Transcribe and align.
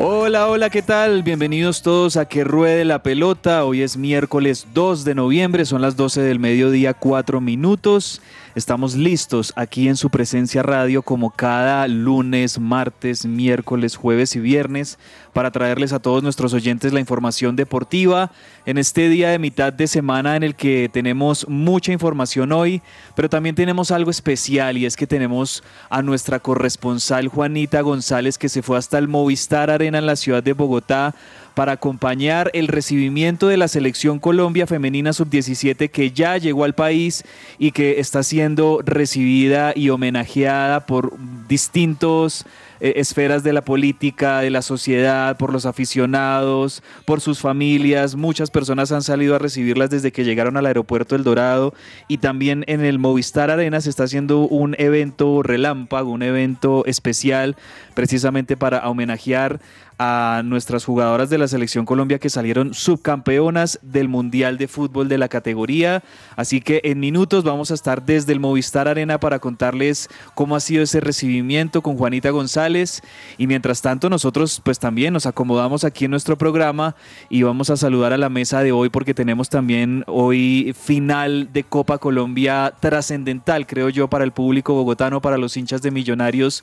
Hola, 0.00 0.46
hola, 0.46 0.70
¿qué 0.70 0.80
tal? 0.80 1.24
Bienvenidos 1.24 1.82
todos 1.82 2.16
a 2.16 2.26
Que 2.26 2.44
Ruede 2.44 2.84
la 2.84 3.02
Pelota. 3.02 3.64
Hoy 3.64 3.82
es 3.82 3.96
miércoles 3.96 4.68
2 4.72 5.02
de 5.02 5.16
noviembre, 5.16 5.64
son 5.64 5.82
las 5.82 5.96
12 5.96 6.20
del 6.20 6.38
mediodía, 6.38 6.94
4 6.94 7.40
minutos. 7.40 8.22
Estamos 8.54 8.96
listos 8.96 9.52
aquí 9.56 9.88
en 9.88 9.96
su 9.96 10.08
presencia 10.08 10.62
radio 10.62 11.02
como 11.02 11.30
cada 11.30 11.86
lunes, 11.86 12.58
martes, 12.58 13.26
miércoles, 13.26 13.96
jueves 13.96 14.34
y 14.36 14.40
viernes 14.40 14.98
para 15.34 15.50
traerles 15.50 15.92
a 15.92 15.98
todos 15.98 16.22
nuestros 16.22 16.54
oyentes 16.54 16.92
la 16.92 17.00
información 17.00 17.56
deportiva 17.56 18.32
en 18.64 18.78
este 18.78 19.08
día 19.10 19.28
de 19.28 19.38
mitad 19.38 19.72
de 19.72 19.86
semana 19.86 20.34
en 20.34 20.42
el 20.42 20.54
que 20.54 20.88
tenemos 20.90 21.46
mucha 21.48 21.92
información 21.92 22.52
hoy, 22.52 22.82
pero 23.14 23.28
también 23.28 23.54
tenemos 23.54 23.90
algo 23.90 24.10
especial 24.10 24.78
y 24.78 24.86
es 24.86 24.96
que 24.96 25.06
tenemos 25.06 25.62
a 25.90 26.02
nuestra 26.02 26.40
corresponsal 26.40 27.28
Juanita 27.28 27.82
González 27.82 28.38
que 28.38 28.48
se 28.48 28.62
fue 28.62 28.78
hasta 28.78 28.98
el 28.98 29.08
Movistar 29.08 29.70
Arena 29.70 29.98
en 29.98 30.06
la 30.06 30.16
ciudad 30.16 30.42
de 30.42 30.54
Bogotá 30.54 31.14
para 31.58 31.72
acompañar 31.72 32.52
el 32.54 32.68
recibimiento 32.68 33.48
de 33.48 33.56
la 33.56 33.66
selección 33.66 34.20
Colombia 34.20 34.68
femenina 34.68 35.12
sub-17 35.12 35.90
que 35.90 36.12
ya 36.12 36.36
llegó 36.36 36.62
al 36.62 36.76
país 36.76 37.24
y 37.58 37.72
que 37.72 37.98
está 37.98 38.22
siendo 38.22 38.80
recibida 38.84 39.72
y 39.74 39.90
homenajeada 39.90 40.86
por 40.86 41.14
distintos 41.48 42.46
eh, 42.80 42.92
esferas 42.96 43.42
de 43.42 43.52
la 43.52 43.62
política, 43.62 44.38
de 44.38 44.50
la 44.50 44.62
sociedad, 44.62 45.36
por 45.36 45.52
los 45.52 45.66
aficionados, 45.66 46.80
por 47.04 47.20
sus 47.20 47.40
familias. 47.40 48.14
Muchas 48.14 48.52
personas 48.52 48.92
han 48.92 49.02
salido 49.02 49.34
a 49.34 49.40
recibirlas 49.40 49.90
desde 49.90 50.12
que 50.12 50.22
llegaron 50.22 50.56
al 50.56 50.66
aeropuerto 50.66 51.16
El 51.16 51.24
Dorado 51.24 51.74
y 52.06 52.18
también 52.18 52.62
en 52.68 52.84
el 52.84 53.00
Movistar 53.00 53.50
Arena 53.50 53.80
se 53.80 53.90
está 53.90 54.04
haciendo 54.04 54.42
un 54.42 54.76
evento 54.78 55.42
relámpago, 55.42 56.12
un 56.12 56.22
evento 56.22 56.84
especial 56.86 57.56
precisamente 57.94 58.56
para 58.56 58.88
homenajear 58.88 59.58
a 59.98 60.42
nuestras 60.44 60.84
jugadoras 60.84 61.28
de 61.28 61.38
la 61.38 61.48
selección 61.48 61.84
Colombia 61.84 62.20
que 62.20 62.30
salieron 62.30 62.72
subcampeonas 62.72 63.80
del 63.82 64.08
Mundial 64.08 64.56
de 64.56 64.68
Fútbol 64.68 65.08
de 65.08 65.18
la 65.18 65.28
categoría. 65.28 66.04
Así 66.36 66.60
que 66.60 66.80
en 66.84 67.00
minutos 67.00 67.42
vamos 67.42 67.72
a 67.72 67.74
estar 67.74 68.06
desde 68.06 68.32
el 68.32 68.38
Movistar 68.40 68.86
Arena 68.86 69.18
para 69.18 69.40
contarles 69.40 70.08
cómo 70.34 70.54
ha 70.54 70.60
sido 70.60 70.84
ese 70.84 71.00
recibimiento 71.00 71.82
con 71.82 71.96
Juanita 71.96 72.30
González. 72.30 73.02
Y 73.38 73.48
mientras 73.48 73.82
tanto 73.82 74.08
nosotros 74.08 74.60
pues 74.64 74.78
también 74.78 75.12
nos 75.12 75.26
acomodamos 75.26 75.82
aquí 75.82 76.04
en 76.04 76.12
nuestro 76.12 76.38
programa 76.38 76.94
y 77.28 77.42
vamos 77.42 77.70
a 77.70 77.76
saludar 77.76 78.12
a 78.12 78.18
la 78.18 78.28
mesa 78.28 78.62
de 78.62 78.70
hoy 78.70 78.90
porque 78.90 79.14
tenemos 79.14 79.48
también 79.48 80.04
hoy 80.06 80.74
final 80.80 81.52
de 81.52 81.64
Copa 81.64 81.98
Colombia 81.98 82.72
trascendental, 82.80 83.66
creo 83.66 83.88
yo, 83.88 84.08
para 84.08 84.24
el 84.24 84.32
público 84.32 84.74
bogotano, 84.74 85.20
para 85.20 85.38
los 85.38 85.56
hinchas 85.56 85.82
de 85.82 85.90
Millonarios 85.90 86.62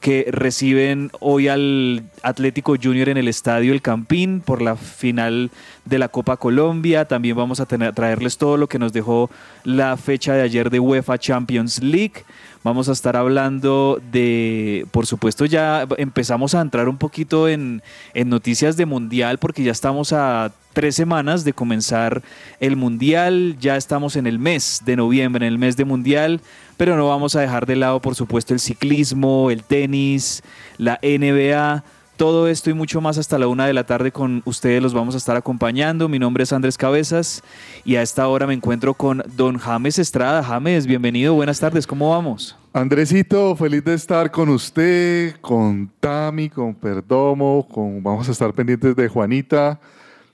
que 0.00 0.28
reciben 0.30 1.10
hoy 1.20 1.48
al 1.48 2.02
Atlético 2.22 2.76
Junior 2.80 3.08
en 3.08 3.16
el 3.16 3.28
Estadio 3.28 3.72
El 3.72 3.82
Campín 3.82 4.40
por 4.40 4.62
la 4.62 4.76
final 4.76 5.50
de 5.84 5.98
la 5.98 6.08
Copa 6.08 6.36
Colombia. 6.36 7.06
También 7.06 7.36
vamos 7.36 7.60
a 7.60 7.66
tener, 7.66 7.94
traerles 7.94 8.38
todo 8.38 8.56
lo 8.56 8.68
que 8.68 8.78
nos 8.78 8.92
dejó 8.92 9.30
la 9.64 9.96
fecha 9.96 10.34
de 10.34 10.42
ayer 10.42 10.70
de 10.70 10.80
UEFA 10.80 11.18
Champions 11.18 11.82
League. 11.82 12.24
Vamos 12.64 12.88
a 12.88 12.92
estar 12.92 13.16
hablando 13.16 14.00
de, 14.10 14.86
por 14.90 15.06
supuesto, 15.06 15.44
ya 15.44 15.86
empezamos 15.96 16.54
a 16.54 16.60
entrar 16.60 16.88
un 16.88 16.98
poquito 16.98 17.48
en, 17.48 17.82
en 18.14 18.28
noticias 18.28 18.76
de 18.76 18.84
Mundial 18.84 19.38
porque 19.38 19.62
ya 19.62 19.72
estamos 19.72 20.12
a 20.12 20.52
tres 20.72 20.94
semanas 20.94 21.44
de 21.44 21.52
comenzar 21.52 22.22
el 22.60 22.76
Mundial. 22.76 23.56
Ya 23.60 23.76
estamos 23.76 24.16
en 24.16 24.26
el 24.26 24.38
mes 24.38 24.82
de 24.84 24.96
noviembre, 24.96 25.46
en 25.46 25.52
el 25.52 25.58
mes 25.58 25.76
de 25.76 25.84
Mundial, 25.84 26.40
pero 26.76 26.96
no 26.96 27.08
vamos 27.08 27.36
a 27.36 27.40
dejar 27.40 27.66
de 27.66 27.76
lado, 27.76 28.00
por 28.00 28.14
supuesto, 28.14 28.54
el 28.54 28.60
ciclismo, 28.60 29.50
el 29.50 29.64
tenis, 29.64 30.42
la 30.76 30.98
NBA. 31.02 31.82
Todo 32.18 32.48
esto 32.48 32.68
y 32.68 32.74
mucho 32.74 33.00
más 33.00 33.16
hasta 33.16 33.38
la 33.38 33.46
una 33.46 33.68
de 33.68 33.72
la 33.72 33.86
tarde 33.86 34.10
con 34.10 34.42
ustedes 34.44 34.82
los 34.82 34.92
vamos 34.92 35.14
a 35.14 35.18
estar 35.18 35.36
acompañando. 35.36 36.08
Mi 36.08 36.18
nombre 36.18 36.42
es 36.42 36.52
Andrés 36.52 36.76
Cabezas 36.76 37.44
y 37.84 37.94
a 37.94 38.02
esta 38.02 38.26
hora 38.26 38.44
me 38.44 38.54
encuentro 38.54 38.92
con 38.92 39.22
don 39.36 39.56
James 39.56 40.00
Estrada. 40.00 40.42
James, 40.42 40.88
bienvenido, 40.88 41.34
buenas 41.34 41.60
tardes, 41.60 41.86
¿cómo 41.86 42.10
vamos? 42.10 42.58
Andresito, 42.72 43.54
feliz 43.54 43.84
de 43.84 43.94
estar 43.94 44.32
con 44.32 44.48
usted, 44.48 45.36
con 45.40 45.92
Tami, 46.00 46.50
con 46.50 46.74
Perdomo, 46.74 47.64
con 47.72 48.02
vamos 48.02 48.28
a 48.28 48.32
estar 48.32 48.52
pendientes 48.52 48.96
de 48.96 49.06
Juanita. 49.06 49.78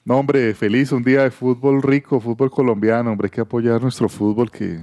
No, 0.07 0.17
hombre, 0.17 0.55
feliz, 0.55 0.91
un 0.91 1.05
día 1.05 1.25
de 1.25 1.31
fútbol 1.31 1.83
rico, 1.83 2.19
fútbol 2.19 2.51
colombiano, 2.51 3.13
hombre, 3.13 3.27
hay 3.27 3.31
que 3.31 3.43
apoyar 3.43 3.83
nuestro 3.83 4.09
fútbol 4.09 4.51
que, 4.51 4.81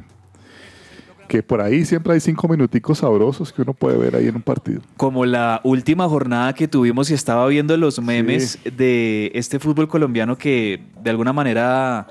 que 1.31 1.41
por 1.41 1.61
ahí 1.61 1.85
siempre 1.85 2.13
hay 2.13 2.19
cinco 2.19 2.45
minuticos 2.49 2.97
sabrosos 2.97 3.53
que 3.53 3.61
uno 3.61 3.73
puede 3.73 3.97
ver 3.97 4.17
ahí 4.17 4.27
en 4.27 4.35
un 4.35 4.41
partido. 4.41 4.81
Como 4.97 5.25
la 5.25 5.61
última 5.63 6.09
jornada 6.09 6.51
que 6.51 6.67
tuvimos 6.67 7.09
y 7.09 7.13
estaba 7.13 7.47
viendo 7.47 7.77
los 7.77 8.01
memes 8.01 8.59
de 8.65 9.31
este 9.33 9.57
fútbol 9.57 9.87
colombiano 9.87 10.37
que 10.37 10.83
de 11.01 11.09
alguna 11.09 11.31
manera 11.31 12.09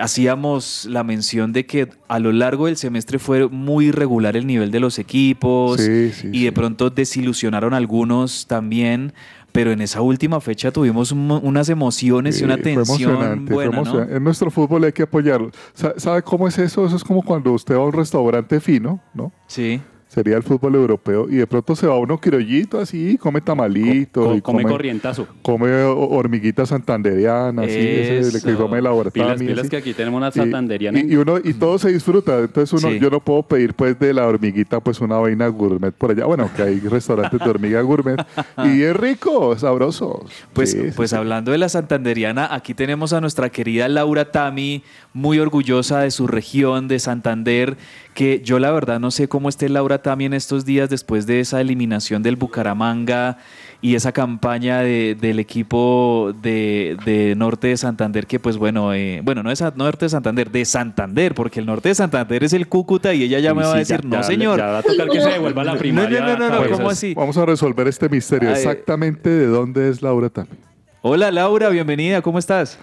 hacíamos 0.00 0.86
la 0.88 1.02
mención 1.02 1.52
de 1.52 1.66
que 1.66 1.88
a 2.06 2.20
lo 2.20 2.30
largo 2.30 2.66
del 2.66 2.76
semestre 2.76 3.18
fue 3.18 3.48
muy 3.48 3.86
irregular 3.86 4.36
el 4.36 4.46
nivel 4.46 4.70
de 4.70 4.78
los 4.78 5.00
equipos 5.00 5.80
Sí, 5.80 6.12
sí, 6.12 6.28
y 6.32 6.44
de 6.44 6.52
pronto 6.52 6.90
desilusionaron 6.90 7.74
algunos 7.74 8.46
también. 8.46 9.12
Pero 9.52 9.72
en 9.72 9.80
esa 9.80 10.00
última 10.00 10.40
fecha 10.40 10.70
tuvimos 10.70 11.12
un- 11.12 11.40
unas 11.42 11.68
emociones 11.68 12.40
y 12.40 12.44
una 12.44 12.54
fue 12.54 12.62
tensión 12.62 13.46
fue 13.48 13.68
buena. 13.68 14.16
En 14.16 14.22
nuestro 14.24 14.50
fútbol 14.50 14.84
hay 14.84 14.92
que 14.92 15.02
apoyarlo. 15.02 15.50
Sa- 15.74 15.94
¿Sabe 15.96 16.22
cómo 16.22 16.46
es 16.48 16.58
eso? 16.58 16.86
Eso 16.86 16.96
es 16.96 17.04
como 17.04 17.22
cuando 17.22 17.52
usted 17.52 17.74
va 17.74 17.82
a 17.82 17.86
un 17.86 17.92
restaurante 17.92 18.60
fino, 18.60 19.00
¿no? 19.14 19.32
Sí. 19.46 19.80
Sería 20.10 20.36
el 20.36 20.42
fútbol 20.42 20.74
europeo 20.74 21.28
y 21.30 21.36
de 21.36 21.46
pronto 21.46 21.76
se 21.76 21.86
va 21.86 21.96
uno 21.96 22.18
criollito 22.18 22.80
así, 22.80 23.16
come 23.16 23.40
tamalito, 23.40 24.24
Co- 24.24 24.34
y 24.34 24.40
come, 24.40 24.62
come, 24.64 24.72
corrientazo. 24.72 25.28
come 25.40 25.72
ho- 25.84 26.08
hormiguita 26.10 26.66
santanderiana, 26.66 27.62
así, 27.62 27.76
ese 27.78 28.42
que 28.44 28.54
come 28.56 28.82
la 28.82 28.90
Pilas, 29.12 29.38
pilas 29.38 29.68
que 29.70 29.76
aquí 29.76 29.94
tenemos 29.94 30.18
una 30.18 30.30
Y- 30.30 30.32
santanderiana. 30.32 30.98
Y, 30.98 31.12
y 31.12 31.16
uno, 31.16 31.38
y 31.38 31.54
todo 31.54 31.78
se 31.78 31.92
disfruta. 31.92 32.40
Entonces 32.40 32.72
uno, 32.82 32.92
Sí. 32.92 32.98
yo 32.98 33.08
no 33.08 33.20
puedo 33.20 33.44
pedir 33.44 33.72
pues 33.74 33.96
de 34.00 34.12
la 34.12 34.26
hormiguita 34.26 34.80
pues 34.80 35.00
una 35.00 35.16
vaina 35.18 35.46
gourmet 35.46 35.94
por 35.94 36.10
allá. 36.10 36.24
Bueno, 36.26 36.50
que 36.56 36.62
hay 36.62 36.80
restaurantes 36.80 37.38
de 37.38 37.48
hormiga 37.48 37.80
gourmet. 37.82 38.20
y 38.64 38.82
es 38.82 38.96
rico, 38.96 39.56
sabroso. 39.56 40.24
Pues, 40.52 40.72
sí, 40.72 40.78
pues 40.96 41.10
sí. 41.10 41.16
hablando 41.16 41.52
de 41.52 41.58
la 41.58 41.68
Santanderiana, 41.68 42.52
aquí 42.52 42.74
tenemos 42.74 43.12
a 43.12 43.20
nuestra 43.20 43.48
querida 43.50 43.88
Laura 43.88 44.32
Tami, 44.32 44.82
muy 45.12 45.38
orgullosa 45.38 46.00
de 46.00 46.10
su 46.10 46.26
región, 46.26 46.88
de 46.88 46.98
Santander, 46.98 47.76
que 48.14 48.40
yo 48.44 48.58
la 48.58 48.70
verdad 48.72 48.98
no 49.00 49.10
sé 49.10 49.28
cómo 49.28 49.48
esté 49.48 49.68
Laura 49.68 50.02
Tami 50.02 50.24
en 50.26 50.34
estos 50.34 50.64
días 50.64 50.90
después 50.90 51.26
de 51.26 51.40
esa 51.40 51.60
eliminación 51.60 52.22
del 52.22 52.36
Bucaramanga 52.36 53.38
y 53.80 53.94
esa 53.94 54.12
campaña 54.12 54.80
de- 54.80 55.16
del 55.18 55.38
equipo 55.38 56.34
de, 56.42 56.96
de 57.06 57.34
Norte 57.36 57.68
de 57.68 57.76
Santander, 57.78 58.26
que 58.26 58.38
pues 58.38 58.58
bueno, 58.58 58.92
eh, 58.92 59.20
bueno, 59.24 59.42
no 59.42 59.50
es 59.50 59.62
Norte 59.76 60.04
de 60.06 60.08
Santander, 60.10 60.50
de 60.50 60.64
Santander, 60.66 61.34
porque 61.34 61.60
el 61.60 61.66
Norte 61.66 61.88
de 61.88 61.94
Santander 61.94 62.44
es 62.44 62.52
el 62.52 62.66
Cúcuta 62.68 63.14
y 63.14 63.22
ella 63.22 63.38
ya 63.38 63.54
me 63.54 63.62
va 63.62 63.74
a 63.74 63.78
decir, 63.78 64.00
ya- 64.02 64.08
no 64.08 64.16
ya- 64.16 64.22
señor. 64.24 64.58
Ya 64.58 64.66
va 64.66 64.78
a 64.78 64.82
tocar 64.82 65.08
que 65.08 65.20
se 65.20 65.28
devuelva 65.30 65.62
a 65.62 65.64
la 65.64 65.76
primaria. 65.78 66.20
no, 66.20 66.26
no, 66.26 66.36
no, 66.38 66.44
no, 66.50 66.56
cabezas. 66.56 66.76
¿cómo 66.76 66.90
así? 66.90 67.14
Vamos 67.14 67.36
a 67.38 67.46
resolver 67.46 67.86
este 67.88 68.08
misterio. 68.08 68.50
Ay, 68.50 68.56
Exactamente 68.56 69.30
de 69.30 69.46
dónde 69.46 69.88
es 69.88 70.02
Laura 70.02 70.28
también. 70.28 70.58
Hola 71.02 71.30
Laura, 71.30 71.70
bienvenida, 71.70 72.20
¿cómo 72.20 72.38
estás? 72.38 72.78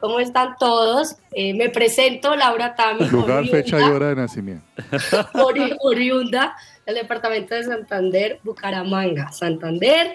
¿Cómo 0.00 0.20
están 0.20 0.56
todos? 0.58 1.16
Eh, 1.32 1.54
me 1.54 1.70
presento, 1.70 2.36
Laura 2.36 2.74
Tami, 2.74 3.06
Lugar, 3.08 3.38
oriunda, 3.38 3.56
fecha 3.56 3.80
y 3.80 3.82
hora 3.84 4.08
de 4.08 4.16
nacimiento. 4.16 4.64
ori- 5.34 5.76
oriunda 5.80 6.54
del 6.84 6.96
departamento 6.96 7.54
de 7.54 7.64
Santander, 7.64 8.38
Bucaramanga. 8.44 9.32
Santander, 9.32 10.14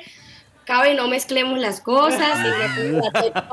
cabe, 0.66 0.94
no 0.94 1.08
mezclemos 1.08 1.58
las 1.60 1.82
cosas, 1.82 2.38
y 2.78 2.92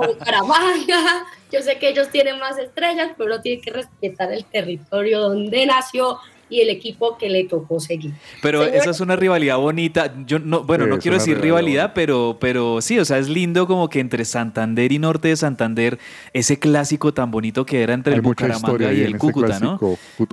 Bucaramanga. 0.06 1.24
Yo 1.50 1.62
sé 1.62 1.78
que 1.78 1.88
ellos 1.88 2.10
tienen 2.10 2.38
más 2.38 2.58
estrellas, 2.58 3.10
pero 3.16 3.32
uno 3.32 3.40
tiene 3.42 3.60
que 3.62 3.70
respetar 3.70 4.32
el 4.32 4.44
territorio 4.44 5.20
donde 5.20 5.64
nació 5.66 6.18
y 6.50 6.60
el 6.60 6.70
equipo 6.70 7.18
que 7.18 7.28
le 7.28 7.44
tocó 7.44 7.80
seguir. 7.80 8.12
Pero 8.42 8.64
esa 8.64 8.90
es 8.90 9.00
una 9.00 9.16
rivalidad 9.16 9.58
bonita. 9.58 10.14
Yo 10.26 10.38
no, 10.38 10.62
bueno, 10.64 10.86
no 10.86 10.98
quiero 10.98 11.16
decir 11.16 11.40
rivalidad, 11.40 11.92
pero, 11.94 12.36
pero 12.40 12.80
sí, 12.80 12.98
o 12.98 13.04
sea, 13.04 13.18
es 13.18 13.28
lindo 13.28 13.66
como 13.66 13.88
que 13.88 14.00
entre 14.00 14.24
Santander 14.24 14.92
y 14.92 14.98
Norte 14.98 15.28
de 15.28 15.36
Santander, 15.36 15.98
ese 16.32 16.58
clásico 16.58 17.12
tan 17.12 17.30
bonito 17.30 17.66
que 17.66 17.82
era 17.82 17.94
entre 17.94 18.14
el 18.14 18.20
Bucaramanga 18.20 18.92
y 18.92 19.02
el 19.02 19.18
Cúcuta, 19.18 19.58
¿no? 19.60 19.78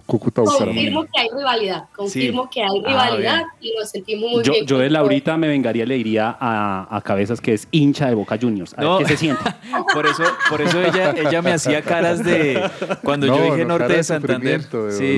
Cúcuta 0.05 0.43
confirmo 0.43 1.05
que 1.05 1.19
hay 1.19 1.27
rivalidad, 1.35 1.85
confirmo 1.95 2.49
que 2.49 2.61
hay 2.61 2.81
ah, 2.85 2.87
rivalidad 2.87 3.43
y 3.61 3.73
lo 3.77 3.85
sentimos 3.85 4.31
muy 4.31 4.43
yo, 4.43 4.53
bien. 4.53 4.65
Yo 4.65 4.77
de 4.77 4.89
Laurita 4.89 5.37
me 5.37 5.47
vengaría, 5.47 5.85
le 5.85 5.95
diría 5.95 6.35
a, 6.39 6.87
a 6.95 7.01
Cabezas 7.01 7.41
que 7.41 7.53
es 7.53 7.67
hincha 7.71 8.07
de 8.07 8.15
Boca 8.15 8.37
Juniors. 8.39 8.73
A 8.77 8.81
ver 8.81 8.97
qué 8.99 9.05
se 9.13 9.17
siente. 9.17 9.43
por 9.93 10.05
eso, 10.05 10.23
por 10.49 10.61
eso 10.61 10.81
ella, 10.81 11.13
ella 11.17 11.41
me 11.41 11.51
hacía 11.51 11.81
caras 11.81 12.23
de 12.23 12.61
cuando 13.03 13.27
yo 13.27 13.41
dije 13.43 13.65
Norte 13.65 13.93
de 13.93 14.03
Santander. 14.03 14.61
sí. 14.91 15.17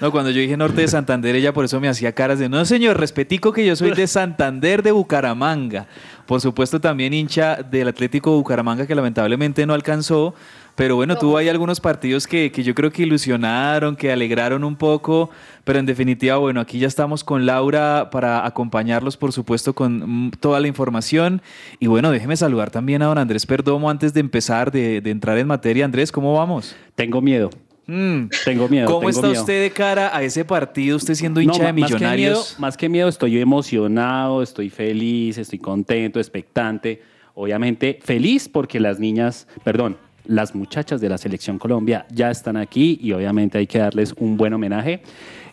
No, 0.00 0.12
cuando 0.12 0.30
yo 0.30 0.40
dije 0.40 0.56
norte 0.56 0.82
de 0.82 0.88
Santander, 0.88 1.34
ella 1.34 1.52
por 1.52 1.64
eso 1.64 1.80
me 1.80 1.88
hacía 1.88 2.12
caras 2.12 2.38
de, 2.38 2.48
no 2.48 2.64
señor, 2.64 3.00
respetico 3.00 3.52
que 3.52 3.66
yo 3.66 3.74
soy 3.74 3.90
de 3.90 4.06
Santander 4.06 4.84
de 4.84 4.92
Bucaramanga. 4.92 5.88
Por 6.24 6.40
supuesto 6.40 6.80
también 6.80 7.12
hincha 7.12 7.56
del 7.56 7.88
Atlético 7.88 8.30
Bucaramanga 8.30 8.86
que 8.86 8.94
lamentablemente 8.94 9.66
no 9.66 9.74
alcanzó, 9.74 10.34
pero 10.76 10.94
bueno, 10.94 11.16
tuvo 11.16 11.36
ahí 11.36 11.48
algunos 11.48 11.80
partidos 11.80 12.28
que, 12.28 12.52
que, 12.52 12.62
yo 12.62 12.76
creo 12.76 12.92
que 12.92 13.02
ilusionaron, 13.02 13.96
que 13.96 14.12
alegraron 14.12 14.62
un 14.62 14.76
poco, 14.76 15.30
pero 15.64 15.80
en 15.80 15.86
definitiva, 15.86 16.36
bueno, 16.36 16.60
aquí 16.60 16.78
ya 16.78 16.86
estamos 16.86 17.24
con 17.24 17.44
Laura 17.44 18.10
para 18.12 18.46
acompañarlos, 18.46 19.16
por 19.16 19.32
supuesto, 19.32 19.74
con 19.74 20.30
toda 20.38 20.60
la 20.60 20.68
información. 20.68 21.42
Y 21.80 21.88
bueno, 21.88 22.12
déjeme 22.12 22.36
saludar 22.36 22.70
también 22.70 23.02
a 23.02 23.06
don 23.06 23.18
Andrés 23.18 23.44
Perdomo 23.46 23.90
antes 23.90 24.14
de 24.14 24.20
empezar, 24.20 24.70
de, 24.70 25.00
de 25.00 25.10
entrar 25.10 25.36
en 25.38 25.48
materia. 25.48 25.84
Andrés, 25.84 26.12
¿cómo 26.12 26.34
vamos? 26.34 26.76
Tengo 26.94 27.20
miedo. 27.20 27.50
Mm. 27.88 28.28
Tengo 28.44 28.68
miedo. 28.68 28.86
¿Cómo 28.86 29.08
está 29.08 29.28
usted 29.30 29.62
de 29.62 29.70
cara 29.70 30.14
a 30.14 30.22
ese 30.22 30.44
partido, 30.44 30.98
usted 30.98 31.14
siendo 31.14 31.40
hincha 31.40 31.64
de 31.64 31.72
millonarios? 31.72 32.56
Más 32.58 32.76
que, 32.76 32.88
miedo, 32.88 33.08
estoy 33.08 33.40
emocionado, 33.40 34.42
estoy 34.42 34.68
feliz, 34.68 35.38
estoy 35.38 35.58
contento, 35.58 36.20
expectante. 36.20 37.02
Obviamente 37.34 37.98
feliz 38.02 38.48
porque 38.48 38.78
las 38.78 39.00
niñas, 39.00 39.48
perdón, 39.64 39.96
las 40.26 40.54
muchachas 40.54 41.00
de 41.00 41.08
la 41.08 41.16
Selección 41.16 41.58
Colombia 41.58 42.04
ya 42.10 42.30
están 42.30 42.58
aquí 42.58 42.98
y 43.00 43.12
obviamente 43.12 43.56
hay 43.56 43.66
que 43.66 43.78
darles 43.78 44.14
un 44.18 44.36
buen 44.36 44.52
homenaje. 44.52 45.00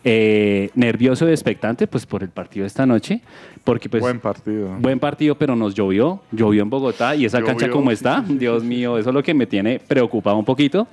Eh, 0.08 0.70
nervioso 0.76 1.28
y 1.28 1.32
expectante 1.32 1.88
pues 1.88 2.06
por 2.06 2.22
el 2.22 2.28
partido 2.28 2.62
de 2.62 2.68
esta 2.68 2.86
noche 2.86 3.22
porque 3.64 3.88
pues 3.88 4.00
buen 4.00 4.20
partido 4.20 4.76
buen 4.78 5.00
partido 5.00 5.34
pero 5.34 5.56
nos 5.56 5.74
llovió 5.74 6.20
llovió 6.30 6.62
en 6.62 6.70
Bogotá 6.70 7.16
y 7.16 7.24
esa 7.24 7.42
cancha 7.42 7.68
como 7.68 7.90
está 7.90 8.24
Dios 8.28 8.62
mío 8.62 8.98
eso 8.98 9.08
es 9.08 9.14
lo 9.14 9.20
que 9.24 9.34
me 9.34 9.48
tiene 9.48 9.80
preocupado 9.80 10.36
un 10.36 10.44
poquito 10.44 10.86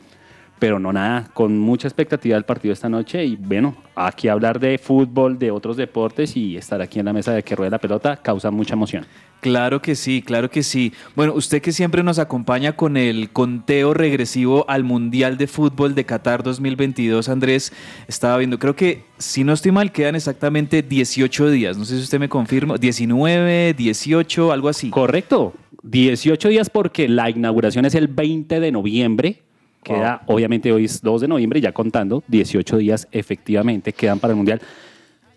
pero 0.64 0.80
no 0.80 0.94
nada, 0.94 1.30
con 1.34 1.60
mucha 1.60 1.90
expectativa 1.90 2.36
del 2.36 2.46
partido 2.46 2.72
esta 2.72 2.88
noche 2.88 3.26
y 3.26 3.36
bueno, 3.36 3.76
aquí 3.96 4.30
hablar 4.30 4.62
de 4.62 4.78
fútbol, 4.78 5.38
de 5.38 5.52
otros 5.52 5.76
deportes 5.76 6.38
y 6.38 6.56
estar 6.56 6.82
aquí 6.82 7.00
en 7.00 7.06
la 7.06 7.12
mesa 7.12 7.34
de 7.34 7.44
que 7.44 7.54
rueda 7.54 7.72
la 7.72 7.80
pelota 7.80 8.16
causa 8.16 8.50
mucha 8.50 8.74
emoción. 8.74 9.06
Claro 9.42 9.82
que 9.82 9.94
sí, 9.94 10.22
claro 10.22 10.50
que 10.50 10.64
sí. 10.64 10.94
Bueno, 11.18 11.34
usted 11.34 11.62
que 11.62 11.74
siempre 11.74 12.02
nos 12.02 12.18
acompaña 12.18 12.78
con 12.78 12.96
el 12.96 13.30
conteo 13.32 13.94
regresivo 13.94 14.64
al 14.70 14.86
Mundial 14.86 15.36
de 15.36 15.48
Fútbol 15.48 15.96
de 15.96 16.06
Qatar 16.06 16.44
2022, 16.44 17.28
Andrés, 17.28 17.74
estaba 18.08 18.38
viendo, 18.38 18.58
creo 18.58 18.74
que 18.74 19.04
si 19.18 19.44
no 19.44 19.52
estoy 19.52 19.74
mal, 19.74 19.92
quedan 19.92 20.16
exactamente 20.16 20.82
18 20.82 21.52
días, 21.52 21.78
no 21.78 21.84
sé 21.84 21.98
si 21.98 22.04
usted 22.04 22.22
me 22.22 22.30
confirma, 22.30 22.78
19, 22.78 23.74
18, 23.74 24.54
algo 24.54 24.70
así. 24.70 24.92
Correcto, 24.92 25.56
18 25.84 26.48
días 26.48 26.70
porque 26.70 27.10
la 27.10 27.30
inauguración 27.30 27.84
es 27.84 27.96
el 27.96 28.08
20 28.08 28.62
de 28.62 28.72
noviembre 28.72 29.44
Queda, 29.84 30.22
obviamente 30.28 30.72
hoy 30.72 30.86
es 30.86 31.02
2 31.02 31.22
de 31.22 31.28
noviembre, 31.28 31.62
ya 31.62 31.72
contando, 31.72 32.24
18 32.28 32.78
días 32.78 33.08
efectivamente 33.12 33.94
quedan 33.94 34.20
para 34.20 34.32
el 34.32 34.38
Mundial. 34.38 34.62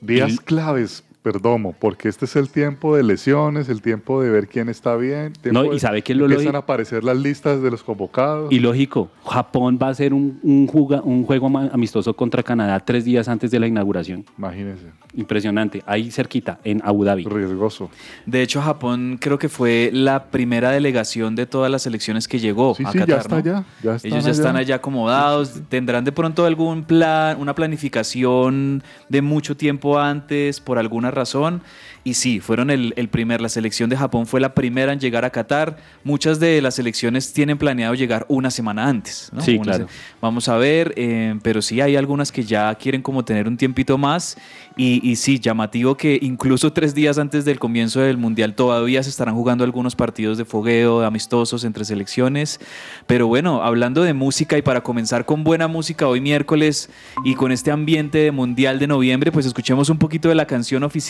Días 0.00 0.40
claves 0.40 1.02
Perdomo, 1.26 1.74
porque 1.76 2.08
este 2.08 2.24
es 2.24 2.36
el 2.36 2.50
tiempo 2.50 2.94
de 2.94 3.02
lesiones, 3.02 3.68
el 3.68 3.82
tiempo 3.82 4.22
de 4.22 4.30
ver 4.30 4.46
quién 4.46 4.68
está 4.68 4.94
bien. 4.94 5.32
No, 5.50 5.72
y 5.72 5.80
sabe 5.80 6.02
que 6.02 6.14
lo 6.14 6.26
empiezan 6.26 6.54
a 6.54 6.58
aparecer 6.58 7.02
las 7.02 7.16
listas 7.16 7.60
de 7.60 7.68
los 7.68 7.82
convocados. 7.82 8.52
Y 8.52 8.60
lógico, 8.60 9.10
Japón 9.24 9.76
va 9.82 9.88
a 9.88 9.90
hacer 9.90 10.14
un, 10.14 10.38
un, 10.44 10.70
un 11.02 11.24
juego 11.24 11.48
amistoso 11.72 12.14
contra 12.14 12.44
Canadá 12.44 12.78
tres 12.78 13.04
días 13.04 13.26
antes 13.26 13.50
de 13.50 13.58
la 13.58 13.66
inauguración. 13.66 14.24
Imagínense. 14.38 14.84
Impresionante, 15.16 15.82
ahí 15.84 16.12
cerquita, 16.12 16.60
en 16.62 16.80
Abu 16.84 17.02
Dhabi. 17.02 17.24
Riesgoso. 17.24 17.90
De 18.24 18.42
hecho, 18.42 18.62
Japón 18.62 19.18
creo 19.20 19.38
que 19.38 19.48
fue 19.48 19.90
la 19.92 20.26
primera 20.26 20.70
delegación 20.70 21.34
de 21.34 21.46
todas 21.46 21.72
las 21.72 21.86
elecciones 21.86 22.28
que 22.28 22.38
llegó 22.38 22.76
sí, 22.76 22.84
a 22.86 22.92
sí, 22.92 22.98
Qatar. 22.98 23.08
Ya 23.08 23.20
está 23.20 23.36
allá, 23.38 23.64
Ellos 24.04 24.24
ya 24.24 24.30
están 24.30 24.54
allá 24.54 24.76
acomodados. 24.76 25.60
Tendrán 25.68 26.04
de 26.04 26.12
pronto 26.12 26.44
algún 26.44 26.84
plan, 26.84 27.40
una 27.40 27.54
planificación 27.54 28.84
de 29.08 29.22
mucho 29.22 29.56
tiempo 29.56 29.98
antes, 29.98 30.60
por 30.60 30.78
alguna 30.78 31.10
razón. 31.16 31.62
Y 32.04 32.14
sí, 32.14 32.38
fueron 32.38 32.70
el, 32.70 33.08
primer, 33.10 33.40
la 33.40 33.48
selección 33.48 33.90
de 33.90 33.96
Japón 33.96 34.26
fue 34.26 34.40
la 34.40 34.54
primera 34.54 34.92
en 34.92 35.00
llegar 35.00 35.24
a 35.24 35.30
Qatar. 35.30 35.76
Muchas 36.04 36.38
de 36.38 36.62
las 36.62 36.76
selecciones 36.76 37.32
tienen 37.32 37.58
planeado 37.58 37.94
llegar 37.94 38.24
una 38.28 38.52
semana 38.52 38.86
antes. 38.86 39.32
Sí, 39.40 39.58
claro. 39.58 39.88
vamos 40.20 40.48
a 40.48 40.56
ver, 40.56 40.94
eh, 40.96 41.34
pero 41.42 41.60
sí 41.60 41.80
hay 41.80 41.96
algunas 41.96 42.30
que 42.30 42.44
ya 42.44 42.72
quieren 42.76 43.02
como 43.02 43.24
tener 43.24 43.48
un 43.48 43.56
tiempito 43.56 43.98
más. 43.98 44.36
Y, 44.76 45.00
y, 45.02 45.16
sí, 45.16 45.40
llamativo 45.40 45.96
que 45.96 46.18
incluso 46.22 46.72
tres 46.72 46.94
días 46.94 47.18
antes 47.18 47.44
del 47.44 47.58
comienzo 47.58 48.00
del 48.00 48.18
Mundial 48.18 48.54
todavía 48.54 49.02
se 49.02 49.10
estarán 49.10 49.34
jugando 49.34 49.64
algunos 49.64 49.96
partidos 49.96 50.38
de 50.38 50.44
fogueo, 50.44 51.02
amistosos 51.02 51.64
entre 51.64 51.84
selecciones. 51.84 52.60
Pero 53.08 53.26
bueno, 53.26 53.64
hablando 53.64 54.02
de 54.02 54.12
música 54.12 54.56
y 54.56 54.62
para 54.62 54.82
comenzar 54.82 55.24
con 55.24 55.42
buena 55.42 55.66
música 55.66 56.06
hoy 56.06 56.20
miércoles 56.20 56.88
y 57.24 57.34
con 57.34 57.50
este 57.50 57.72
ambiente 57.72 58.18
de 58.18 58.30
Mundial 58.30 58.78
de 58.78 58.86
noviembre, 58.86 59.32
pues 59.32 59.46
escuchemos 59.46 59.88
un 59.88 59.98
poquito 59.98 60.28
de 60.28 60.36
la 60.36 60.46
canción 60.46 60.84
oficial 60.84 61.05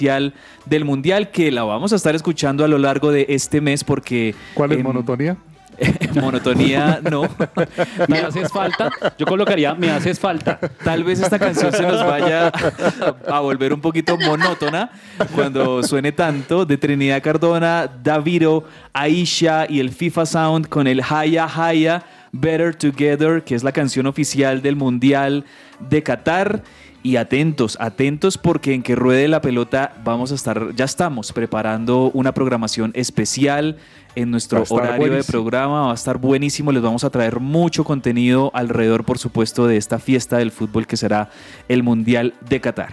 del 0.67 0.85
Mundial 0.85 1.31
que 1.31 1.51
la 1.51 1.65
vamos 1.65 1.93
a 1.93 1.97
estar 1.97 2.15
escuchando 2.15 2.65
a 2.65 2.69
lo 2.69 2.79
largo 2.79 3.13
de 3.13 3.27
este 3.29 3.61
mes 3.61 3.85
porque... 3.85 4.35
¿Cuál 4.55 4.73
es 4.73 4.83
monotonía? 4.83 5.37
monotonía 6.15 7.01
no. 7.03 7.29
me 8.09 8.19
haces 8.19 8.51
falta. 8.51 8.91
Yo 9.19 9.27
colocaría 9.27 9.75
me 9.75 9.91
haces 9.91 10.19
falta. 10.19 10.59
Tal 10.85 11.05
vez 11.05 11.21
esta 11.21 11.39
canción 11.39 11.73
se 11.73 11.83
nos 11.83 12.05
vaya 12.05 12.51
a, 13.29 13.41
volver 13.41 13.73
un 13.73 13.81
poquito 13.81 14.17
monótona 14.17 14.91
cuando 15.35 15.83
suene 15.83 16.13
tanto 16.13 16.65
de 16.65 16.77
Trinidad 16.77 17.23
Cardona, 17.23 17.91
Daviro, 18.03 18.65
Aisha 18.93 19.67
y 19.69 19.81
el 19.81 19.91
FIFA 19.91 20.27
Sound 20.27 20.69
con 20.69 20.87
el 20.87 21.03
Haya 21.03 21.47
Haya 21.47 22.05
Better 22.33 22.75
Together, 22.75 23.45
que 23.45 23.55
es 23.55 23.63
la 23.63 23.73
canción 23.73 24.07
oficial 24.07 24.63
del 24.63 24.77
Mundial 24.77 25.45
de 25.81 26.03
Qatar. 26.03 26.63
Y 27.07 27.19
atentos, 27.19 27.77
atentos 27.79 28.37
porque 28.37 28.75
en 28.75 28.83
que 28.83 28.97
ruede 28.97 29.29
la 29.29 29.41
pelota 29.41 29.95
vamos 30.03 30.33
a 30.33 30.35
estar, 30.35 30.75
ya 30.75 30.87
estamos 30.87 31.33
preparando 31.33 32.11
una 32.15 32.35
programación 32.35 32.91
especial 32.97 33.77
en 34.17 34.33
nuestro 34.33 34.65
horario 34.69 35.13
de 35.13 35.23
programa. 35.23 35.83
Va 35.83 35.93
a 35.93 35.95
estar 35.95 36.19
buenísimo. 36.19 36.73
Les 36.73 36.83
vamos 36.83 37.05
a 37.05 37.11
traer 37.11 37.39
mucho 37.39 37.85
contenido 37.85 38.51
alrededor, 38.55 39.05
por 39.05 39.19
supuesto, 39.19 39.69
de 39.69 39.77
esta 39.77 40.01
fiesta 40.01 40.39
del 40.39 40.51
fútbol 40.51 40.89
que 40.89 40.97
será 40.97 41.31
el 41.69 41.85
Mundial 41.85 42.35
de 42.49 42.61
Qatar. 42.61 42.93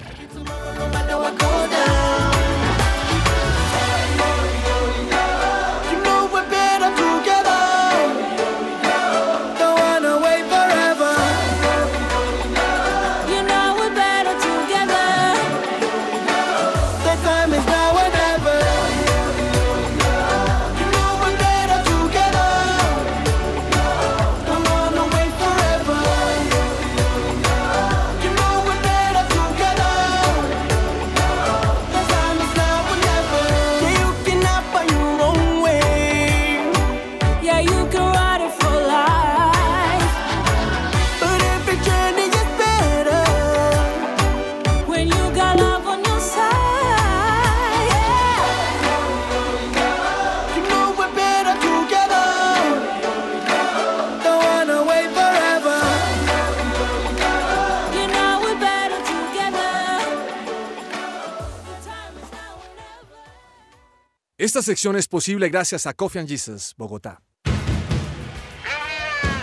Esta 64.53 64.61
sección 64.61 64.95
es 64.95 65.07
posible 65.07 65.49
gracias 65.49 65.87
a 65.87 65.95
Coffee 65.95 66.19
and 66.19 66.29
Jesus, 66.29 66.75
Bogotá. 66.77 67.23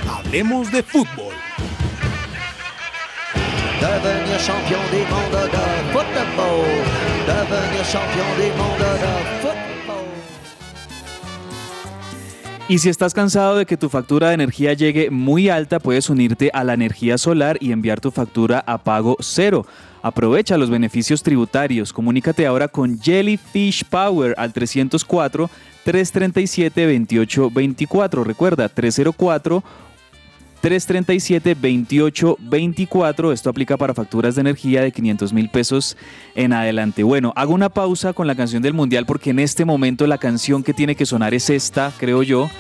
Hablemos 0.09 0.71
de 0.71 0.85
fútbol. 0.85 1.35
devenir 3.81 4.39
champion 4.39 4.81
du 4.93 4.99
monde 5.13 5.49
de 5.49 5.59
football, 5.93 6.65
devenir 7.27 7.85
champion 7.91 8.29
du 8.37 8.57
monde 8.57 8.85
de 8.85 9.41
football. 9.43 9.61
Y 12.69 12.79
si 12.79 12.89
estás 12.89 13.13
cansado 13.13 13.57
de 13.57 13.67
que 13.67 13.77
tu 13.77 13.89
factura 13.89 14.29
de 14.29 14.35
energía 14.35 14.75
llegue 14.75 15.11
muy 15.11 15.49
alta, 15.49 15.81
puedes 15.81 16.09
unirte 16.09 16.53
a 16.55 16.63
la 16.63 16.75
energía 16.75 17.19
solar 17.19 17.57
y 17.61 17.73
enviar 17.73 18.01
tu 18.01 18.13
factura 18.13 18.63
a 18.65 18.85
pago 18.85 19.17
cero. 19.19 19.67
Aprovecha 20.03 20.57
los 20.57 20.71
beneficios 20.71 21.23
tributarios. 21.23 21.93
Comunícate 21.93 22.47
ahora 22.47 22.69
con 22.69 23.01
Jellyfish 23.01 23.85
Power 23.85 24.35
al 24.39 24.53
304 24.53 25.51
337 25.85 26.87
2824. 26.87 28.25
Recuerda 28.25 28.69
304 28.69 29.63
337-2824. 30.63 33.33
Esto 33.33 33.51
aplica 33.51 33.77
para 33.77 33.95
facturas 33.95 34.35
de 34.35 34.41
energía 34.43 34.83
de 34.83 34.91
500 34.93 35.33
mil 35.33 35.49
pesos 35.49 35.97
en 36.35 36.53
adelante. 36.53 37.03
Bueno, 37.03 37.33
hago 37.37 37.55
una 37.55 37.71
pausa 37.71 38.13
con 38.13 38.27
la 38.27 38.35
canción 38.35 38.63
del 38.63 38.75
Mundial 38.75 39.07
porque 39.07 39.31
en 39.31 39.39
este 39.39 39.65
momento 39.65 40.07
la 40.07 40.19
canción 40.19 40.63
que 40.63 40.75
tiene 40.75 40.97
que 40.97 41.07
sonar 41.07 41.33
es 41.35 41.49
esta, 41.51 41.93
creo 41.99 42.23
yo. 42.23 42.51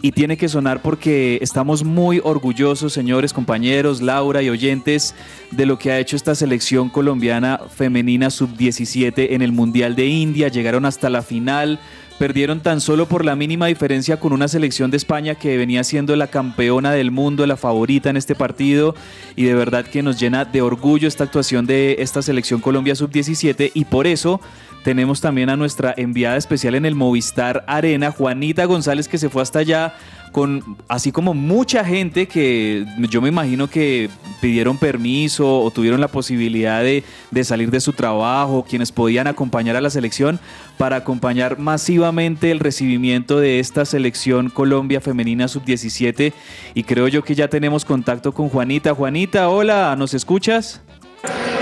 Y 0.00 0.12
tiene 0.12 0.36
que 0.36 0.48
sonar 0.48 0.80
porque 0.80 1.38
estamos 1.42 1.82
muy 1.82 2.20
orgullosos, 2.22 2.92
señores, 2.92 3.32
compañeros, 3.32 4.00
Laura 4.00 4.42
y 4.42 4.50
oyentes, 4.50 5.14
de 5.50 5.66
lo 5.66 5.78
que 5.78 5.90
ha 5.90 5.98
hecho 5.98 6.14
esta 6.14 6.34
selección 6.34 6.88
colombiana 6.88 7.60
femenina 7.74 8.30
sub-17 8.30 9.28
en 9.30 9.42
el 9.42 9.52
Mundial 9.52 9.96
de 9.96 10.06
India. 10.06 10.48
Llegaron 10.48 10.84
hasta 10.84 11.10
la 11.10 11.22
final, 11.22 11.80
Perdieron 12.18 12.58
tan 12.60 12.80
solo 12.80 13.06
por 13.06 13.24
la 13.24 13.36
mínima 13.36 13.66
diferencia 13.66 14.18
con 14.18 14.32
una 14.32 14.48
selección 14.48 14.90
de 14.90 14.96
España 14.96 15.36
que 15.36 15.56
venía 15.56 15.84
siendo 15.84 16.16
la 16.16 16.26
campeona 16.26 16.90
del 16.90 17.12
mundo, 17.12 17.46
la 17.46 17.56
favorita 17.56 18.10
en 18.10 18.16
este 18.16 18.34
partido. 18.34 18.96
Y 19.36 19.44
de 19.44 19.54
verdad 19.54 19.84
que 19.84 20.02
nos 20.02 20.18
llena 20.18 20.44
de 20.44 20.60
orgullo 20.60 21.06
esta 21.06 21.22
actuación 21.22 21.64
de 21.64 21.96
esta 22.00 22.20
selección 22.20 22.60
Colombia 22.60 22.96
sub-17. 22.96 23.70
Y 23.72 23.84
por 23.84 24.08
eso 24.08 24.40
tenemos 24.88 25.20
también 25.20 25.50
a 25.50 25.56
nuestra 25.58 25.92
enviada 25.98 26.38
especial 26.38 26.74
en 26.74 26.86
el 26.86 26.94
Movistar 26.94 27.62
Arena, 27.66 28.10
Juanita 28.10 28.64
González, 28.64 29.06
que 29.06 29.18
se 29.18 29.28
fue 29.28 29.42
hasta 29.42 29.58
allá 29.58 29.92
con 30.32 30.78
así 30.88 31.12
como 31.12 31.34
mucha 31.34 31.84
gente 31.84 32.26
que 32.26 32.86
yo 33.10 33.20
me 33.20 33.28
imagino 33.28 33.68
que 33.68 34.08
pidieron 34.40 34.78
permiso 34.78 35.60
o 35.60 35.70
tuvieron 35.70 36.00
la 36.00 36.08
posibilidad 36.08 36.82
de, 36.82 37.04
salir 37.44 37.70
de 37.70 37.80
su 37.80 37.92
trabajo, 37.92 38.64
quienes 38.66 38.90
podían 38.90 39.26
acompañar 39.26 39.76
a 39.76 39.82
la 39.82 39.90
selección 39.90 40.40
para 40.78 40.96
acompañar 40.96 41.58
masivamente 41.58 42.50
el 42.50 42.58
recibimiento 42.58 43.40
de 43.40 43.58
esta 43.58 43.84
selección 43.84 44.48
Colombia 44.48 45.02
Femenina 45.02 45.48
Sub-17 45.48 46.32
y 46.72 46.82
creo 46.84 47.08
yo 47.08 47.22
que 47.22 47.34
ya 47.34 47.48
tenemos 47.48 47.84
contacto 47.84 48.32
con 48.32 48.48
Juanita. 48.48 48.94
Juanita, 48.94 49.50
hola, 49.50 49.94
¿nos 49.98 50.14
escuchas? 50.14 50.80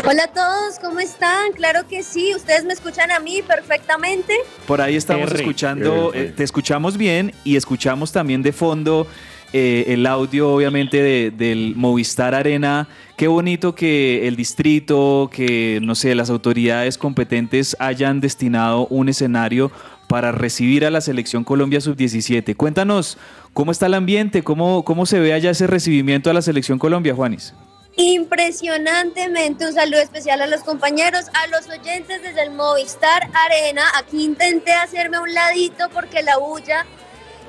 Hola 0.08 0.24
a 0.24 0.28
todos, 0.32 0.78
¿cómo 0.80 1.00
están? 1.00 1.52
Claro 1.54 1.86
que 1.88 2.02
sí, 2.02 2.32
ustedes 2.34 2.64
me 2.64 2.72
escuchan 2.72 3.10
a 3.10 3.18
mí 3.20 3.40
perfectamente. 3.46 4.34
Por 4.66 4.80
ahí 4.80 4.96
estamos 4.96 5.30
R. 5.30 5.40
escuchando, 5.40 6.12
R. 6.12 6.26
eh, 6.28 6.32
te 6.36 6.44
escuchamos 6.44 6.96
bien 6.96 7.32
y 7.42 7.56
escuchamos 7.56 8.12
también 8.12 8.42
de 8.42 8.52
fondo 8.52 9.06
eh, 9.52 9.84
el 9.88 10.06
audio 10.06 10.50
obviamente 10.52 11.02
de- 11.02 11.30
del 11.30 11.74
Movistar 11.74 12.34
Arena. 12.34 12.88
Qué 13.16 13.28
bonito 13.28 13.74
que 13.74 14.28
el 14.28 14.36
distrito, 14.36 15.30
que 15.32 15.80
no 15.82 15.94
sé, 15.94 16.14
las 16.14 16.28
autoridades 16.30 16.98
competentes 16.98 17.76
hayan 17.80 18.20
destinado 18.20 18.86
un 18.88 19.08
escenario 19.08 19.72
para 20.06 20.30
recibir 20.32 20.84
a 20.84 20.90
la 20.90 21.00
selección 21.00 21.42
Colombia 21.44 21.80
Sub-17. 21.80 22.54
Cuéntanos, 22.56 23.16
¿cómo 23.54 23.72
está 23.72 23.86
el 23.86 23.94
ambiente? 23.94 24.42
¿Cómo, 24.44 24.84
¿Cómo 24.84 25.06
se 25.06 25.18
ve 25.18 25.32
allá 25.32 25.50
ese 25.50 25.66
recibimiento 25.66 26.28
a 26.30 26.34
la 26.34 26.42
selección 26.42 26.78
Colombia, 26.78 27.14
Juanis? 27.14 27.54
Impresionantemente, 27.98 29.66
un 29.66 29.72
saludo 29.72 30.00
especial 30.00 30.42
a 30.42 30.46
los 30.46 30.62
compañeros, 30.62 31.26
a 31.32 31.46
los 31.46 31.66
oyentes 31.66 32.22
desde 32.22 32.42
el 32.42 32.50
Movistar 32.50 33.30
Arena. 33.32 33.90
Aquí 33.94 34.22
intenté 34.22 34.74
hacerme 34.74 35.18
un 35.18 35.32
ladito 35.32 35.88
porque 35.88 36.22
la 36.22 36.36
bulla 36.36 36.84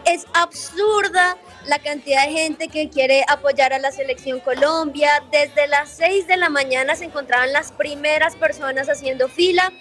es 0.06 0.26
absurda. 0.34 1.38
La 1.66 1.80
cantidad 1.80 2.26
de 2.26 2.32
gente 2.32 2.70
que 2.70 2.90
quiere 2.90 3.26
apoyar 3.28 3.74
a 3.74 3.80
la 3.80 3.92
selección 3.92 4.40
Colombia. 4.40 5.22
Desde 5.34 5.68
las 5.68 5.90
6 5.98 6.28
de 6.28 6.38
la 6.38 6.48
mañana 6.48 6.96
se 6.96 7.04
encontraban 7.04 7.52
las 7.52 7.74
primeras 7.74 8.38
personas 8.38 8.88
haciendo 8.88 9.28
fila. 9.28 9.74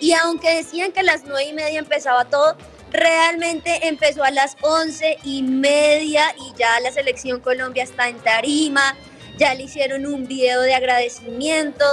Y 0.00 0.14
aunque 0.14 0.54
decían 0.54 0.92
que 0.92 1.00
a 1.00 1.02
las 1.02 1.24
9 1.24 1.48
y 1.50 1.52
media 1.52 1.78
empezaba 1.78 2.24
todo, 2.24 2.56
realmente 2.90 3.88
empezó 3.88 4.24
a 4.24 4.30
las 4.30 4.56
11 4.62 5.18
y 5.22 5.42
media 5.42 6.34
y 6.38 6.58
ya 6.58 6.80
la 6.80 6.92
selección 6.92 7.40
Colombia 7.40 7.82
está 7.82 8.08
en 8.08 8.18
tarima 8.20 8.96
ya 9.38 9.54
le 9.54 9.64
hicieron 9.64 10.06
un 10.06 10.26
video 10.26 10.60
de 10.62 10.74
agradecimiento, 10.74 11.84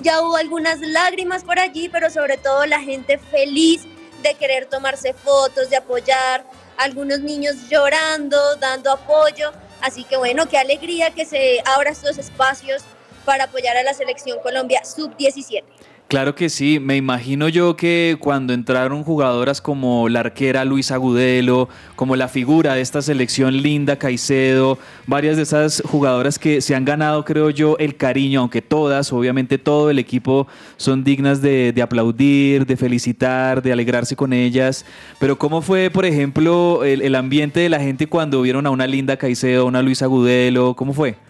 ya 0.00 0.20
hubo 0.22 0.36
algunas 0.36 0.80
lágrimas 0.80 1.44
por 1.44 1.58
allí, 1.58 1.88
pero 1.88 2.10
sobre 2.10 2.36
todo 2.36 2.66
la 2.66 2.80
gente 2.80 3.18
feliz 3.18 3.86
de 4.22 4.34
querer 4.34 4.66
tomarse 4.66 5.12
fotos, 5.12 5.70
de 5.70 5.76
apoyar, 5.76 6.44
algunos 6.76 7.20
niños 7.20 7.68
llorando, 7.68 8.56
dando 8.56 8.92
apoyo, 8.92 9.52
así 9.80 10.04
que 10.04 10.16
bueno, 10.16 10.48
qué 10.48 10.58
alegría 10.58 11.10
que 11.10 11.24
se 11.24 11.60
abran 11.64 11.92
estos 11.92 12.18
espacios 12.18 12.82
para 13.24 13.44
apoyar 13.44 13.76
a 13.76 13.82
la 13.82 13.94
selección 13.94 14.38
Colombia 14.40 14.84
sub-17. 14.84 15.62
Claro 16.08 16.34
que 16.34 16.48
sí, 16.48 16.80
me 16.80 16.96
imagino 16.96 17.50
yo 17.50 17.76
que 17.76 18.16
cuando 18.18 18.54
entraron 18.54 19.04
jugadoras 19.04 19.60
como 19.60 20.08
la 20.08 20.20
arquera 20.20 20.64
Luisa 20.64 20.94
Agudelo, 20.94 21.68
como 21.96 22.16
la 22.16 22.28
figura 22.28 22.72
de 22.72 22.80
esta 22.80 23.02
selección 23.02 23.58
Linda 23.58 23.96
Caicedo, 23.96 24.78
varias 25.06 25.36
de 25.36 25.42
esas 25.42 25.82
jugadoras 25.84 26.38
que 26.38 26.62
se 26.62 26.74
han 26.74 26.86
ganado, 26.86 27.26
creo 27.26 27.50
yo, 27.50 27.76
el 27.78 27.94
cariño, 27.96 28.40
aunque 28.40 28.62
todas, 28.62 29.12
obviamente 29.12 29.58
todo 29.58 29.90
el 29.90 29.98
equipo 29.98 30.46
son 30.78 31.04
dignas 31.04 31.42
de, 31.42 31.74
de 31.74 31.82
aplaudir, 31.82 32.64
de 32.64 32.78
felicitar, 32.78 33.60
de 33.60 33.72
alegrarse 33.72 34.16
con 34.16 34.32
ellas, 34.32 34.86
pero 35.18 35.36
¿cómo 35.36 35.60
fue, 35.60 35.90
por 35.90 36.06
ejemplo, 36.06 36.84
el, 36.84 37.14
ambiente 37.16 37.60
de 37.60 37.68
la 37.68 37.80
gente 37.80 38.06
cuando 38.06 38.40
vieron 38.40 38.66
a 38.66 38.70
una 38.70 38.86
Linda 38.86 39.18
Caicedo, 39.18 39.60
a 39.60 39.66
una 39.66 39.82
Luisa 39.82 40.06
Agudelo? 40.06 40.74
¿Cómo 40.74 40.94
fue? 40.94 41.27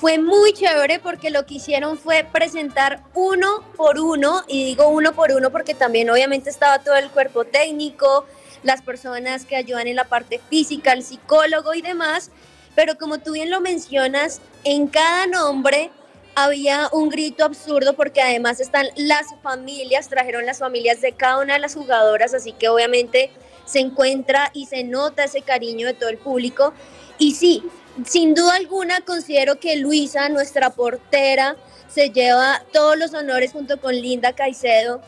Fue 0.00 0.18
muy 0.18 0.52
chévere 0.52 1.00
porque 1.00 1.30
lo 1.30 1.44
que 1.44 1.54
hicieron 1.54 1.98
fue 1.98 2.24
presentar 2.24 3.02
uno 3.14 3.64
por 3.76 3.98
uno, 3.98 4.44
y 4.46 4.64
digo 4.64 4.88
uno 4.88 5.12
por 5.12 5.32
uno 5.32 5.50
porque 5.50 5.74
también 5.74 6.08
obviamente 6.08 6.50
estaba 6.50 6.78
todo 6.78 6.94
el 6.94 7.10
cuerpo 7.10 7.44
técnico, 7.44 8.24
las 8.62 8.80
personas 8.80 9.44
que 9.44 9.56
ayudan 9.56 9.88
en 9.88 9.96
la 9.96 10.04
parte 10.04 10.40
física, 10.48 10.92
el 10.92 11.02
psicólogo 11.02 11.74
y 11.74 11.82
demás, 11.82 12.30
pero 12.76 12.96
como 12.96 13.18
tú 13.18 13.32
bien 13.32 13.50
lo 13.50 13.60
mencionas, 13.60 14.40
en 14.62 14.86
cada 14.86 15.26
nombre 15.26 15.90
había 16.36 16.88
un 16.92 17.08
grito 17.08 17.44
absurdo 17.44 17.94
porque 17.94 18.22
además 18.22 18.60
están 18.60 18.86
las 18.94 19.26
familias, 19.42 20.08
trajeron 20.08 20.46
las 20.46 20.60
familias 20.60 21.00
de 21.00 21.10
cada 21.10 21.40
una 21.40 21.54
de 21.54 21.58
las 21.58 21.74
jugadoras, 21.74 22.34
así 22.34 22.52
que 22.52 22.68
obviamente 22.68 23.32
se 23.64 23.80
encuentra 23.80 24.52
y 24.54 24.66
se 24.66 24.84
nota 24.84 25.24
ese 25.24 25.42
cariño 25.42 25.88
de 25.88 25.94
todo 25.94 26.08
el 26.08 26.18
público. 26.18 26.72
Y 27.18 27.34
sí, 27.34 27.64
sin 28.06 28.34
duda 28.34 28.54
alguna 28.54 29.00
considero 29.00 29.58
que 29.58 29.76
Luisa, 29.76 30.28
nuestra 30.28 30.70
portera, 30.70 31.56
se 31.88 32.10
lleva 32.10 32.62
todos 32.72 32.96
los 32.96 33.14
honores 33.14 33.52
junto 33.52 33.80
con 33.80 33.94
Linda 33.94 34.32
Caicedo, 34.32 35.00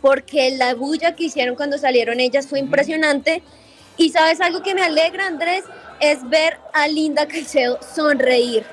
porque 0.00 0.50
la 0.56 0.74
bulla 0.74 1.14
que 1.14 1.24
hicieron 1.24 1.56
cuando 1.56 1.78
salieron 1.78 2.20
ellas 2.20 2.46
fue 2.46 2.58
impresionante. 2.58 3.42
Y 3.96 4.10
sabes 4.10 4.40
algo 4.40 4.62
que 4.62 4.74
me 4.74 4.82
alegra, 4.82 5.26
Andrés, 5.26 5.64
es 6.00 6.28
ver 6.28 6.58
a 6.72 6.86
Linda 6.86 7.26
Caicedo 7.26 7.80
sonreír. 7.82 8.64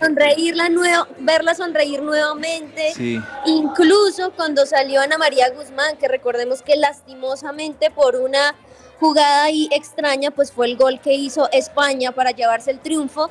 Sonreírla 0.00 0.70
nuevo, 0.70 1.06
verla 1.18 1.54
sonreír 1.54 2.00
nuevamente. 2.00 2.92
Sí. 2.94 3.20
Incluso 3.44 4.32
cuando 4.32 4.64
salió 4.64 5.02
Ana 5.02 5.18
María 5.18 5.50
Guzmán, 5.50 5.98
que 5.98 6.08
recordemos 6.08 6.62
que 6.62 6.76
lastimosamente 6.76 7.90
por 7.90 8.16
una 8.16 8.54
jugada 9.04 9.44
ahí 9.44 9.68
extraña, 9.70 10.30
pues 10.30 10.50
fue 10.50 10.64
el 10.66 10.78
gol 10.78 10.98
que 10.98 11.12
hizo 11.12 11.50
España 11.52 12.12
para 12.12 12.30
llevarse 12.30 12.70
el 12.70 12.78
triunfo. 12.78 13.28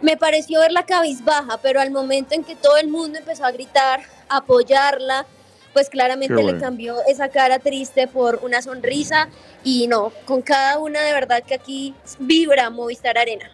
Me 0.00 0.16
pareció 0.16 0.60
verla 0.60 0.84
cabizbaja, 0.86 1.58
pero 1.60 1.80
al 1.80 1.90
momento 1.90 2.36
en 2.36 2.44
que 2.44 2.54
todo 2.54 2.76
el 2.76 2.86
mundo 2.86 3.18
empezó 3.18 3.44
a 3.44 3.50
gritar, 3.50 4.02
a 4.28 4.36
apoyarla, 4.36 5.26
pues 5.72 5.90
claramente 5.90 6.36
Qué 6.36 6.40
le 6.40 6.52
bueno. 6.52 6.60
cambió 6.60 6.94
esa 7.08 7.30
cara 7.30 7.58
triste 7.58 8.06
por 8.06 8.38
una 8.44 8.62
sonrisa 8.62 9.28
y 9.64 9.88
no, 9.88 10.12
con 10.24 10.40
cada 10.40 10.78
una 10.78 11.02
de 11.02 11.12
verdad 11.12 11.42
que 11.42 11.54
aquí 11.54 11.94
vibra 12.20 12.70
Movistar 12.70 13.18
Arena. 13.18 13.50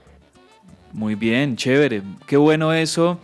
Muy 0.92 1.14
bien, 1.14 1.56
chévere. 1.56 2.02
Qué 2.26 2.36
bueno 2.36 2.74
eso. 2.74 3.18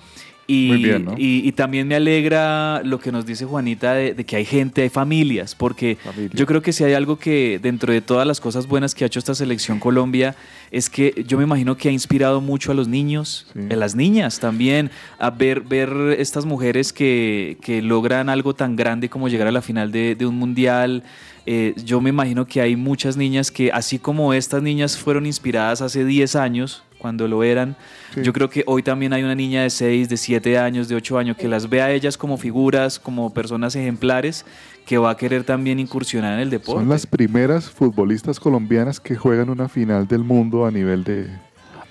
Y, 0.52 0.66
Muy 0.68 0.82
bien, 0.82 1.04
¿no? 1.04 1.14
y, 1.16 1.46
y 1.46 1.52
también 1.52 1.86
me 1.86 1.94
alegra 1.94 2.82
lo 2.82 2.98
que 2.98 3.12
nos 3.12 3.24
dice 3.24 3.44
Juanita 3.44 3.94
de, 3.94 4.14
de 4.14 4.24
que 4.24 4.34
hay 4.34 4.44
gente, 4.44 4.82
hay 4.82 4.88
familias, 4.88 5.54
porque 5.54 5.96
Familia. 6.02 6.30
yo 6.34 6.44
creo 6.46 6.60
que 6.60 6.72
si 6.72 6.82
hay 6.82 6.94
algo 6.94 7.18
que 7.18 7.60
dentro 7.62 7.92
de 7.92 8.00
todas 8.00 8.26
las 8.26 8.40
cosas 8.40 8.66
buenas 8.66 8.94
que 8.94 9.04
ha 9.04 9.06
hecho 9.06 9.20
esta 9.20 9.34
selección 9.36 9.78
Colombia, 9.78 10.34
es 10.72 10.90
que 10.90 11.24
yo 11.28 11.38
me 11.38 11.44
imagino 11.44 11.76
que 11.76 11.88
ha 11.88 11.92
inspirado 11.92 12.40
mucho 12.40 12.72
a 12.72 12.74
los 12.74 12.88
niños, 12.88 13.46
Sí. 13.52 13.60
a 13.70 13.76
las 13.76 13.94
niñas 13.94 14.40
también, 14.40 14.90
a 15.20 15.30
ver, 15.30 15.60
ver 15.60 16.16
estas 16.18 16.46
mujeres 16.46 16.92
que, 16.92 17.56
que 17.62 17.80
logran 17.80 18.28
algo 18.28 18.52
tan 18.54 18.74
grande 18.74 19.08
como 19.08 19.28
llegar 19.28 19.46
a 19.46 19.52
la 19.52 19.62
final 19.62 19.92
de, 19.92 20.16
de 20.16 20.26
un 20.26 20.36
mundial. 20.36 21.04
Eh, 21.46 21.74
yo 21.84 22.00
me 22.00 22.10
imagino 22.10 22.44
que 22.46 22.60
hay 22.60 22.74
muchas 22.76 23.16
niñas 23.16 23.50
que, 23.50 23.70
así 23.72 23.98
como 23.98 24.34
estas 24.34 24.62
niñas 24.62 24.96
fueron 24.98 25.26
inspiradas 25.26 25.80
hace 25.80 26.04
10 26.04 26.34
años, 26.36 26.82
cuando 27.00 27.26
lo 27.26 27.42
eran. 27.42 27.74
Sí. 28.14 28.20
Yo 28.22 28.32
creo 28.32 28.48
que 28.50 28.62
hoy 28.66 28.82
también 28.82 29.12
hay 29.12 29.22
una 29.22 29.34
niña 29.34 29.62
de 29.62 29.70
6, 29.70 30.08
de 30.08 30.16
7 30.16 30.58
años, 30.58 30.88
de 30.88 30.94
8 30.94 31.18
años 31.18 31.36
que 31.36 31.48
las 31.48 31.68
ve 31.68 31.82
a 31.82 31.90
ellas 31.90 32.16
como 32.16 32.36
figuras, 32.36 32.98
como 32.98 33.32
personas 33.34 33.74
ejemplares, 33.74 34.44
que 34.86 34.98
va 34.98 35.10
a 35.10 35.16
querer 35.16 35.44
también 35.44 35.78
incursionar 35.80 36.34
en 36.34 36.40
el 36.40 36.50
deporte. 36.50 36.80
Son 36.82 36.88
las 36.88 37.06
primeras 37.06 37.68
futbolistas 37.70 38.38
colombianas 38.38 39.00
que 39.00 39.16
juegan 39.16 39.48
una 39.50 39.68
final 39.68 40.06
del 40.06 40.20
mundo 40.24 40.66
a 40.66 40.70
nivel 40.70 41.02
de... 41.04 41.26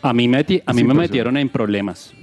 A 0.01 0.13
mí 0.13 0.27
me, 0.27 0.43
ti- 0.43 0.61
a 0.65 0.71
mí 0.73 0.83
me 0.83 0.93
metieron 0.93 1.35
en 1.37 1.49
problemas. 1.49 2.13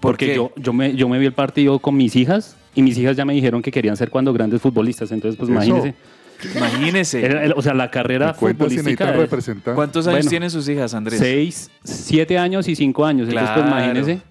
¿Por 0.00 0.12
Porque 0.12 0.26
qué? 0.28 0.34
yo, 0.36 0.52
yo, 0.56 0.72
me, 0.72 0.94
yo 0.94 1.08
me 1.08 1.18
vi 1.18 1.26
el 1.26 1.32
partido 1.32 1.78
con 1.78 1.96
mis 1.96 2.16
hijas 2.16 2.56
y 2.74 2.82
mis 2.82 2.96
hijas 2.98 3.16
ya 3.16 3.24
me 3.24 3.34
dijeron 3.34 3.60
que 3.62 3.70
querían 3.70 3.96
ser 3.96 4.10
cuando 4.10 4.32
grandes 4.32 4.60
futbolistas. 4.62 5.10
Entonces, 5.12 5.36
pues 5.38 5.48
Eso. 5.50 5.54
imagínense. 5.56 5.94
Imagínese. 6.54 7.24
Era- 7.24 7.54
o 7.56 7.62
sea, 7.62 7.74
la 7.74 7.90
carrera 7.90 8.32
cuenta 8.34 8.64
si 8.68 8.76
futbolística 8.76 9.04
necesita 9.04 9.10
es 9.10 9.16
representar. 9.16 9.74
¿Cuántos 9.74 10.06
años 10.06 10.18
Bueno. 10.18 10.30
tienen 10.30 10.50
sus 10.50 10.68
hijas, 10.68 10.94
Andrés? 10.94 11.18
seis, 11.18 11.70
siete 11.84 12.38
años 12.38 12.68
y 12.68 12.76
cinco 12.76 13.04
años. 13.04 13.28
Entonces, 13.28 13.50
pues 13.54 13.66
Claro. 13.66 13.76
imagínense. 13.82 14.22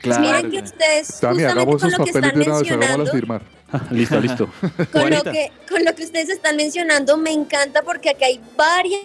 Claro. 0.00 0.20
Miren 0.20 0.50
que 0.50 0.58
ustedes, 0.58 1.18
Tami, 1.18 1.42
justamente 1.42 1.46
hagamos 1.46 1.80
con 1.80 1.88
esos 1.88 1.98
lo 1.98 2.04
que 2.04 2.12
papeles 2.12 2.46
están 2.46 2.62
de 2.62 2.94
una 2.94 2.96
vez, 3.04 3.10
firmar. 3.10 3.42
listo, 3.90 4.20
listo. 4.20 4.46
con 4.60 5.10
lo, 5.10 5.16
Juanita. 5.20 5.32
que, 5.32 5.50
con 5.68 5.82
lo 5.84 5.94
que 5.94 6.04
ustedes 6.04 6.28
están 6.28 6.56
mencionando 6.56 7.16
me 7.16 7.30
encanta 7.32 7.80
porque 7.82 8.10
aquí 8.10 8.24
hay 8.24 8.40
varias, 8.54 9.00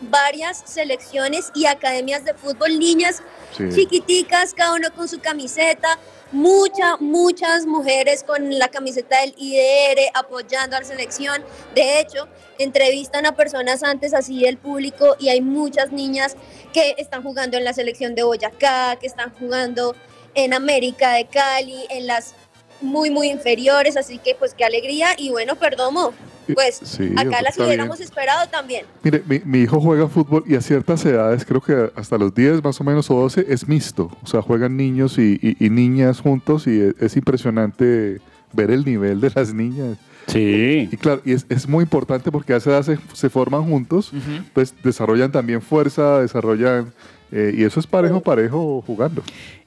varias 0.00 0.62
selecciones 0.66 1.52
y 1.54 1.66
academias 1.66 2.24
de 2.24 2.34
fútbol, 2.34 2.78
niñas 2.80 3.22
Sí. 3.56 3.64
chiquiticas, 3.74 4.52
cada 4.54 4.74
uno 4.74 4.88
con 4.94 5.06
su 5.08 5.20
camiseta, 5.20 5.98
muchas, 6.32 7.00
muchas 7.00 7.66
mujeres 7.66 8.22
con 8.22 8.58
la 8.58 8.68
camiseta 8.68 9.20
del 9.20 9.34
IDR 9.36 10.10
apoyando 10.14 10.76
a 10.76 10.80
la 10.80 10.86
selección. 10.86 11.44
De 11.74 12.00
hecho, 12.00 12.28
entrevistan 12.58 13.26
a 13.26 13.34
personas 13.34 13.82
antes 13.82 14.14
así 14.14 14.40
del 14.40 14.58
público 14.58 15.16
y 15.18 15.28
hay 15.28 15.40
muchas 15.40 15.92
niñas 15.92 16.36
que 16.72 16.94
están 16.98 17.22
jugando 17.22 17.56
en 17.56 17.64
la 17.64 17.72
selección 17.72 18.14
de 18.14 18.22
Boyacá, 18.22 18.96
que 18.96 19.06
están 19.06 19.32
jugando 19.38 19.94
en 20.34 20.54
América 20.54 21.12
de 21.14 21.26
Cali, 21.26 21.86
en 21.90 22.06
las 22.06 22.34
muy, 22.80 23.10
muy 23.10 23.28
inferiores, 23.30 23.96
así 23.96 24.18
que 24.18 24.34
pues 24.34 24.54
qué 24.54 24.64
alegría. 24.64 25.10
Y 25.16 25.30
bueno, 25.30 25.56
Perdomo, 25.56 26.12
pues 26.54 26.80
Sí, 26.84 27.12
acá 27.16 27.42
las 27.42 27.58
hubiéramos 27.58 27.98
bien. 27.98 28.08
esperado 28.08 28.48
también. 28.50 28.84
Mire, 29.02 29.22
mi, 29.26 29.40
mi 29.44 29.58
hijo 29.60 29.80
juega 29.80 30.08
fútbol 30.08 30.44
y 30.46 30.54
a 30.54 30.60
ciertas 30.60 31.04
edades, 31.04 31.44
creo 31.44 31.60
que 31.60 31.90
hasta 31.94 32.16
los 32.18 32.34
10 32.34 32.62
más 32.64 32.80
o 32.80 32.84
menos 32.84 33.10
o 33.10 33.14
12, 33.20 33.46
es 33.48 33.66
mixto. 33.68 34.10
O 34.22 34.26
sea, 34.26 34.42
juegan 34.42 34.76
niños 34.76 35.18
y, 35.18 35.38
y- 35.42 35.56
y 35.64 35.70
niñas 35.70 36.20
juntos 36.20 36.66
y 36.66 36.80
es, 36.80 36.94
es 37.00 37.16
impresionante 37.16 38.20
ver 38.52 38.70
el 38.70 38.84
nivel 38.84 39.20
de 39.20 39.30
las 39.34 39.52
niñas. 39.54 39.96
Sí. 40.26 40.88
Y 40.92 40.96
claro, 40.96 41.22
y 41.24 41.32
es, 41.32 41.46
es 41.48 41.68
muy 41.68 41.82
importante 41.82 42.30
porque 42.30 42.52
a 42.52 42.56
esa 42.58 42.70
edad 42.70 42.82
se, 42.82 42.98
se 43.14 43.30
forman 43.30 43.64
juntos, 43.64 44.12
Ujú. 44.12 44.44
pues 44.52 44.74
desarrollan 44.82 45.32
también 45.32 45.60
fuerza, 45.62 46.20
desarrollan... 46.20 46.92
eh, 47.32 47.54
y 47.56 47.64
eso 47.64 47.80
es 47.80 47.86
parejo, 47.86 48.20
parejo 48.20 48.82
jugando. 48.86 49.22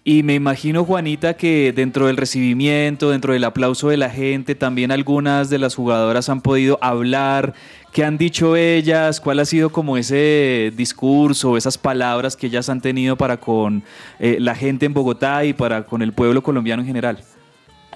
Y 0.06 0.24
me 0.24 0.34
imagino, 0.34 0.84
Juanita, 0.84 1.36
que 1.36 1.72
dentro 1.74 2.08
del 2.08 2.18
recibimiento, 2.18 3.12
dentro 3.12 3.32
del 3.32 3.46
aplauso 3.46 3.88
de 3.88 3.96
la 3.96 4.10
gente, 4.10 4.54
también 4.54 4.92
algunas 4.92 5.50
de 5.50 5.60
las 5.60 5.76
jugadoras 5.76 6.28
han 6.28 6.42
podido 6.42 6.78
hablar. 6.82 7.54
¿Qué 7.94 8.04
han 8.04 8.18
dicho 8.18 8.58
ellas? 8.58 9.22
¿Cuál 9.22 9.40
ha 9.40 9.46
sido 9.46 9.70
como 9.70 9.96
ese 9.96 10.74
discurso, 10.76 11.56
esas 11.56 11.78
palabras 11.78 12.36
que 12.36 12.48
ellas 12.48 12.68
han 12.68 12.82
tenido 12.82 13.16
para 13.16 13.38
con 13.38 13.84
eh, 14.20 14.38
la 14.42 14.56
gente 14.56 14.86
en 14.86 14.94
Bogotá 14.94 15.46
y 15.46 15.54
para 15.54 15.86
con 15.86 16.02
el 16.02 16.12
pueblo 16.12 16.44
colombiano 16.44 16.82
en 16.82 16.88
general? 16.88 17.24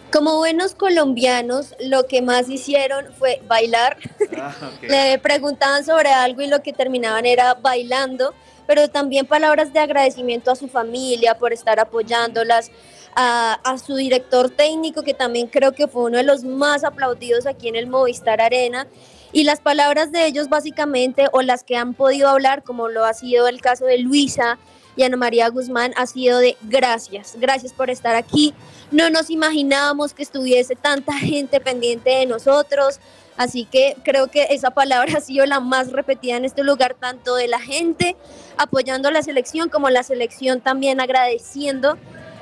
Como 0.09 0.37
buenos 0.37 0.75
colombianos, 0.75 1.75
lo 1.81 2.07
que 2.07 2.21
más 2.21 2.47
hicieron 2.47 3.07
fue 3.19 3.41
bailar. 3.49 3.97
Le 4.81 5.19
preguntaban 5.19 5.83
sobre 5.83 6.09
algo 6.09 6.41
y 6.41 6.47
lo 6.47 6.63
que 6.63 6.71
terminaban 6.71 7.25
era 7.25 7.55
bailando, 7.55 8.33
pero 8.67 8.89
también 8.89 9.25
palabras 9.25 9.73
de 9.73 9.79
agradecimiento 9.79 10.51
a 10.51 10.55
su 10.55 10.67
familia 10.67 11.37
por 11.37 11.53
estar 11.53 11.79
apoyándolas, 11.79 12.69
a, 13.15 13.53
a 13.63 13.77
su 13.79 13.95
director 13.95 14.49
técnico, 14.51 15.01
que 15.01 15.13
también 15.13 15.47
creo 15.47 15.71
que 15.71 15.87
fue 15.87 16.03
uno 16.03 16.17
de 16.17 16.23
los 16.23 16.43
más 16.43 16.83
aplaudidos 16.83 17.47
aquí 17.47 17.69
en 17.69 17.75
el 17.75 17.87
Movistar 17.87 18.41
Arena. 18.41 18.87
Y 19.31 19.43
las 19.43 19.59
palabras 19.59 20.11
de 20.11 20.25
ellos 20.25 20.49
básicamente, 20.49 21.27
o 21.31 21.41
las 21.41 21.63
que 21.63 21.75
han 21.75 21.93
podido 21.93 22.29
hablar, 22.29 22.63
como 22.63 22.87
lo 22.87 23.05
ha 23.05 23.13
sido 23.13 23.47
el 23.47 23.61
caso 23.61 23.85
de 23.85 23.97
Luisa 23.97 24.57
y 24.95 25.03
Ana 25.03 25.17
María 25.17 25.49
Guzmán, 25.49 25.93
ha 25.95 26.05
sido 26.07 26.39
de 26.39 26.57
gracias, 26.63 27.35
gracias 27.37 27.73
por 27.73 27.89
estar 27.89 28.15
aquí. 28.15 28.53
No 28.91 29.09
nos 29.09 29.29
imaginábamos 29.29 30.13
que 30.13 30.23
estuviese 30.23 30.75
tanta 30.75 31.13
gente 31.17 31.59
pendiente 31.59 32.09
de 32.09 32.25
nosotros, 32.25 32.99
así 33.37 33.65
que 33.65 33.95
creo 34.03 34.27
que 34.27 34.47
esa 34.49 34.71
palabra 34.71 35.17
ha 35.17 35.21
sido 35.21 35.45
la 35.45 35.59
más 35.59 35.91
repetida 35.91 36.37
en 36.37 36.45
este 36.45 36.63
lugar, 36.63 36.95
tanto 36.99 37.35
de 37.35 37.47
la 37.47 37.59
gente 37.59 38.15
apoyando 38.57 39.07
a 39.07 39.11
la 39.11 39.21
selección 39.21 39.69
como 39.69 39.89
la 39.89 40.03
selección 40.03 40.59
también 40.61 40.99
agradeciendo 40.99 41.97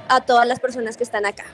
a 0.08 0.22
todas 0.22 0.48
las 0.48 0.60
personas 0.60 0.98
que 0.98 1.04
están 1.04 1.26
acá. 1.26 1.46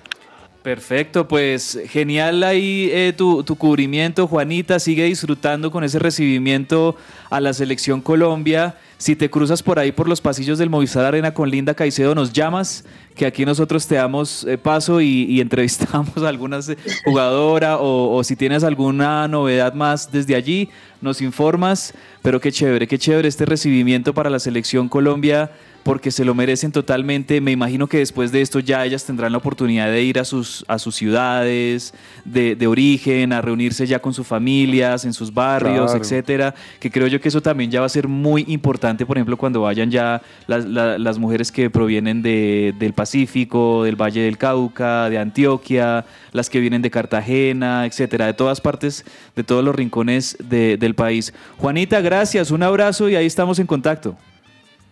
Perfecto, 0.63 1.27
pues 1.27 1.79
genial 1.89 2.43
ahí 2.43 2.89
eh, 2.93 3.13
tu, 3.17 3.43
tu 3.43 3.55
cubrimiento, 3.55 4.27
Juanita. 4.27 4.79
Sigue 4.79 5.05
disfrutando 5.05 5.71
con 5.71 5.83
ese 5.83 5.97
recibimiento 5.97 6.95
a 7.31 7.39
la 7.39 7.51
selección 7.53 7.99
Colombia. 7.99 8.75
Si 9.01 9.15
te 9.15 9.31
cruzas 9.31 9.63
por 9.63 9.79
ahí 9.79 9.91
por 9.91 10.07
los 10.07 10.21
pasillos 10.21 10.59
del 10.59 10.69
Movistar 10.69 11.03
Arena 11.05 11.33
con 11.33 11.49
Linda 11.49 11.73
Caicedo, 11.73 12.13
nos 12.13 12.31
llamas, 12.31 12.85
que 13.15 13.25
aquí 13.25 13.45
nosotros 13.45 13.87
te 13.87 13.95
damos 13.95 14.43
eh, 14.43 14.59
paso 14.59 15.01
y, 15.01 15.41
entrevistamos 15.41 16.17
a 16.17 16.29
algunas 16.29 16.69
eh, 16.69 16.77
jugadoras 17.03 17.79
o, 17.81 18.15
o 18.15 18.23
si 18.23 18.35
tienes 18.35 18.63
alguna 18.63 19.27
novedad 19.27 19.73
más 19.73 20.11
desde 20.11 20.35
allí, 20.35 20.69
nos 21.01 21.19
informas. 21.23 21.95
Pero 22.21 22.39
qué 22.39 22.51
chévere, 22.51 22.87
qué 22.87 22.99
chévere 22.99 23.27
este 23.27 23.47
recibimiento 23.47 24.13
para 24.13 24.29
la 24.29 24.37
selección 24.37 24.87
Colombia 24.87 25.49
porque 25.83 26.11
se 26.11 26.23
lo 26.25 26.35
merecen 26.35 26.71
totalmente. 26.71 27.41
Me 27.41 27.51
imagino 27.51 27.87
que 27.87 27.97
después 27.97 28.31
de 28.31 28.41
esto 28.41 28.59
ya 28.59 28.85
ellas 28.85 29.03
tendrán 29.05 29.31
la 29.31 29.39
oportunidad 29.39 29.87
de 29.89 30.03
ir 30.03 30.19
a 30.19 30.25
sus, 30.25 30.63
a 30.67 30.77
sus 30.77 30.95
ciudades 30.95 31.93
de, 32.23 32.55
de 32.55 32.67
origen, 32.67 33.33
a 33.33 33.41
reunirse 33.41 33.87
ya 33.87 33.99
con 33.99 34.13
sus 34.13 34.27
familias, 34.27 35.05
en 35.05 35.13
sus 35.13 35.33
barrios, 35.33 35.91
Claro. 35.91 35.99
etcétera. 36.01 36.53
Que 36.79 36.91
creo 36.91 37.07
yo 37.07 37.19
que 37.19 37.29
eso 37.29 37.41
también 37.41 37.71
ya 37.71 37.79
va 37.79 37.87
a 37.87 37.89
ser 37.89 38.07
muy 38.07 38.45
importante, 38.47 39.05
por 39.05 39.17
ejemplo, 39.17 39.37
cuando 39.37 39.61
vayan 39.61 39.89
ya 39.89 40.21
las, 40.47 40.65
la- 40.65 40.97
las 40.99 41.17
mujeres 41.17 41.51
que 41.51 41.69
provienen 41.69 42.21
de- 42.21 42.73
del 42.77 42.93
Pacífico, 42.93 43.83
del 43.83 43.95
Valle 43.95 44.21
del 44.21 44.37
Cauca, 44.37 45.09
de 45.09 45.17
Antioquia, 45.17 46.05
las 46.31 46.49
que 46.49 46.59
vienen 46.59 46.81
de 46.81 46.91
Cartagena, 46.91 47.85
etcétera, 47.85 48.27
de 48.27 48.33
todas 48.33 48.61
partes, 48.61 49.03
de 49.35 49.43
todos 49.43 49.63
los 49.63 49.75
rincones 49.75 50.37
de- 50.43 50.77
del 50.77 50.95
país. 50.95 51.33
Juanita, 51.57 52.01
gracias, 52.01 52.51
un 52.51 52.63
abrazo 52.63 53.09
y 53.09 53.15
ahí 53.15 53.25
estamos 53.25 53.57
en 53.59 53.67
contacto. 53.67 54.15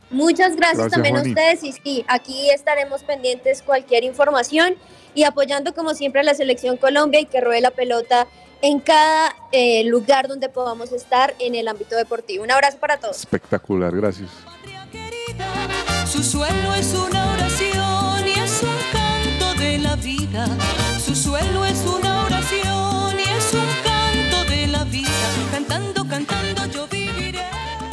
Muchas 0.10 0.56
gracias, 0.56 0.78
Gracias, 0.78 0.92
también 0.92 1.16
Juani. 1.16 1.30
a 1.30 1.32
ustedes 1.34 1.64
y 1.64 1.72
sí, 1.74 2.06
aquí 2.08 2.50
estaremos 2.50 3.04
pendientes 3.04 3.62
cualquier 3.62 4.04
información 4.04 4.76
y 5.14 5.24
apoyando 5.24 5.74
como 5.74 5.94
siempre 5.94 6.22
a 6.22 6.24
la 6.24 6.34
selección 6.34 6.78
Colombia 6.78 7.20
y 7.20 7.26
que 7.26 7.42
ruede 7.42 7.62
la 7.62 7.72
pelota 7.72 8.28
en 8.62 8.80
cada 8.80 9.36
eh, 9.52 9.84
lugar 9.86 10.28
donde 10.28 10.50
podamos 10.50 10.92
estar 10.92 11.34
en 11.40 11.56
el 11.56 11.68
ámbito 11.68 11.96
deportivo. 11.96 12.44
Un 12.44 12.52
abrazo 12.52 12.78
para 12.80 12.98
todos. 12.98 13.18
Espectacular, 13.20 13.96
gracias. 13.96 14.30
Patria 14.44 14.88
querida, 14.92 16.08
su 16.08 16.24
suelo 16.24 16.74
es 16.76 16.94
una 16.94 17.34
oración 17.34 18.28
y 18.28 18.40
es 18.40 18.64
un 18.64 18.78
canto 18.92 19.60
de 19.62 19.78
la 19.78 19.96
vida. 19.96 20.46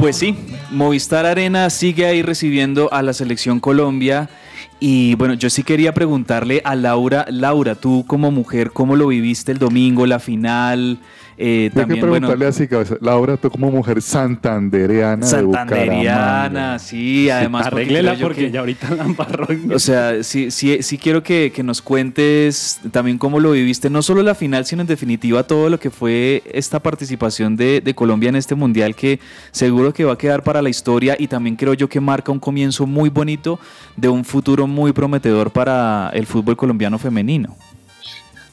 Pues 0.07 0.19
sí, 0.19 0.37
Movistar 0.71 1.27
Arena 1.27 1.69
sigue 1.69 2.07
ahí 2.07 2.23
recibiendo 2.23 2.93
a 2.93 3.03
la 3.03 3.13
selección 3.13 3.59
Colombia. 3.59 4.31
Y 4.79 5.17
bueno, 5.17 5.35
yo 5.35 5.51
sí 5.51 5.65
quería 5.65 5.93
preguntarle 5.95 6.63
a 6.65 6.77
Laura, 6.77 7.27
Laura, 7.29 7.75
tú 7.75 8.05
como 8.07 8.31
mujer, 8.31 8.71
¿cómo 8.71 8.95
lo 8.95 9.09
viviste 9.09 9.51
el 9.51 9.59
domingo, 9.59 10.07
la 10.07 10.21
final? 10.21 10.99
Eh, 11.39 11.65
Hay 11.65 11.71
que 11.71 11.81
también, 11.81 12.01
bueno, 12.01 12.29
preguntarle 12.29 12.47
así, 12.47 12.67
cabeza. 12.67 12.97
Laura, 13.01 13.37
tú 13.37 13.51
como 13.51 13.71
mujer 13.71 14.01
santandereana 14.01 15.27
de 15.27 15.43
Bucaramanga. 15.43 16.79
sí, 16.79 17.29
además. 17.31 17.69
porque 17.69 17.83
Arréglela 17.85 18.17
porque 18.21 18.47
que- 18.47 18.51
ya 18.51 18.61
ahorita 18.61 18.95
la 18.95 19.05
embarró. 19.05 19.47
O 19.75 19.79
sea, 19.79 20.23
sí, 20.23 20.51
sí, 20.51 20.79
sí 20.83 20.99
quiero 20.99 21.23
que, 21.23 21.53
que 21.55 21.63
nos 21.63 21.83
cuentes 21.83 22.81
también 22.91 23.19
cómo 23.19 23.39
lo 23.41 23.51
viviste, 23.53 23.91
no 23.91 24.03
solo 24.03 24.23
la 24.23 24.35
final, 24.35 24.65
sino 24.65 24.81
en 24.83 24.87
definitiva 24.89 25.43
todo 25.43 25.69
lo 25.69 25.79
que 25.79 25.91
fue 25.91 26.43
esta 26.53 26.81
participación 26.81 27.57
de, 27.57 27.81
de 27.81 27.95
Colombia 27.95 28.29
en 28.31 28.37
este 28.37 28.55
mundial 28.55 28.95
que 28.95 29.21
seguro 29.51 29.93
que 29.93 30.05
va 30.05 30.15
a 30.15 30.19
quedar 30.19 30.43
para 30.43 30.63
la 30.63 30.69
historia 30.71 31.17
y 31.19 31.27
también 31.29 31.57
creo 31.57 31.75
yo 31.75 31.89
que 31.89 32.01
marca 32.01 32.33
un 32.33 32.39
comienzo 32.41 32.87
muy 32.87 33.11
bonito 33.11 33.59
de 33.97 34.09
un 34.09 34.25
futuro 34.25 34.67
muy 34.67 34.93
prometedor 34.93 35.51
para 35.51 36.11
el 36.15 36.27
fútbol 36.27 36.57
colombiano 36.57 36.99
femenino. 36.99 37.57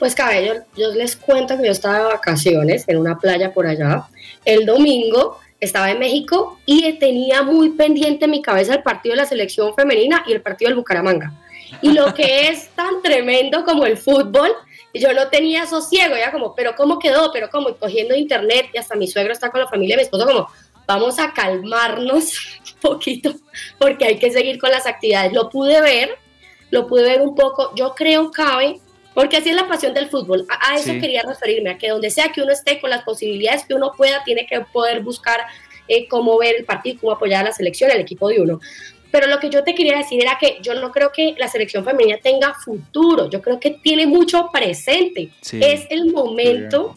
Pues 0.03 0.15
cabello, 0.15 0.55
yo 0.75 0.91
les 0.91 1.15
cuento 1.15 1.55
que 1.57 1.63
yo 1.63 1.71
estaba 1.71 1.99
de 1.99 2.03
vacaciones 2.03 2.83
en 2.89 2.97
una 2.97 3.17
playa 3.17 3.53
por 3.53 3.65
allá. 3.65 4.03
El 4.43 4.65
domingo 4.65 5.39
estaba 5.61 5.91
en 5.91 5.99
México 5.99 6.59
y 6.65 6.99
tenía 6.99 7.41
muy 7.41 7.69
pendiente 7.69 8.25
en 8.25 8.31
mi 8.31 8.41
cabeza 8.41 8.73
el 8.73 8.83
partido 8.83 9.15
de 9.15 9.21
la 9.21 9.25
selección 9.25 9.73
femenina 9.73 10.25
y 10.27 10.33
el 10.33 10.41
partido 10.41 10.67
del 10.67 10.75
Bucaramanga. 10.75 11.31
Y 11.81 11.93
lo 11.93 12.13
que 12.13 12.47
es 12.49 12.67
tan 12.71 13.01
tremendo 13.01 13.63
como 13.63 13.85
el 13.85 13.95
fútbol, 13.95 14.51
yo 14.93 15.13
no 15.13 15.29
tenía 15.29 15.65
sosiego, 15.67 16.17
ya 16.17 16.33
como, 16.33 16.53
pero 16.53 16.75
¿cómo 16.75 16.99
quedó? 16.99 17.31
Pero 17.31 17.49
¿cómo? 17.49 17.69
Y 17.69 17.75
cogiendo 17.75 18.13
internet 18.13 18.71
y 18.73 18.79
hasta 18.79 18.95
mi 18.95 19.07
suegro 19.07 19.31
está 19.31 19.51
con 19.51 19.61
la 19.61 19.69
familia, 19.69 19.95
mi 19.95 20.03
esposo 20.03 20.25
como, 20.25 20.49
vamos 20.85 21.17
a 21.17 21.31
calmarnos 21.31 22.33
un 22.59 22.79
poquito 22.81 23.33
porque 23.79 24.03
hay 24.03 24.19
que 24.19 24.31
seguir 24.31 24.59
con 24.59 24.69
las 24.69 24.85
actividades. 24.85 25.31
Lo 25.31 25.49
pude 25.49 25.79
ver, 25.79 26.17
lo 26.71 26.87
pude 26.87 27.03
ver 27.03 27.21
un 27.21 27.35
poco. 27.35 27.73
Yo 27.73 27.95
creo, 27.95 28.31
cabe, 28.31 28.81
porque 29.13 29.37
así 29.37 29.49
es 29.49 29.55
la 29.55 29.67
pasión 29.67 29.93
del 29.93 30.07
fútbol. 30.07 30.45
A, 30.49 30.71
a 30.71 30.75
eso 30.75 30.91
Sí. 30.93 30.99
quería 30.99 31.21
referirme, 31.23 31.71
a 31.71 31.77
que 31.77 31.89
donde 31.89 32.09
sea 32.09 32.31
que 32.31 32.41
uno 32.41 32.51
esté, 32.51 32.79
con 32.79 32.89
las 32.89 33.03
posibilidades 33.03 33.65
que 33.65 33.73
uno 33.73 33.91
pueda, 33.95 34.23
tiene 34.23 34.45
que 34.45 34.61
poder 34.61 35.01
buscar 35.01 35.39
eh, 35.87 36.07
cómo 36.07 36.37
ver 36.37 36.55
el 36.57 36.65
partido, 36.65 36.97
cómo 37.01 37.11
apoyar 37.13 37.41
a 37.45 37.49
la 37.49 37.53
selección, 37.53 37.91
el 37.91 37.99
equipo 38.01 38.29
de 38.29 38.39
uno. 38.41 38.59
Pero 39.11 39.27
lo 39.27 39.37
que 39.39 39.49
yo 39.49 39.63
te 39.63 39.75
quería 39.75 39.97
decir 39.97 40.21
era 40.21 40.37
que 40.39 40.57
yo 40.61 40.73
no 40.75 40.91
creo 40.91 41.11
que 41.11 41.35
la 41.37 41.47
selección 41.47 41.83
femenina 41.85 42.17
tenga 42.23 42.53
futuro, 42.55 43.29
yo 43.29 43.41
creo 43.41 43.59
que 43.59 43.71
tiene 43.71 44.07
mucho 44.07 44.49
presente. 44.51 45.29
Sí. 45.41 45.59
Es 45.61 45.85
el 45.91 46.11
momento 46.11 46.95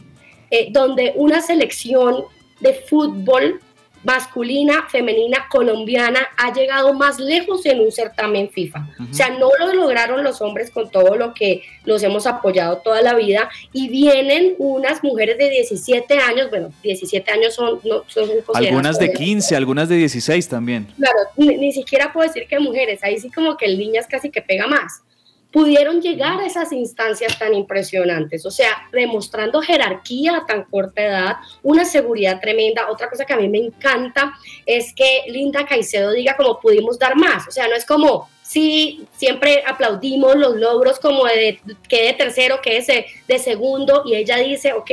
eh, 0.51 0.69
donde 0.71 1.13
una 1.17 1.43
selección 1.43 2.25
de 2.61 2.73
fútbol 2.73 3.61
masculina, 4.07 4.87
femenina, 4.89 5.47
colombiana 5.51 6.21
ha 6.37 6.53
llegado 6.53 6.95
más 6.95 7.19
lejos 7.19 7.67
en 7.67 7.81
un 7.81 7.91
certamen 7.91 8.49
FIFA. 8.49 8.87
O 9.11 9.13
sea, 9.13 9.31
no 9.31 9.51
lo 9.59 9.75
lograron 9.75 10.23
los 10.23 10.41
hombres 10.41 10.71
con 10.71 10.89
todo 10.91 11.17
lo 11.17 11.35
que 11.35 11.63
los 11.85 12.05
hemos 12.05 12.25
apoyado 12.29 12.79
toda 12.79 13.03
la 13.03 13.15
vida 13.15 13.51
y 13.73 13.89
vienen 13.89 14.55
unas 14.59 15.03
mujeres 15.03 15.39
de 15.39 15.51
17 15.51 16.19
años, 16.19 16.51
bueno, 16.51 16.73
17 16.85 17.33
años 17.33 17.55
son, 17.55 17.81
no, 17.83 18.05
son 18.07 18.31
Algunas 18.55 19.01
de 19.01 19.07
jóvenes. 19.07 19.19
15, 19.19 19.57
algunas 19.57 19.89
de 19.89 19.97
16 19.97 20.49
también. 20.49 20.87
Claro, 20.97 21.19
ni, 21.37 21.57
ni 21.57 21.73
siquiera 21.73 22.13
puedo 22.13 22.29
decir 22.29 22.47
que 22.47 22.61
mujeres, 22.61 23.03
ahí 23.03 23.19
sí 23.19 23.29
como 23.29 23.57
que 23.57 23.67
el 23.67 23.77
niñas 23.77 24.07
casi 24.07 24.31
que 24.31 24.41
pega 24.41 24.69
más. 24.69 25.03
Pudieron 25.53 26.03
llegar 26.03 26.41
a 26.41 26.47
esas 26.47 26.73
instancias 26.73 27.39
tan 27.39 27.55
impresionantes, 27.55 28.45
o 28.45 28.51
sea, 28.51 28.89
demostrando 28.93 29.63
jerarquía 29.63 30.39
a 30.39 30.47
tan 30.47 30.65
corta 30.65 31.03
edad, 31.03 31.37
una 31.63 31.85
seguridad 31.85 32.41
tremenda. 32.41 32.91
Otra 32.91 33.09
cosa 33.09 33.25
que 33.25 33.33
a 33.33 33.39
mí 33.39 33.49
me 33.49 33.59
encanta 33.59 34.35
es 34.67 34.93
que 34.95 35.23
Linda 35.29 35.65
Caicedo 35.65 36.13
diga 36.13 36.37
como 36.37 36.61
pudimos 36.61 36.99
dar 36.99 37.17
más, 37.17 37.49
o 37.49 37.51
sea, 37.51 37.69
no 37.69 37.75
es 37.75 37.87
como, 37.87 38.29
sí, 38.43 39.07
siempre 39.17 39.63
aplaudimos 39.67 40.37
los 40.37 40.57
logros 40.57 40.99
como 41.01 41.25
de 41.25 41.61
que 41.89 42.03
de 42.03 42.13
tercero, 42.13 42.61
que 42.61 42.81
de, 42.81 43.07
de 43.27 43.39
segundo, 43.39 44.03
y 44.05 44.15
ella 44.15 44.37
dice, 44.37 44.73
ok, 44.73 44.91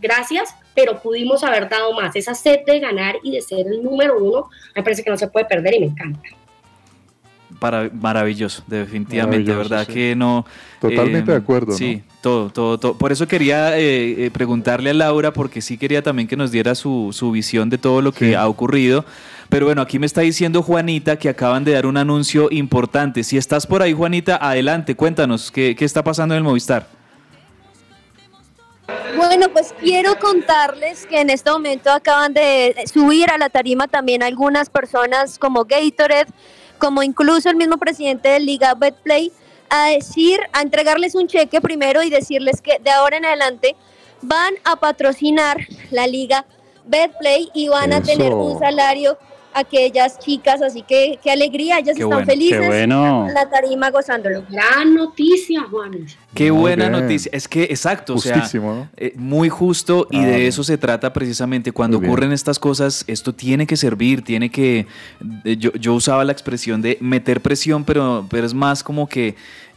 gracias, 0.00 0.54
pero 0.74 1.00
pudimos 1.00 1.42
haber 1.44 1.68
dado 1.68 1.92
más. 1.92 2.16
Esa 2.16 2.34
sed 2.34 2.60
de 2.66 2.80
ganar 2.80 3.16
y 3.22 3.32
de 3.32 3.40
ser 3.40 3.66
el 3.66 3.82
número 3.82 4.18
uno, 4.18 4.48
me 4.74 4.82
parece 4.82 5.02
que 5.02 5.10
no 5.10 5.16
se 5.16 5.28
puede 5.28 5.46
perder 5.46 5.74
y 5.74 5.80
me 5.80 5.86
encanta. 5.86 6.28
Para, 7.62 7.88
maravilloso, 7.92 8.64
definitivamente, 8.66 9.50
Maravilloso, 9.52 9.70
¿verdad? 9.70 9.86
sí. 9.86 9.94
Que 9.94 10.16
no... 10.16 10.44
Totalmente 10.80 11.30
de 11.30 11.36
acuerdo, 11.36 11.70
¿no? 11.70 11.78
Sí, 11.78 12.02
todo, 12.20 12.50
todo, 12.50 12.76
todo. 12.76 12.98
Por 12.98 13.12
eso 13.12 13.28
quería 13.28 13.78
eh, 13.78 14.26
eh, 14.26 14.30
preguntarle 14.32 14.90
a 14.90 14.94
Laura, 14.94 15.32
porque 15.32 15.60
sí 15.62 15.78
quería 15.78 16.02
también 16.02 16.26
que 16.26 16.36
nos 16.36 16.50
diera 16.50 16.74
su, 16.74 17.10
su 17.12 17.30
visión 17.30 17.70
de 17.70 17.78
todo 17.78 18.02
lo 18.02 18.10
que 18.10 18.30
Sí. 18.30 18.34
ha 18.34 18.48
ocurrido. 18.48 19.04
Pero 19.48 19.66
bueno, 19.66 19.80
aquí 19.80 20.00
me 20.00 20.06
está 20.06 20.22
diciendo 20.22 20.60
Juanita 20.64 21.16
que 21.20 21.28
acaban 21.28 21.62
de 21.62 21.70
dar 21.70 21.86
un 21.86 21.96
anuncio 21.98 22.48
importante. 22.50 23.22
Si 23.22 23.36
estás 23.36 23.64
por 23.64 23.80
ahí, 23.80 23.92
Juanita, 23.92 24.36
adelante, 24.36 24.96
cuéntanos, 24.96 25.52
¿qué, 25.52 25.76
qué 25.76 25.84
está 25.84 26.02
pasando 26.02 26.34
en 26.34 26.38
el 26.38 26.42
Movistar? 26.44 26.88
Bueno, 29.16 29.48
pues 29.52 29.72
quiero 29.80 30.18
contarles 30.18 31.06
que 31.06 31.20
en 31.20 31.30
este 31.30 31.50
momento 31.50 31.90
acaban 31.90 32.34
de 32.34 32.74
subir 32.92 33.30
a 33.30 33.38
la 33.38 33.48
tarima 33.50 33.86
también 33.86 34.22
algunas 34.22 34.68
personas 34.68 35.38
como 35.38 35.64
Gatorade, 35.64 36.26
como 36.82 37.04
incluso 37.04 37.48
el 37.48 37.54
mismo 37.54 37.76
presidente 37.76 38.28
de 38.28 38.40
Liga 38.40 38.74
Betplay, 38.74 39.30
a 39.70 39.90
decir, 39.90 40.40
a 40.52 40.62
entregarles 40.62 41.14
un 41.14 41.28
cheque 41.28 41.60
primero 41.60 42.02
y 42.02 42.10
decirles 42.10 42.60
que 42.60 42.80
de 42.80 42.90
ahora 42.90 43.18
en 43.18 43.24
adelante 43.24 43.76
van 44.20 44.54
a 44.64 44.74
patrocinar 44.74 45.58
la 45.92 46.08
Liga 46.08 46.44
Betplay 46.84 47.50
y 47.54 47.68
van 47.68 47.92
a 47.92 48.02
tener 48.02 48.34
un 48.34 48.58
salario 48.58 49.16
aquellas 49.54 50.18
chicas, 50.18 50.62
así 50.62 50.82
que 50.82 51.18
qué 51.22 51.30
alegría, 51.30 51.78
ellas 51.78 51.96
Qué 51.96 52.02
están 52.02 52.08
bueno, 52.10 52.26
felices 52.26 52.60
Qué 52.60 52.66
bueno. 52.66 53.26
en 53.28 53.34
la 53.34 53.48
tarima 53.50 53.90
gozándolo. 53.90 54.44
Gran 54.50 54.94
noticia, 54.94 55.62
Juanes. 55.70 56.16
Qué 56.34 56.50
Muy 56.50 56.60
buena 56.60 56.88
bien. 56.88 57.02
noticia. 57.02 57.30
Es 57.34 57.46
que, 57.46 57.64
exacto, 57.64 58.14
o 58.14 58.18
sea, 58.18 58.48
eh, 58.96 59.12
muy 59.16 59.48
justo 59.50 60.06
y 60.10 60.16
Ah, 60.18 60.26
de 60.26 60.46
eso 60.46 60.64
se 60.64 60.78
trata 60.78 61.12
precisamente. 61.12 61.72
Cuando 61.72 61.98
bien. 61.98 62.10
ocurren 62.10 62.32
estas 62.32 62.58
cosas, 62.58 63.04
esto 63.06 63.34
tiene 63.34 63.66
que 63.66 63.76
servir, 63.76 64.22
tiene 64.22 64.50
que... 64.50 64.86
eh, 65.44 65.56
Yo, 65.58 65.72
yo 65.74 65.94
usaba 65.94 66.24
la 66.24 66.32
expresión 66.32 66.80
de 66.80 66.96
meter 67.00 67.40
presión, 67.42 67.84
pero, 67.84 68.26
pero 68.30 68.46
es 68.46 68.54
más 68.54 68.82
como 68.82 69.08
que 69.08 69.34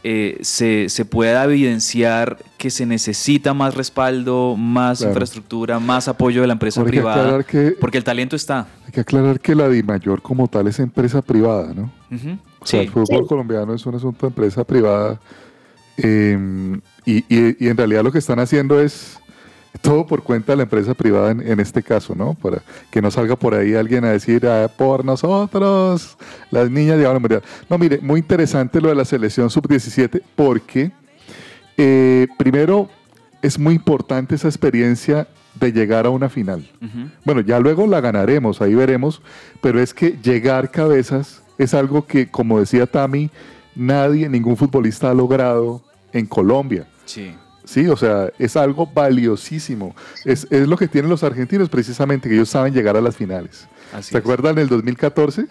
eh, 0.08 0.38
se, 0.42 0.88
se 0.88 1.04
pueda 1.04 1.42
evidenciar 1.42 2.38
que 2.58 2.70
se 2.70 2.86
necesita 2.86 3.54
más 3.54 3.74
respaldo, 3.74 4.54
más 4.56 4.98
Claro. 4.98 5.10
infraestructura, 5.10 5.80
más 5.80 6.06
apoyo 6.06 6.42
de 6.42 6.46
la 6.46 6.52
empresa 6.52 6.80
Ahora 6.80 6.88
hay 6.90 6.92
que 6.92 6.98
privada, 7.00 7.20
aclarar 7.22 7.44
que- 7.44 7.70
porque 7.80 7.98
el 7.98 8.04
talento 8.04 8.36
está. 8.36 8.68
Hay 8.86 8.92
que 8.92 9.00
aclarar 9.00 9.40
que 9.40 9.56
la 9.56 9.68
DIMAYOR 9.68 10.22
como 10.22 10.46
tal 10.46 10.68
es 10.68 10.78
empresa 10.78 11.22
privada, 11.22 11.74
¿no? 11.74 11.90
O 12.60 12.66
sea, 12.66 12.80
Sí. 12.82 12.86
el 12.86 12.92
fútbol 12.92 13.24
Sí. 13.24 13.28
colombiano 13.28 13.74
es 13.74 13.84
un 13.84 13.96
asunto 13.96 14.26
de 14.26 14.28
empresa 14.28 14.62
privada. 14.64 15.18
eh, 15.98 16.78
y, 17.06 17.16
y- 17.34 17.56
y 17.64 17.68
en 17.68 17.76
realidad 17.76 18.04
lo 18.04 18.12
que 18.12 18.18
están 18.18 18.38
haciendo 18.38 18.78
es 18.80 19.18
todo 19.80 20.06
por 20.06 20.22
cuenta 20.22 20.52
de 20.52 20.56
la 20.56 20.62
empresa 20.64 20.94
privada 20.94 21.30
en, 21.30 21.40
en 21.46 21.60
este 21.60 21.82
caso, 21.82 22.14
¿no? 22.14 22.34
Para 22.34 22.62
que 22.90 23.00
no 23.02 23.10
salga 23.10 23.36
por 23.36 23.54
ahí 23.54 23.74
alguien 23.74 24.04
a 24.04 24.10
decir, 24.10 24.46
"Ah, 24.46 24.68
por 24.76 25.04
nosotros, 25.04 26.16
las 26.50 26.70
niñas 26.70 26.98
llevan 26.98 27.16
al 27.16 27.20
mundial. 27.20 27.42
No, 27.68 27.78
mire, 27.78 27.98
muy 28.00 28.20
interesante 28.20 28.80
lo 28.80 28.88
de 28.88 28.94
la 28.94 29.04
selección 29.04 29.50
sub-17 29.50 30.22
porque, 30.34 30.92
eh, 31.76 32.26
primero, 32.38 32.88
es 33.42 33.58
muy 33.58 33.74
importante 33.74 34.34
esa 34.34 34.48
experiencia 34.48 35.28
de 35.58 35.72
llegar 35.72 36.06
a 36.06 36.10
una 36.10 36.28
final. 36.28 36.68
Bueno, 37.24 37.40
ya 37.40 37.58
luego 37.60 37.86
la 37.86 38.00
ganaremos, 38.00 38.60
ahí 38.60 38.74
veremos, 38.74 39.22
pero 39.60 39.80
es 39.80 39.94
que 39.94 40.18
llegar 40.22 40.70
cabezas 40.70 41.42
es 41.58 41.72
algo 41.74 42.06
que, 42.06 42.30
como 42.30 42.60
decía 42.60 42.86
Tami, 42.86 43.30
nadie, 43.74 44.28
ningún 44.28 44.56
futbolista 44.56 45.10
ha 45.10 45.14
logrado 45.14 45.82
en 46.12 46.26
Colombia. 46.26 46.86
Sí. 47.06 47.34
Sí, 47.66 47.86
o 47.88 47.96
sea, 47.96 48.30
es 48.38 48.56
algo 48.56 48.86
valiosísimo. 48.86 49.94
Es, 50.24 50.46
es 50.50 50.66
lo 50.66 50.76
que 50.78 50.88
tienen 50.88 51.10
los 51.10 51.22
argentinos 51.22 51.68
precisamente, 51.68 52.28
que 52.28 52.36
ellos 52.36 52.48
saben 52.48 52.72
llegar 52.72 52.96
a 52.96 53.00
las 53.02 53.16
finales. 53.16 53.68
Así 53.92 54.12
¿Se 54.12 54.18
es. 54.18 54.22
acuerdan 54.22 54.54
del 54.54 54.68
2014? 54.68 55.46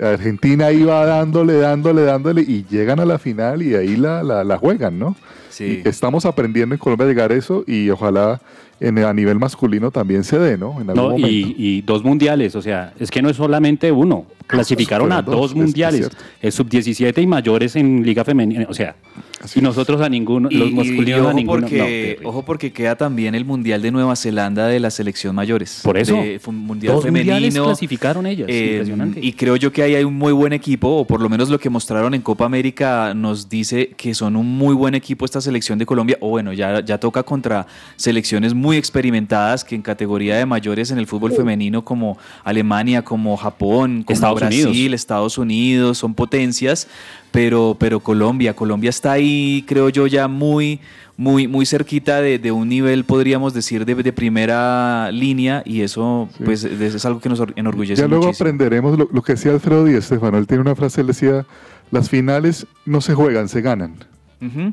Argentina 0.00 0.72
iba 0.72 1.04
dándole, 1.04 1.58
dándole, 1.58 2.02
dándole 2.02 2.40
y 2.40 2.64
llegan 2.64 3.00
a 3.00 3.04
la 3.04 3.18
final 3.18 3.60
y 3.62 3.74
ahí 3.74 3.96
la, 3.96 4.22
la, 4.22 4.42
la 4.44 4.56
juegan, 4.56 4.98
¿no? 4.98 5.14
Sí. 5.50 5.82
Y 5.84 5.88
estamos 5.88 6.24
aprendiendo 6.24 6.74
en 6.74 6.78
Colombia 6.78 7.04
a 7.06 7.08
llegar 7.08 7.32
a 7.32 7.34
eso 7.34 7.64
y 7.66 7.90
ojalá 7.90 8.40
en, 8.80 8.98
a 8.98 9.12
nivel 9.12 9.38
masculino 9.38 9.90
también 9.90 10.24
se 10.24 10.38
dé, 10.38 10.56
¿no? 10.56 10.80
En 10.80 10.88
algún 10.90 10.94
No, 10.94 11.02
momento. 11.10 11.28
y, 11.28 11.54
y 11.58 11.82
dos 11.82 12.02
mundiales, 12.02 12.56
o 12.56 12.62
sea, 12.62 12.94
es 12.98 13.10
que 13.10 13.20
no 13.20 13.28
es 13.28 13.36
solamente 13.36 13.92
uno. 13.92 14.24
Clasificaron 14.46 15.12
a 15.12 15.22
dos, 15.22 15.34
dos 15.36 15.50
es- 15.50 15.56
mundiales, 15.56 16.00
es 16.00 16.06
cierto. 16.08 16.24
es 16.42 16.54
sub-17 16.54 17.22
y 17.22 17.26
mayores 17.26 17.76
en 17.76 18.02
Liga 18.04 18.24
Femenina, 18.24 18.66
o 18.68 18.74
sea, 18.74 18.96
Así 19.40 19.60
y 19.60 19.62
nosotros 19.62 20.00
a 20.02 20.08
ninguno, 20.08 20.48
Y, 20.50 20.56
los 20.56 20.72
masculinos 20.72 21.22
y 21.24 21.26
a 21.28 21.32
ninguno. 21.32 21.60
porque, 21.62 22.18
no, 22.20 22.28
ojo 22.28 22.44
porque 22.44 22.72
queda 22.72 22.96
también 22.96 23.34
el 23.34 23.44
Mundial 23.44 23.80
de 23.80 23.90
Nueva 23.92 24.14
Zelanda 24.16 24.66
de 24.66 24.80
la 24.80 24.90
selección 24.90 25.34
mayores. 25.36 25.80
Por 25.84 25.96
eso, 25.96 26.14
De- 26.16 26.40
mundial 26.50 26.94
dos 26.96 27.04
mundiales 27.06 27.26
femenino. 27.44 27.64
clasificaron 27.64 28.26
ellas, 28.26 28.48
eh, 28.50 28.70
impresionante. 28.72 29.20
y 29.22 29.32
creo 29.34 29.56
yo 29.56 29.72
que 29.72 29.82
ahí 29.82 29.94
hay 29.94 30.04
un 30.04 30.14
muy 30.18 30.32
buen 30.32 30.52
equipo, 30.52 30.88
o 30.88 31.06
por 31.06 31.20
lo 31.22 31.28
menos 31.28 31.48
lo 31.48 31.58
que 31.58 31.70
mostraron 31.70 32.12
en 32.14 32.20
Copa 32.22 32.44
América 32.44 33.14
nos 33.14 33.48
dice 33.48 33.90
que 33.96 34.14
son 34.14 34.34
un 34.36 34.46
muy 34.58 34.74
buen 34.74 34.94
equipo 34.96 35.24
esta 35.40 35.48
selección 35.48 35.78
de 35.78 35.86
Colombia. 35.86 36.16
O 36.20 36.28
bueno, 36.28 36.52
ya, 36.52 36.80
ya 36.84 36.98
toca 36.98 37.22
contra 37.22 37.66
selecciones 37.96 38.54
muy 38.54 38.76
experimentadas 38.76 39.64
que 39.64 39.74
en 39.74 39.82
categoría 39.82 40.36
de 40.36 40.46
mayores 40.46 40.90
en 40.90 40.98
el 40.98 41.06
fútbol 41.06 41.32
femenino 41.32 41.84
como 41.84 42.16
Alemania, 42.44 43.02
como 43.02 43.36
Japón, 43.36 44.02
como 44.04 44.14
Estados 44.14 44.40
Brasil, 44.40 44.66
Unidos. 44.68 44.94
Estados 45.00 45.38
Unidos, 45.38 45.98
son 45.98 46.14
potencias, 46.14 46.86
pero, 47.32 47.76
pero 47.78 48.00
Colombia, 48.00 48.54
Colombia 48.54 48.90
está 48.90 49.12
ahí, 49.12 49.64
creo 49.66 49.88
yo, 49.88 50.06
ya 50.06 50.28
muy, 50.28 50.80
muy, 51.16 51.46
muy 51.48 51.66
cerquita 51.66 52.20
de, 52.20 52.38
de 52.38 52.52
un 52.52 52.68
nivel, 52.68 53.04
podríamos 53.04 53.54
decir, 53.54 53.84
de, 53.84 53.94
de 53.94 54.12
primera 54.12 55.10
línea, 55.12 55.62
y 55.64 55.82
eso, 55.82 56.28
Sí. 56.38 56.44
pues, 56.44 56.64
es 56.64 56.94
es 56.94 57.04
algo 57.04 57.20
que 57.20 57.28
nos 57.28 57.40
or- 57.40 57.52
enorgullece 57.56 58.02
Ya 58.02 58.08
luego 58.08 58.26
muchísimo. 58.26 58.46
aprenderemos 58.48 58.98
lo, 58.98 59.08
lo 59.12 59.22
que 59.22 59.32
decía 59.32 59.52
Alfredo 59.52 59.84
Díaz, 59.84 60.04
Estefano. 60.04 60.38
Él 60.38 60.46
tiene 60.46 60.60
una 60.62 60.74
frase, 60.74 61.00
él 61.02 61.06
decía, 61.08 61.46
las 61.90 62.08
finales 62.08 62.66
no 62.86 63.00
se 63.00 63.14
juegan, 63.14 63.48
se 63.48 63.60
ganan. 63.60 63.94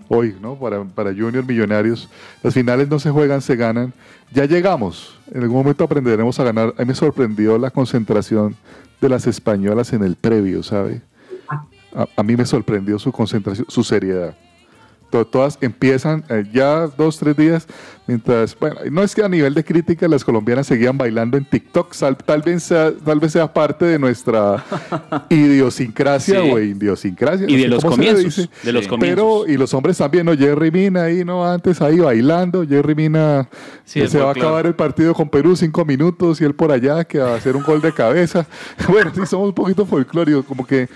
Hoy, 0.07 0.35
¿no? 0.41 0.55
Para, 0.55 0.83
para 0.83 1.11
Junior 1.11 1.45
Millonarios, 1.45 2.09
las 2.41 2.53
finales 2.53 2.87
no 2.89 2.99
se 2.99 3.09
juegan, 3.09 3.41
se 3.41 3.55
ganan. 3.55 3.93
Ya 4.31 4.45
llegamos. 4.45 5.17
En 5.33 5.41
algún 5.43 5.57
momento 5.57 5.83
aprenderemos 5.83 6.39
a 6.39 6.43
ganar. 6.43 6.73
A 6.77 6.81
mí 6.81 6.87
me 6.87 6.95
sorprendió 6.95 7.57
la 7.57 7.69
concentración 7.69 8.55
de 9.01 9.09
las 9.09 9.27
españolas 9.27 9.91
en 9.93 10.03
el 10.03 10.15
previo, 10.15 10.63
¿sabe? 10.63 11.01
A, 11.93 12.07
a 12.15 12.23
mí 12.23 12.35
me 12.35 12.45
sorprendió 12.45 12.97
su 12.97 13.11
concentración, 13.11 13.65
su 13.69 13.83
seriedad. 13.83 14.35
To- 15.09 15.25
todas 15.25 15.57
empiezan 15.61 16.23
eh, 16.29 16.43
ya 16.53 16.87
dos, 16.87 17.17
tres 17.17 17.35
días, 17.37 17.67
mientras, 18.07 18.57
bueno, 18.59 18.77
no 18.91 19.03
es 19.03 19.13
que 19.15 19.23
a 19.23 19.29
nivel 19.29 19.53
de 19.53 19.63
crítica 19.63 20.07
las 20.07 20.23
colombianas 20.23 20.67
seguían 20.67 20.97
bailando 20.97 21.37
en 21.37 21.45
TikTok, 21.45 21.93
tal, 22.25 22.41
vez 22.41 22.63
sea, 22.63 22.91
tal 23.05 23.19
vez 23.19 23.31
sea 23.33 23.51
parte 23.53 23.85
de 23.85 23.99
nuestra 23.99 24.63
idiosincrasia 25.29 26.41
Sí. 26.41 26.49
o 26.51 26.59
idiosincrasia. 26.59 27.47
Y 27.49 27.55
no 27.55 27.61
de 27.63 27.67
los 27.69 27.83
comienzos, 27.85 28.49
de 28.63 28.73
los 28.73 28.87
comienzos. 28.87 29.15
Pero, 29.15 29.47
y 29.47 29.57
los 29.57 29.73
hombres 29.73 29.97
también, 29.97 30.25
¿no? 30.25 30.35
Jerry 30.35 30.71
Mina 30.71 31.03
ahí, 31.03 31.23
¿no? 31.23 31.45
Antes 31.49 31.81
ahí 31.81 31.99
bailando, 31.99 32.65
Jerry 32.67 32.95
Mina 32.95 33.47
Sí, 33.85 34.01
el 34.01 34.09
se 34.09 34.19
va 34.19 34.29
a 34.29 34.31
acabar 34.31 34.65
el 34.65 34.75
partido 34.75 35.13
con 35.13 35.29
Perú 35.29 35.55
cinco 35.55 35.85
minutos 35.85 36.41
y 36.41 36.43
él 36.45 36.53
por 36.53 36.71
allá 36.71 37.03
que 37.05 37.19
va 37.19 37.33
a 37.33 37.35
hacer 37.35 37.55
un 37.55 37.63
gol 37.63 37.81
de 37.81 37.93
cabeza. 37.93 38.45
bueno, 38.89 39.11
sí, 39.15 39.21
somos 39.25 39.49
un 39.49 39.55
poquito 39.55 39.85
folclóricos, 39.85 40.45
como 40.45 40.65
que 40.65 40.89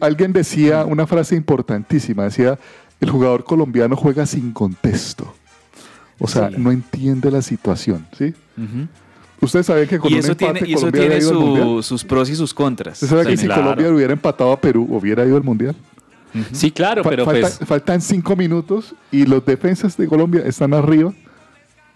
alguien 0.00 0.32
decía 0.32 0.84
una 0.84 1.06
frase 1.06 1.34
importantísima, 1.36 2.24
decía, 2.24 2.58
el 3.00 3.10
jugador 3.10 3.44
colombiano 3.44 3.96
juega 3.96 4.26
sin 4.26 4.52
contexto. 4.52 5.32
O 6.18 6.26
sea, 6.28 6.50
Sí. 6.50 6.56
no 6.58 6.70
entiende 6.70 7.30
la 7.30 7.40
situación, 7.42 8.06
¿sí? 8.16 8.34
Ujú. 8.58 8.86
Ustedes 9.40 9.64
saben 9.66 9.88
que 9.88 9.98
con 9.98 10.10
Y 10.10 10.14
un 10.14 10.18
eso 10.20 10.32
empate 10.32 10.52
tiene, 10.52 10.68
y 10.68 10.72
eso 10.74 10.80
Colombia 10.80 11.00
tiene 11.00 11.16
ido 11.18 11.30
al 11.30 11.82
su- 11.82 11.82
sus 11.82 12.04
pros 12.04 12.28
y 12.28 12.36
sus 12.36 12.52
contras. 12.52 13.02
¿Usted 13.02 13.08
sabe 13.08 13.24
Sí, 13.24 13.30
que 13.30 13.36
si 13.38 13.46
claro. 13.46 13.62
Colombia 13.62 13.90
hubiera 13.90 14.12
empatado 14.12 14.52
a 14.52 14.60
Perú, 14.60 14.86
hubiera 14.90 15.24
ido 15.24 15.36
al 15.36 15.42
Mundial? 15.42 15.74
Sí, 16.52 16.70
claro, 16.70 17.02
Fa- 17.02 17.10
pero 17.10 17.24
falta- 17.24 17.40
pues 17.40 17.58
Faltan 17.66 18.00
cinco 18.02 18.36
minutos 18.36 18.94
y 19.10 19.24
los 19.24 19.44
defensas 19.44 19.96
de 19.96 20.06
Colombia 20.06 20.42
están 20.44 20.74
arriba 20.74 21.12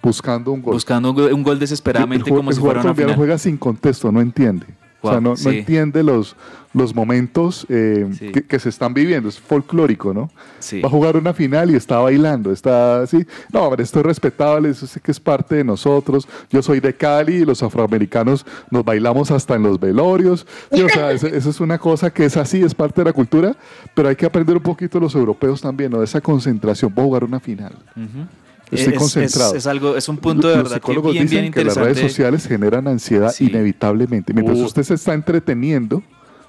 buscando 0.03 0.53
un 0.53 0.62
gol. 0.62 0.75
Buscando 0.75 1.11
un, 1.11 1.17
go- 1.17 1.27
un 1.35 1.43
gol 1.43 1.59
desesperadamente 1.59 2.29
El 2.31 2.33
ju- 2.35 2.38
como 2.38 2.51
el 2.51 2.55
si 2.57 2.61
jugador 2.61 2.77
fuera 2.79 2.81
una 2.81 2.95
colombiano 2.95 3.09
final. 3.12 3.17
juega 3.19 3.38
sin 3.38 3.57
contexto, 3.59 4.11
no 4.11 4.21
entiende. 4.23 4.67
O 5.05 5.11
sea, 5.11 5.21
Wow, 5.21 5.23
no, 5.23 5.31
no 5.31 5.37
sí. 5.37 5.49
entiende 5.59 6.03
los, 6.03 6.35
los 6.73 6.95
momentos 6.95 7.67
eh, 7.69 8.09
Sí. 8.19 8.31
que, 8.33 8.43
que 8.43 8.59
se 8.59 8.69
están 8.69 8.95
viviendo. 8.95 9.29
Es 9.29 9.38
folclórico, 9.38 10.12
¿no? 10.14 10.31
Sí. 10.59 10.81
Va 10.81 10.88
a 10.88 10.90
jugar 10.90 11.17
una 11.17 11.33
final 11.35 11.71
y 11.71 11.77
está 11.77 11.99
bailando, 11.99 12.51
está 12.51 13.03
así. 13.03 13.25
No, 13.53 13.62
hombre, 13.64 13.83
esto 13.85 14.01
es 14.01 14.07
respetable, 14.07 14.71
eso 14.71 14.87
sé 14.87 15.01
que 15.01 15.11
es 15.12 15.21
parte 15.21 15.57
de 15.57 15.64
nosotros. 15.64 16.27
Yo 16.51 16.62
soy 16.62 16.81
de 16.81 16.95
Cali 16.95 17.35
y 17.37 17.45
los 17.45 17.62
afroamericanos 17.62 18.45
nos 18.71 18.85
bailamos 18.85 19.31
hasta 19.31 19.55
en 19.55 19.62
los 19.62 19.79
velorios. 19.79 20.47
Sí, 20.73 20.83
o 20.83 20.88
sea, 20.88 21.12
eso, 21.12 21.27
eso 21.27 21.51
es 21.51 21.61
una 21.61 21.79
cosa 21.79 22.11
que 22.11 22.25
es 22.25 22.37
así, 22.37 22.62
es 22.62 22.75
parte 22.75 23.01
de 23.03 23.05
la 23.07 23.12
cultura, 23.12 23.55
pero 23.95 24.09
hay 24.09 24.17
que 24.17 24.27
aprender 24.27 24.57
un 24.57 24.62
poquito 24.62 24.99
los 24.99 25.14
europeos 25.14 25.61
también, 25.61 25.93
¿no? 25.93 25.99
De 25.99 26.05
esa 26.07 26.21
concentración 26.21 26.93
para 26.93 27.05
jugar 27.07 27.25
una 27.25 27.40
final. 27.40 27.73
Ujú. 27.97 28.27
Estoy 28.74 28.92
es, 28.94 28.98
concentrado. 28.98 29.52
Es, 29.52 29.58
es 29.58 29.66
algo, 29.66 29.96
es 29.96 30.08
un 30.08 30.18
punto 30.18 30.48
de 30.48 30.54
Los 30.56 30.64
verdad 30.64 30.76
que 30.76 30.80
psicólogos 30.80 31.12
bien, 31.12 31.24
dicen 31.24 31.40
bien 31.42 31.52
que 31.52 31.64
las 31.64 31.76
redes 31.76 31.98
sociales 31.98 32.46
generan 32.46 32.87
ansiedad 32.88 33.30
Sí. 33.32 33.46
inevitablemente. 33.46 34.32
Mientras 34.32 34.58
Uh. 34.58 34.64
usted 34.64 34.82
se 34.82 34.94
está 34.94 35.14
entreteniendo, 35.14 36.02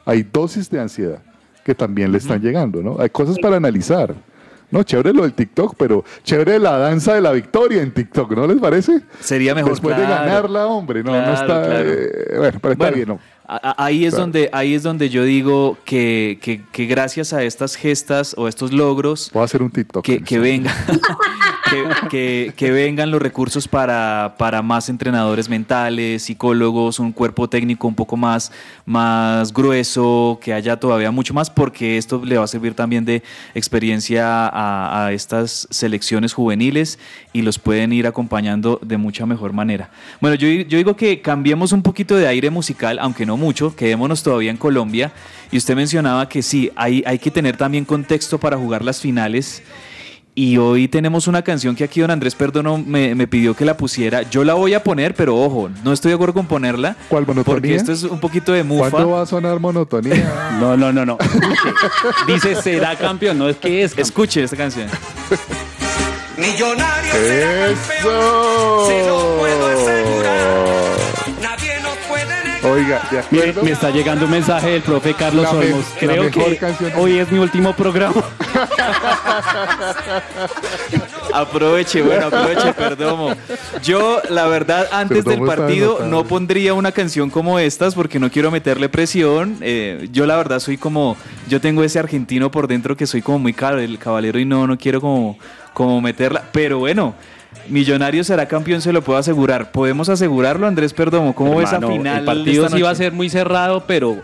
hay 0.05 0.23
dosis 0.23 0.69
de 0.69 0.79
ansiedad 0.79 1.19
que 1.63 1.73
también 1.73 2.11
le 2.11 2.19
están 2.19 2.41
llegando, 2.41 2.81
¿no? 2.83 2.97
Hay 2.99 3.09
cosas 3.09 3.37
para 3.39 3.57
analizar. 3.57 4.13
No, 4.71 4.83
chévere 4.83 5.13
lo 5.13 5.21
del 5.23 5.33
TikTok, 5.33 5.75
pero 5.77 6.03
chévere 6.23 6.59
la 6.59 6.77
danza 6.77 7.13
de 7.13 7.21
la 7.21 7.31
victoria 7.31 7.81
en 7.81 7.91
TikTok, 7.93 8.31
¿no 8.35 8.47
les 8.47 8.57
parece? 8.59 9.01
Sería 9.19 9.53
mejor 9.55 9.71
Después 9.71 9.95
claro. 9.95 10.11
de 10.11 10.15
ganarla, 10.19 10.65
hombre, 10.67 11.03
no, 11.03 11.11
no 11.11 11.33
está... 11.33 11.45
claro. 11.45 11.73
eh, 11.89 12.35
bueno, 12.37 12.59
pero 12.61 12.73
está 12.73 12.75
Bueno, 12.75 12.95
bien, 12.95 13.07
¿no? 13.07 13.19
Ahí 13.47 14.05
es, 14.05 14.11
Claro. 14.15 14.23
donde, 14.23 14.49
ahí 14.53 14.73
es 14.73 14.83
donde 14.83 15.09
yo 15.09 15.23
digo 15.23 15.77
que, 15.85 16.39
que- 16.41 16.61
que 16.71 16.85
gracias 16.85 17.31
a 17.33 17.43
estas 17.43 17.75
gestas 17.75 18.33
o 18.37 18.47
estos 18.47 18.71
logros 18.73 19.29
Voy 19.33 19.41
a 19.41 19.45
hacer 19.45 19.61
un 19.61 19.69
TikTok. 19.69 20.03
que, 20.03 20.15
en 20.15 20.65
que 22.55 22.71
vengan 22.71 23.11
los 23.11 23.21
recursos 23.21 23.67
para, 23.67 24.35
para 24.37 24.61
más 24.61 24.89
entrenadores 24.89 25.49
mentales, 25.49 26.23
psicólogos, 26.23 26.99
un 26.99 27.11
cuerpo 27.11 27.47
técnico 27.49 27.87
un 27.87 27.95
poco 27.95 28.17
más, 28.17 28.51
más 28.85 29.51
grueso, 29.53 30.39
que 30.41 30.53
haya 30.53 30.77
todavía 30.79 31.11
mucho 31.11 31.33
más, 31.33 31.49
porque 31.49 31.97
esto 31.97 32.21
le 32.23 32.37
va 32.37 32.43
a 32.43 32.47
servir 32.47 32.73
también 32.73 33.05
de 33.05 33.23
experiencia 33.53 34.47
a, 34.47 35.05
a 35.07 35.11
estas 35.13 35.67
selecciones 35.71 36.33
juveniles 36.33 36.99
y 37.33 37.41
los 37.41 37.59
pueden 37.59 37.93
ir 37.93 38.07
acompañando 38.07 38.79
de 38.83 38.97
mucha 38.97 39.25
mejor 39.25 39.53
manera. 39.53 39.89
Bueno, 40.21 40.35
yo, 40.35 40.47
yo 40.47 40.77
digo 40.77 40.95
que 40.95 41.21
cambiemos 41.21 41.71
un 41.71 41.81
poquito 41.81 42.15
de 42.15 42.27
aire 42.27 42.49
musical, 42.49 42.99
aunque 42.99 43.25
no 43.25 43.34
mucho, 43.37 43.75
quedémonos 43.75 44.23
todavía 44.23 44.51
en 44.51 44.57
Colombia. 44.57 45.11
Y 45.51 45.57
usted 45.57 45.75
mencionaba 45.75 46.27
que 46.29 46.41
sí, 46.41 46.71
hay, 46.75 47.03
hay 47.05 47.19
que 47.19 47.31
tener 47.31 47.57
también 47.57 47.85
contexto 47.85 48.39
para 48.39 48.57
jugar 48.57 48.83
las 48.83 48.99
finales. 48.99 49.61
Y 50.37 50.57
hoy 50.57 50.89
tenemos 50.89 51.27
una 51.27 51.43
canción 51.43 51.77
que 51.77 51.85
aquí 51.85 52.01
don 52.01 52.11
Andrés 52.11 52.35
Perdono 52.35 52.77
me, 52.77 53.15
me 53.15 53.25
pidió 53.25 53.55
que 53.55 53.63
la 53.63 53.77
pusiera. 53.77 54.23
Yo 54.23 54.43
la 54.43 54.53
voy 54.53 54.73
a 54.73 54.83
poner, 54.83 55.15
pero 55.15 55.37
ojo, 55.37 55.69
no 55.85 55.93
estoy 55.93 56.09
de 56.09 56.15
acuerdo 56.15 56.33
con 56.33 56.45
ponerla. 56.45 56.97
¿Cuál 57.07 57.25
monotonía? 57.25 57.55
Porque 57.55 57.75
esto 57.75 57.93
es 57.93 58.03
un 58.03 58.19
poquito 58.19 58.51
de 58.51 58.65
¿Cuándo 58.65 58.83
mufa. 58.97 59.05
va 59.05 59.21
a 59.21 59.25
sonar 59.25 59.61
monotonía? 59.61 60.57
no, 60.59 60.75
no, 60.75 60.91
no, 60.91 61.05
no. 61.05 61.17
Dice 62.27 62.61
será 62.61 62.97
campeón, 62.97 63.37
no 63.37 63.47
es 63.47 63.55
que 63.55 63.81
es. 63.83 63.91
campeón. 63.91 64.05
Escuche 64.07 64.43
esta 64.43 64.57
canción. 64.57 64.89
Millonario 66.37 67.13
será 67.13 67.67
campeón, 67.67 67.77
¡Eso! 67.97 68.85
se 68.87 69.07
lo 69.07 69.37
puedo 69.39 69.67
asegurar. 69.67 70.14
Oiga, 72.67 73.01
de 73.11 73.17
Me, 73.31 73.39
acuerdo. 73.39 73.63
me 73.63 73.71
está 73.71 73.89
llegando 73.91 74.25
un 74.25 74.31
mensaje 74.31 74.69
del 74.71 74.81
profe 74.81 75.13
Carlos 75.13 75.43
La 75.43 75.53
me- 75.53 75.65
Olmos. 75.67 75.85
Creo 75.99 76.31
que 76.31 76.57
canción 76.57 76.91
hoy 76.97 77.19
es 77.19 77.31
mi 77.31 77.37
último 77.39 77.73
programa. 77.73 78.15
Aproveche, 81.33 82.01
bueno, 82.01 82.27
aproveche, 82.27 82.73
Perdomo. 82.77 83.33
Yo, 83.83 84.21
la 84.29 84.47
verdad, 84.47 84.87
antes 84.91 85.23
del 85.25 85.39
Perdomo 85.39 85.45
partido 85.47 85.99
no 86.05 86.23
pondría 86.25 86.73
una 86.73 86.91
canción 86.91 87.29
como 87.29 87.59
estas 87.59 87.93
porque 87.95 88.19
no 88.19 88.29
quiero 88.31 88.51
meterle 88.51 88.89
presión. 88.89 89.57
Eh, 89.61 90.07
yo, 90.11 90.25
la 90.25 90.37
verdad, 90.37 90.59
soy 90.59 90.77
como. 90.77 91.17
Yo 91.49 91.59
tengo 91.61 91.83
ese 91.83 91.99
argentino 91.99 92.49
por 92.51 92.67
dentro 92.67 92.95
que 92.95 93.05
soy 93.05 93.21
como 93.21 93.39
muy 93.39 93.53
caro, 93.53 93.79
el 93.79 93.97
caballero, 93.99 94.39
y 94.39 94.45
no, 94.45 94.65
no 94.65 94.77
quiero 94.77 95.01
como, 95.01 95.37
como 95.73 96.01
meterla. 96.01 96.43
Pero 96.51 96.79
bueno. 96.79 97.13
Millonario 97.69 98.23
será 98.23 98.47
campeón, 98.47 98.81
se 98.81 98.93
lo 98.93 99.01
puedo 99.01 99.17
asegurar. 99.17 99.71
¿Podemos 99.71 100.09
asegurarlo, 100.09 100.67
Andrés 100.67 100.93
Perdomo? 100.93 101.33
¿Cómo 101.33 101.55
ves 101.57 101.71
Hermano, 101.71 101.87
esa 101.87 101.97
final? 101.97 102.19
El 102.19 102.25
de 102.25 102.25
partido 102.25 102.69
sí 102.69 102.81
va 102.81 102.89
a 102.91 102.95
ser 102.95 103.11
muy 103.11 103.29
cerrado, 103.29 103.83
pero 103.87 104.21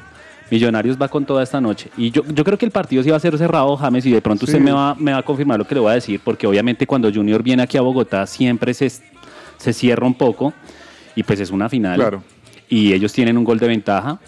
Millonarios 0.51 1.01
va 1.01 1.07
con 1.07 1.25
toda 1.25 1.41
esta 1.43 1.59
noche. 1.61 1.89
Y 1.97 2.11
yo, 2.11 2.23
yo 2.25 2.43
creo 2.43 2.57
que 2.57 2.65
el 2.65 2.71
partido 2.71 3.01
sí 3.03 3.09
va 3.09 3.17
a 3.17 3.19
ser 3.21 3.37
cerrado, 3.37 3.75
James, 3.77 4.05
y 4.05 4.11
de 4.11 4.21
pronto 4.21 4.45
Sí. 4.45 4.51
usted 4.51 4.63
me 4.63 4.71
va, 4.71 4.95
me 4.95 5.11
va 5.13 5.19
a 5.19 5.23
confirmar 5.23 5.57
lo 5.57 5.65
que 5.65 5.73
le 5.75 5.81
voy 5.81 5.91
a 5.91 5.95
decir, 5.95 6.19
porque 6.23 6.45
obviamente 6.45 6.85
cuando 6.85 7.11
Junior 7.11 7.41
viene 7.41 7.63
aquí 7.63 7.77
a 7.77 7.81
Bogotá 7.81 8.27
siempre 8.27 8.73
se, 8.73 8.91
se 9.57 9.73
cierra 9.73 10.05
un 10.05 10.13
poco, 10.13 10.53
y 11.15 11.23
pues 11.23 11.39
es 11.39 11.51
una 11.51 11.69
final. 11.69 11.97
Claro. 11.97 12.23
Y 12.69 12.93
ellos 12.93 13.11
tienen 13.13 13.37
un 13.37 13.43
gol 13.43 13.59
de 13.59 13.67
ventaja, 13.67 14.19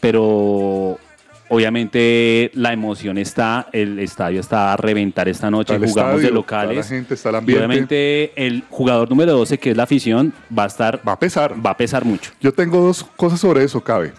pero 0.00 0.98
obviamente 1.50 2.50
la 2.54 2.72
emoción 2.72 3.18
está, 3.18 3.68
el 3.72 3.98
estadio 3.98 4.40
está 4.40 4.72
a 4.72 4.76
reventar 4.76 5.28
esta 5.28 5.50
noche, 5.50 5.78
jugamos 5.78 6.22
de 6.22 6.30
locales. 6.30 6.78
está 6.78 6.94
la 6.94 6.98
gente, 7.00 7.14
está 7.14 7.28
el 7.30 7.34
ambiente. 7.36 7.64
obviamente 7.64 8.32
el 8.36 8.64
jugador 8.70 9.10
número 9.10 9.32
12, 9.32 9.58
que 9.58 9.72
es 9.72 9.76
la 9.76 9.82
afición, 9.82 10.32
va 10.56 10.64
a 10.64 10.66
estar, 10.68 11.00
Va 11.06 11.12
a 11.12 11.18
pesar. 11.18 11.54
va 11.64 11.70
a 11.70 11.76
pesar 11.76 12.04
mucho. 12.04 12.30
Yo 12.40 12.52
tengo 12.52 12.80
dos 12.80 13.04
cosas 13.16 13.40
sobre 13.40 13.64
eso, 13.64 13.80
cabe. 13.82 14.12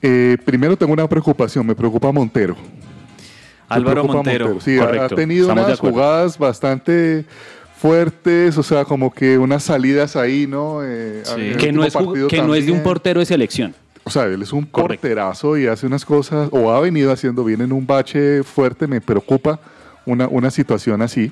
Eh, 0.00 0.36
primero 0.44 0.76
tengo 0.76 0.92
una 0.92 1.08
preocupación, 1.08 1.66
me 1.66 1.74
preocupa 1.74 2.10
Montero. 2.12 2.54
Me 2.54 3.76
Álvaro 3.76 3.92
preocupa 4.02 4.14
Montero. 4.14 4.60
Sí, 4.60 4.78
ha- 4.78 5.08
tenido 5.08 5.42
estamos 5.48 5.66
unas 5.66 5.78
jugadas 5.80 6.38
bastante 6.38 7.26
fuertes, 7.76 8.56
o 8.58 8.62
sea, 8.62 8.84
como 8.84 9.12
que 9.12 9.38
unas 9.38 9.62
salidas 9.62 10.16
ahí, 10.16 10.46
¿no? 10.46 10.80
Eh, 10.82 11.22
Sí. 11.24 11.52
Que 11.58 11.70
no, 11.72 11.84
es, 11.84 11.94
que 12.28 12.42
no 12.42 12.54
es 12.54 12.66
de 12.66 12.72
un 12.72 12.82
portero 12.82 13.20
de 13.20 13.26
selección. 13.26 13.74
O 14.08 14.10
sea, 14.10 14.24
él 14.24 14.40
es 14.40 14.54
un 14.54 14.64
Correcto. 14.64 15.02
porterazo 15.02 15.58
y 15.58 15.66
hace 15.66 15.86
unas 15.86 16.02
cosas, 16.02 16.48
o 16.50 16.72
ha 16.72 16.80
venido 16.80 17.12
haciendo 17.12 17.44
bien 17.44 17.60
en 17.60 17.72
un 17.72 17.86
bache 17.86 18.42
fuerte, 18.42 18.86
me 18.86 19.02
preocupa 19.02 19.60
una, 20.06 20.26
una 20.28 20.50
situación 20.50 21.02
así. 21.02 21.30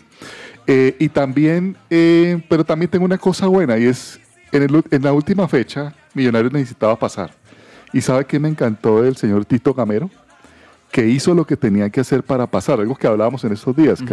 Eh, 0.67 0.95
y 0.99 1.09
también, 1.09 1.75
eh, 1.89 2.39
pero 2.51 2.65
también 2.65 2.91
tengo 2.91 3.07
una 3.07 3.17
cosa 3.17 3.47
buena 3.47 3.79
y 3.79 3.87
es, 3.87 4.21
en, 4.53 4.65
el 4.65 4.83
en 4.91 5.03
la 5.03 5.15
última 5.15 5.49
fecha, 5.49 5.95
Millonarios 6.13 6.53
necesitaba 6.53 6.99
pasar. 6.99 7.33
¿Y 7.95 8.03
sabe 8.03 8.27
qué 8.27 8.39
me 8.39 8.51
encantó 8.51 9.01
del 9.01 9.17
señor 9.17 9.47
Tito 9.47 9.73
Gamero? 9.73 10.11
Que 10.97 11.07
hizo 11.07 11.35
lo 11.35 11.45
que 11.47 11.59
tenía 11.59 11.91
que 11.91 12.01
hacer 12.01 12.23
para 12.23 12.47
pasar, 12.47 12.81
algo 12.81 12.95
que 12.95 13.07
hablábamos 13.07 13.45
en 13.45 13.53
estos 13.53 13.77
días. 13.77 14.01
O 14.01 14.07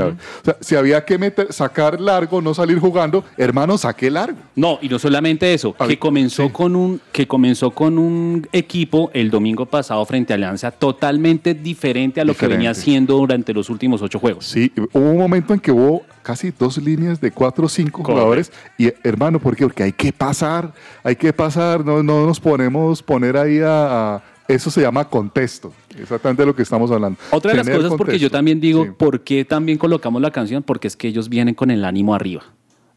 sea, 0.43 0.57
si 0.59 0.75
había 0.75 1.05
que 1.05 1.17
meter, 1.17 1.53
sacar 1.53 2.01
largo, 2.01 2.41
no 2.41 2.53
salir 2.53 2.77
jugando, 2.77 3.23
hermano, 3.37 3.77
saqué 3.77 4.11
largo. 4.11 4.37
No, 4.53 4.79
y 4.81 4.89
no 4.89 4.99
solamente 4.99 5.53
eso, 5.53 5.73
que 5.87 5.97
comenzó 5.97 6.47
sí. 6.47 6.49
con 6.51 6.75
un 6.75 6.99
que 7.13 7.25
comenzó 7.25 7.71
con 7.71 7.97
un 7.97 8.45
equipo 8.51 9.09
el 9.13 9.31
domingo 9.31 9.65
pasado 9.65 10.05
frente 10.05 10.33
a 10.33 10.35
Alianza 10.35 10.71
totalmente 10.71 11.53
diferente 11.53 12.19
a 12.19 12.25
lo 12.25 12.35
que 12.35 12.47
venía 12.47 12.71
haciendo 12.71 13.15
durante 13.15 13.53
los 13.53 13.69
últimos 13.69 14.01
ocho 14.01 14.19
juegos. 14.19 14.45
Sí, 14.45 14.69
hubo 14.91 15.09
un 15.09 15.17
momento 15.17 15.53
en 15.53 15.61
que 15.61 15.71
hubo 15.71 16.01
casi 16.21 16.51
dos 16.51 16.77
líneas 16.79 17.21
de 17.21 17.31
cuatro 17.31 17.65
o 17.67 17.69
cinco 17.69 18.03
jugadores. 18.03 18.51
Y 18.77 18.91
hermano, 19.03 19.39
¿por 19.39 19.55
qué? 19.55 19.63
Porque 19.63 19.83
hay 19.83 19.93
que 19.93 20.11
pasar, 20.11 20.73
hay 21.01 21.15
que 21.15 21.31
pasar, 21.31 21.85
no, 21.85 22.03
no 22.03 22.25
nos 22.25 22.41
ponemos 22.41 23.01
poner 23.01 23.37
ahí 23.37 23.59
a, 23.59 24.15
a- 24.15 24.23
Eso 24.47 24.69
se 24.69 24.81
llama 24.81 25.05
contexto, 25.05 25.71
exactamente 25.97 26.41
de 26.41 26.47
lo 26.47 26.55
que 26.55 26.63
estamos 26.63 26.91
hablando. 26.91 27.17
Otra 27.31 27.51
de 27.51 27.57
las 27.57 27.69
cosas, 27.69 27.91
porque 27.97 28.13
yo 28.19 28.27
contexto. 28.27 28.29
también 28.31 28.59
digo, 28.59 28.83
Sí. 28.83 28.89
¿por 28.97 29.23
qué 29.23 29.45
también 29.45 29.77
colocamos 29.77 30.21
la 30.21 30.31
canción? 30.31 30.63
Porque 30.63 30.87
es 30.87 30.95
que 30.97 31.07
ellos 31.07 31.29
vienen 31.29 31.55
con 31.55 31.71
el 31.71 31.85
ánimo 31.85 32.13
arriba. 32.13 32.43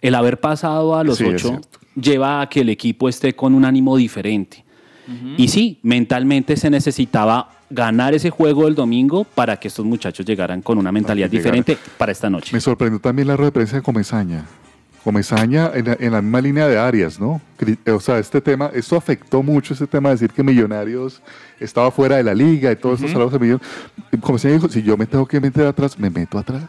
El 0.01 0.15
haber 0.17 0.41
pasado 0.41 0.97
a 0.97 1.05
los 1.05 1.19
Sí, 1.19 1.25
ocho 1.25 1.61
lleva 1.95 2.41
a 2.43 2.49
que 2.49 2.61
el 2.61 2.69
equipo 2.69 3.09
esté 3.09 3.35
con 3.35 3.55
un 3.55 3.65
ánimo 3.65 3.97
diferente. 3.97 4.65
Y 5.37 5.47
sí, 5.49 5.79
mentalmente 5.85 6.57
se 6.57 6.69
necesitaba 6.69 7.51
ganar 7.71 8.13
ese 8.15 8.31
juego 8.31 8.65
del 8.65 8.75
domingo 8.75 9.23
para 9.23 9.57
que 9.57 9.69
estos 9.69 9.87
muchachos 9.87 10.27
llegaran 10.27 10.63
con 10.63 10.79
una 10.79 10.91
mentalidad 10.91 11.31
diferente 11.31 11.79
para 11.97 12.11
esta 12.11 12.29
noche. 12.29 12.51
Me 12.53 12.61
sorprendió 12.61 12.99
también 13.01 13.29
la 13.29 13.37
rueda 13.37 13.51
de 13.51 13.53
prensa 13.53 13.77
de 13.77 13.83
Comesaña. 13.83 14.45
Comesaña 15.07 15.71
en 15.73 15.85
la, 15.87 15.97
en 16.01 16.13
la 16.13 16.21
misma 16.21 16.41
línea 16.41 16.67
de 16.67 16.77
Arias, 16.77 17.21
¿no? 17.21 17.41
Cri- 17.57 17.79
O 17.95 18.01
sea, 18.01 18.19
este 18.19 18.41
tema, 18.41 18.73
esto 18.75 18.97
afectó 18.97 19.41
mucho 19.41 19.73
ese 19.73 19.87
tema 19.87 20.09
de 20.09 20.17
decir 20.17 20.33
que 20.33 20.43
Millonarios 20.43 21.23
estaba 21.61 21.93
fuera 21.93 22.17
de 22.17 22.25
la 22.25 22.35
liga 22.35 22.73
y 22.73 22.75
todos 22.77 22.97
estos 22.97 23.13
salarios 23.13 23.33
de 23.33 23.39
millón. 23.39 23.63
Comesaña 24.21 24.55
dijo, 24.55 24.69
si 24.69 24.83
yo 24.83 24.97
me 24.97 25.07
tengo 25.07 25.25
que 25.25 25.41
meter 25.41 25.65
atrás, 25.65 25.97
me 25.97 26.11
meto 26.11 26.37
atrás. 26.39 26.65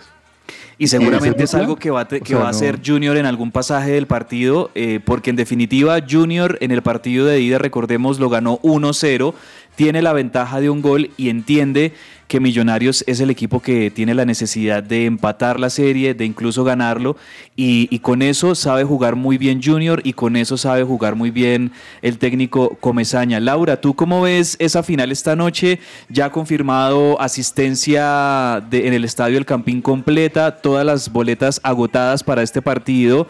Y 0.78 0.86
seguramente 0.88 1.44
es 1.46 1.56
algo 1.56 1.76
que 1.78 1.90
va, 1.90 2.02
a 2.02 2.04
O 2.04 2.08
que 2.08 2.22
sea, 2.24 2.38
va 2.38 2.44
a 2.44 2.52
no- 2.52 2.56
hacer 2.56 2.80
Junior 2.86 3.18
en 3.18 3.26
algún 3.26 3.52
pasaje 3.52 3.90
del 3.90 4.06
partido, 4.06 4.70
eh, 4.76 5.00
porque 5.04 5.32
en 5.32 5.36
definitiva 5.36 5.98
Junior 6.08 6.60
en 6.62 6.70
el 6.70 6.84
partido 6.84 7.26
de 7.26 7.42
ida, 7.42 7.58
recordemos, 7.58 8.20
lo 8.20 8.30
ganó 8.30 8.60
1-0, 8.62 9.34
tiene 9.78 10.02
la 10.02 10.12
ventaja 10.12 10.60
de 10.60 10.72
un 10.72 10.82
gol 10.82 11.12
y 11.18 11.30
entiende 11.30 11.94
que 12.28 12.40
Millonarios 12.40 13.04
es 13.08 13.20
el 13.22 13.30
equipo 13.30 13.62
que 13.62 13.92
tiene 13.92 14.16
la 14.16 14.26
necesidad 14.26 14.82
de 14.82 15.06
empatar 15.06 15.60
la 15.60 15.70
serie, 15.70 16.16
de 16.16 16.26
incluso 16.26 16.64
ganarlo, 16.64 17.16
y, 17.56 18.00
con 18.00 18.22
eso 18.22 18.56
sabe 18.56 18.84
jugar 18.84 19.16
muy 19.16 19.38
bien 19.38 19.62
Junior 19.64 20.02
y 20.04 20.14
con 20.14 20.36
eso 20.36 20.58
sabe 20.58 20.84
jugar 20.84 21.16
muy 21.16 21.30
bien 21.30 21.72
el 22.02 22.18
técnico 22.18 22.76
Comesaña. 22.82 23.40
Laura, 23.40 23.80
¿tú 23.80 23.94
cómo 23.94 24.24
ves 24.24 24.56
esa 24.60 24.82
final 24.82 25.12
esta 25.12 25.36
noche? 25.36 25.80
Ya 26.10 26.32
confirmado 26.32 27.22
asistencia 27.22 28.62
de- 28.70 28.88
en 28.88 28.94
el 28.94 29.06
estadio 29.06 29.38
El 29.38 29.46
Campín 29.46 29.82
completa, 29.82 30.58
todas 30.58 30.86
las 30.86 31.12
boletas 31.12 31.62
agotadas 31.64 32.24
para 32.24 32.42
este 32.42 32.62
partido 32.64 33.28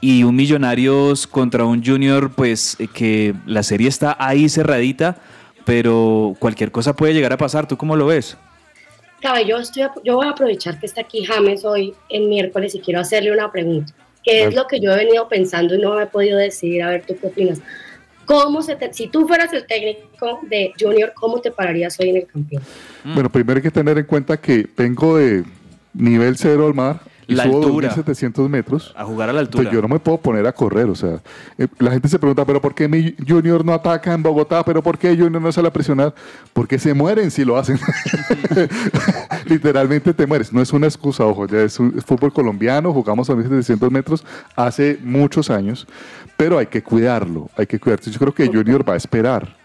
y 0.00 0.24
un 0.24 0.36
Millonarios 0.36 1.26
contra 1.26 1.64
un 1.64 1.82
Junior, 1.82 2.30
pues 2.30 2.76
eh, 2.78 2.86
que 2.86 3.34
la 3.46 3.62
serie 3.62 3.88
está 3.88 4.14
ahí 4.20 4.48
cerradita, 4.48 5.16
pero 5.66 6.34
cualquier 6.38 6.70
cosa 6.70 6.94
puede 6.96 7.12
llegar 7.12 7.32
a 7.32 7.36
pasar. 7.36 7.66
¿Tú 7.68 7.76
cómo 7.76 7.96
lo 7.96 8.06
ves? 8.06 8.38
Cabe, 9.20 9.44
yo, 9.44 9.58
estoy, 9.58 9.82
yo 10.04 10.14
voy 10.14 10.26
a 10.28 10.30
aprovechar 10.30 10.78
que 10.78 10.86
está 10.86 11.00
aquí 11.02 11.24
James 11.24 11.64
hoy 11.64 11.92
en 12.08 12.28
miércoles 12.28 12.74
y 12.74 12.80
quiero 12.80 13.00
hacerle 13.00 13.32
una 13.32 13.50
pregunta, 13.50 13.92
que 14.22 14.44
es 14.44 14.54
lo 14.54 14.66
que 14.68 14.78
yo 14.80 14.92
he 14.92 14.96
venido 14.96 15.28
pensando 15.28 15.74
y 15.74 15.78
no 15.80 15.94
me 15.96 16.04
he 16.04 16.06
podido 16.06 16.38
decidir. 16.38 16.82
A 16.84 16.90
ver, 16.90 17.04
¿tú 17.06 17.16
qué 17.20 17.26
opinas? 17.26 17.60
¿Cómo 18.26 18.62
se 18.62 18.76
te- 18.76 18.92
si 18.92 19.08
tú 19.08 19.26
fueras 19.26 19.52
el 19.52 19.66
técnico 19.66 20.40
de 20.48 20.72
Junior, 20.78 21.12
¿cómo 21.14 21.40
te 21.40 21.50
pararías 21.50 21.98
hoy 21.98 22.10
en 22.10 22.16
el 22.16 22.26
campeón? 22.26 22.62
Bueno, 23.04 23.30
primero 23.30 23.56
hay 23.58 23.62
que 23.62 23.70
tener 23.70 23.98
en 23.98 24.04
cuenta 24.04 24.36
que 24.36 24.68
vengo 24.76 25.16
de 25.16 25.44
nivel 25.94 26.36
cero 26.36 26.66
al 26.66 26.74
mar 26.74 27.00
y 27.28 27.34
La 27.34 27.44
subo 27.44 27.64
altura. 27.64 27.94
2.700 27.94 28.48
metros. 28.48 28.94
A 28.96 29.04
jugar 29.04 29.28
a 29.28 29.32
la 29.32 29.40
altura. 29.40 29.64
Pues 29.64 29.74
yo 29.74 29.82
no 29.82 29.88
me 29.88 29.98
puedo 29.98 30.18
poner 30.18 30.46
a 30.46 30.52
correr, 30.52 30.86
o 30.86 30.94
sea, 30.94 31.20
eh, 31.58 31.66
la 31.78 31.90
gente 31.90 32.08
se 32.08 32.18
pregunta, 32.18 32.44
pero 32.44 32.60
¿por 32.60 32.74
qué 32.74 32.88
mi 32.88 33.14
Junior 33.26 33.64
no 33.64 33.72
ataca 33.72 34.12
en 34.12 34.22
Bogotá? 34.22 34.64
¿Pero 34.64 34.82
por 34.82 34.98
qué 34.98 35.16
Junior 35.16 35.40
no 35.40 35.50
sale 35.50 35.68
a 35.68 35.72
presionar? 35.72 36.14
Porque 36.52 36.78
se 36.78 36.94
mueren 36.94 37.30
si 37.30 37.44
lo 37.44 37.56
hacen. 37.56 37.78
Literalmente 39.46 40.14
te 40.14 40.26
mueres. 40.26 40.52
No 40.52 40.62
es 40.62 40.72
una 40.72 40.86
excusa, 40.86 41.24
ojo, 41.24 41.46
ya 41.46 41.62
es, 41.62 41.78
un, 41.80 41.94
es 41.96 42.04
fútbol 42.04 42.32
colombiano, 42.32 42.92
jugamos 42.92 43.28
a 43.30 43.34
1700 43.34 43.90
metros 43.90 44.24
hace 44.54 44.98
muchos 45.02 45.50
años, 45.50 45.86
pero 46.36 46.58
hay 46.58 46.66
que 46.66 46.82
cuidarlo, 46.82 47.50
hay 47.56 47.66
que 47.66 47.80
cuidarlo. 47.80 48.06
Yo 48.06 48.18
creo 48.18 48.34
que 48.34 48.46
Junior 48.46 48.88
va 48.88 48.94
a 48.94 48.96
esperar. 48.96 49.56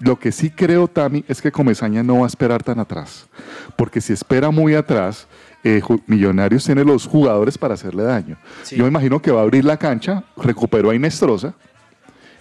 Lo 0.00 0.16
que 0.16 0.30
sí 0.30 0.50
creo, 0.50 0.86
Tami, 0.86 1.24
es 1.26 1.42
que 1.42 1.50
Comesaña 1.50 2.04
no 2.04 2.20
va 2.20 2.24
a 2.24 2.28
esperar 2.28 2.62
tan 2.62 2.78
atrás, 2.78 3.26
porque 3.74 4.00
si 4.00 4.12
espera 4.12 4.52
muy 4.52 4.76
atrás, 4.76 5.26
eh, 5.64 5.80
Millonarios 6.06 6.64
tiene 6.64 6.84
los 6.84 7.06
jugadores 7.06 7.58
para 7.58 7.74
hacerle 7.74 8.02
daño. 8.04 8.36
Sí. 8.62 8.76
Yo 8.76 8.84
me 8.84 8.88
imagino 8.88 9.20
que 9.20 9.30
va 9.30 9.40
a 9.40 9.42
abrir 9.42 9.64
la 9.64 9.76
cancha, 9.76 10.22
recuperó 10.36 10.90
a 10.90 10.94
Inestrosa, 10.94 11.54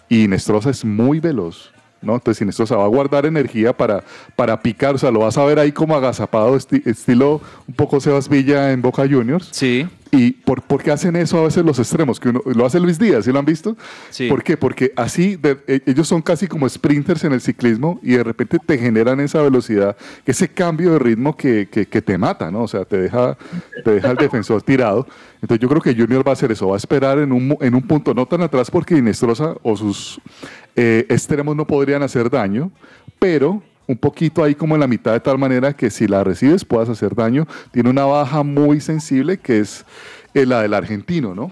y 0.10 0.24
Inestrosa 0.26 0.70
es 0.70 0.86
muy 0.86 1.20
veloz. 1.20 1.72
¿no? 2.00 2.14
Entonces 2.14 2.42
Inestrosa 2.44 2.76
va 2.78 2.86
a 2.86 2.88
guardar 2.88 3.26
energía 3.26 3.76
para, 3.76 4.04
para 4.36 4.62
picar, 4.62 4.94
o 4.94 4.98
sea, 5.00 5.10
lo 5.10 5.20
vas 5.22 5.38
a 5.38 5.44
ver 5.46 5.58
ahí 5.58 5.72
como 5.72 5.96
agazapado, 5.96 6.56
esti- 6.56 6.86
estilo 6.86 7.42
un 7.68 7.74
poco 7.74 8.00
Sebas 8.00 8.30
Villa 8.30 8.72
en 8.72 8.84
Boca 8.84 9.02
Juniors. 9.10 9.50
Sí, 9.52 9.88
¿Y 10.12 10.32
por, 10.32 10.62
por 10.62 10.82
qué 10.82 10.92
hacen 10.92 11.16
eso 11.16 11.38
a 11.40 11.44
veces 11.44 11.66
los 11.66 11.78
extremos? 11.80 12.20
Que 12.20 12.30
uno, 12.30 12.42
lo 12.46 12.66
hace 12.66 12.80
Luis 12.80 12.98
Díaz, 12.98 13.26
¿sí 13.26 13.32
lo 13.32 13.40
han 13.40 13.46
visto? 13.46 13.76
Sí. 14.10 14.30
¿Por 14.30 14.42
qué? 14.44 14.56
Porque 14.56 14.94
así 14.96 15.36
de- 15.36 15.58
e- 15.68 15.82
ellos 15.86 16.08
son 16.08 16.22
casi 16.22 16.48
como 16.48 16.68
sprinters 16.70 17.24
en 17.26 17.34
el 17.34 17.42
ciclismo 17.42 18.00
y 18.02 18.12
de 18.14 18.24
repente 18.24 18.58
te 18.66 18.78
generan 18.78 19.20
esa 19.20 19.42
velocidad, 19.42 19.98
ese 20.26 20.48
cambio 20.48 20.94
de 20.94 21.00
ritmo 21.00 21.36
que, 21.36 21.68
que- 21.70 21.86
que 21.88 22.02
te 22.02 22.18
mata, 22.18 22.50
¿no? 22.50 22.64
O 22.64 22.68
sea, 22.68 22.86
te 22.86 22.98
deja, 22.98 23.38
te 23.84 23.92
deja 23.92 24.12
el 24.12 24.18
defensor 24.18 24.62
tirado. 24.62 25.08
Entonces 25.42 25.60
yo 25.62 25.68
creo 25.70 25.82
que 25.82 25.94
Junior 25.94 26.26
va 26.26 26.32
a 26.32 26.34
hacer 26.34 26.52
eso, 26.52 26.68
va 26.70 26.76
a 26.76 26.78
esperar 26.78 27.20
en 27.20 27.32
un, 27.32 27.58
en 27.60 27.76
un 27.76 27.82
punto 27.82 28.14
no 28.14 28.26
tan 28.26 28.42
atrás 28.42 28.72
porque 28.72 28.96
Inestrosa 28.98 29.56
o 29.62 29.76
sus 29.76 30.20
eh, 30.76 31.06
extremos 31.10 31.56
no 31.56 31.68
podrían 31.68 32.02
hacer 32.04 32.30
daño, 32.30 32.72
pero 33.20 33.62
un 33.88 33.98
poquito 33.98 34.44
ahí 34.44 34.54
como 34.54 34.76
en 34.76 34.82
la 34.82 34.88
mitad 34.88 35.14
de 35.14 35.20
tal 35.20 35.38
manera 35.38 35.74
que 35.74 35.90
si 35.90 36.08
la 36.08 36.24
recibes 36.24 36.66
puedas 36.66 36.90
hacer 36.90 37.16
daño. 37.16 37.48
Tiene 37.72 37.90
una 37.90 38.06
baja 38.06 38.44
muy 38.44 38.82
sensible 38.82 39.38
que 39.38 39.60
es 39.60 39.86
eh, 40.34 40.46
la 40.46 40.62
del 40.62 40.74
argentino, 40.74 41.34
¿no? 41.34 41.52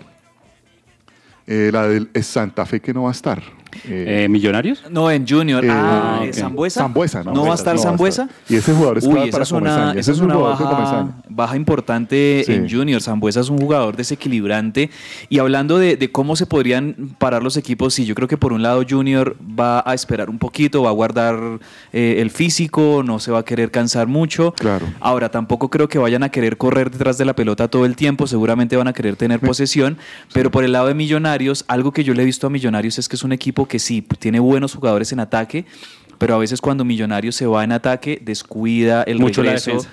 Eh, 1.47 1.69
la 1.71 1.87
del 1.87 2.09
Santa 2.21 2.65
Fe 2.65 2.81
que 2.81 2.93
no 2.93 3.03
va 3.03 3.09
a 3.09 3.13
estar. 3.13 3.41
Eh, 3.87 4.23
Eh, 4.25 4.29
¿Millonarios? 4.29 4.83
no 4.89 5.11
en 5.11 5.27
Junior. 5.27 5.63
Eh, 5.65 5.69
ah, 5.71 6.21
ok. 6.27 6.33
¿Zambuesa? 6.33 6.79
Zambuesa, 6.81 7.23
¿No 7.23 7.45
va 7.45 7.51
a 7.51 7.55
estar 7.55 7.77
Zambuesa? 7.77 8.29
Y 8.49 8.55
ese 8.55 8.73
jugador 8.73 8.97
es 8.99 9.03
Uy, 9.05 9.11
clave 9.13 9.27
esa 9.29 9.31
para 9.33 9.43
es 9.43 9.51
una, 9.51 9.91
esa 9.91 9.99
Ese 9.99 10.11
es 10.11 10.19
un 10.19 10.25
una 10.25 10.35
baja, 10.37 11.07
baja 11.29 11.55
importante 11.55 12.43
Sí. 12.45 12.53
en 12.53 12.69
Junior. 12.69 13.01
Zambuesa 13.01 13.39
es 13.41 13.49
un 13.49 13.57
jugador 13.59 13.95
desequilibrante. 13.95 14.89
Y 15.29 15.39
hablando 15.39 15.77
de, 15.77 15.97
de 15.97 16.11
cómo 16.11 16.35
se 16.35 16.45
podrían 16.45 17.15
parar 17.17 17.43
los 17.43 17.57
equipos, 17.57 17.93
sí, 17.93 18.05
yo 18.05 18.15
creo 18.15 18.27
que 18.27 18.37
por 18.37 18.53
un 18.53 18.61
lado 18.63 18.83
Junior 18.87 19.35
va 19.59 19.83
a 19.85 19.93
esperar 19.93 20.29
un 20.29 20.39
poquito, 20.39 20.81
va 20.83 20.89
a 20.89 20.93
guardar 20.93 21.59
eh, 21.93 22.17
el 22.19 22.31
físico, 22.31 23.03
no 23.05 23.19
se 23.19 23.31
va 23.31 23.39
a 23.39 23.45
querer 23.45 23.71
cansar 23.71 24.07
mucho. 24.07 24.53
Claro. 24.53 24.85
Ahora, 24.99 25.29
tampoco 25.29 25.69
creo 25.69 25.87
que 25.87 25.97
vayan 25.99 26.23
a 26.23 26.29
querer 26.29 26.57
correr 26.57 26.91
detrás 26.91 27.17
de 27.17 27.25
la 27.25 27.35
pelota 27.35 27.67
todo 27.67 27.85
el 27.85 27.95
tiempo, 27.95 28.27
seguramente 28.27 28.75
van 28.77 28.87
a 28.87 28.93
querer 28.93 29.15
tener 29.15 29.39
posesión, 29.41 29.97
pero 30.33 30.51
por 30.51 30.63
el 30.63 30.71
lado 30.71 30.87
de 30.87 30.93
Millonarios, 30.93 31.65
algo 31.67 31.91
que 31.91 32.03
yo 32.03 32.13
le 32.13 32.23
he 32.23 32.25
visto 32.25 32.47
a 32.47 32.49
Millonarios 32.49 32.97
es 32.99 33.07
que 33.09 33.15
es 33.15 33.23
un 33.23 33.31
equipo 33.31 33.64
que 33.67 33.79
sí, 33.79 34.01
tiene 34.19 34.39
buenos 34.39 34.73
jugadores 34.75 35.11
en 35.11 35.19
ataque, 35.19 35.65
pero 36.17 36.35
a 36.35 36.37
veces 36.37 36.61
cuando 36.61 36.85
Millonarios 36.85 37.35
se 37.35 37.45
va 37.45 37.63
en 37.63 37.71
ataque, 37.71 38.19
descuida 38.23 39.03
el 39.03 39.19
Mucho 39.19 39.41
regreso. 39.43 39.85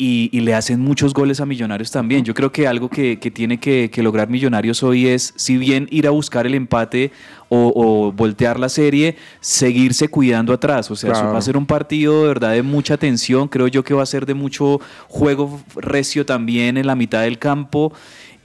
Y, 0.00 0.30
y 0.32 0.42
le 0.42 0.54
hacen 0.54 0.78
muchos 0.78 1.12
goles 1.12 1.40
a 1.40 1.46
Millonarios 1.46 1.90
también. 1.90 2.24
Yo 2.24 2.32
creo 2.32 2.52
que 2.52 2.68
algo 2.68 2.88
que, 2.88 3.18
que 3.18 3.32
tiene 3.32 3.58
que, 3.58 3.90
que 3.92 4.00
lograr 4.00 4.28
Millonarios 4.28 4.84
hoy 4.84 5.08
es, 5.08 5.34
si 5.34 5.56
bien 5.56 5.88
ir 5.90 6.06
a 6.06 6.10
buscar 6.10 6.46
el 6.46 6.54
empate 6.54 7.10
o, 7.48 7.72
o 7.74 8.12
voltear 8.12 8.60
la 8.60 8.68
serie, 8.68 9.16
seguirse 9.40 10.06
cuidando 10.06 10.52
atrás. 10.52 10.88
O 10.92 10.94
sea, 10.94 11.10
eso 11.10 11.24
va 11.24 11.38
a 11.38 11.42
ser 11.42 11.56
un 11.56 11.66
partido 11.66 12.22
de 12.22 12.28
verdad 12.28 12.52
de 12.52 12.62
mucha 12.62 12.96
tensión. 12.96 13.48
Creo 13.48 13.66
yo 13.66 13.82
que 13.82 13.92
va 13.92 14.04
a 14.04 14.06
ser 14.06 14.24
de 14.24 14.34
mucho 14.34 14.80
juego 15.08 15.60
recio 15.74 16.24
también 16.24 16.76
en 16.76 16.86
la 16.86 16.94
mitad 16.94 17.22
del 17.22 17.40
campo. 17.40 17.92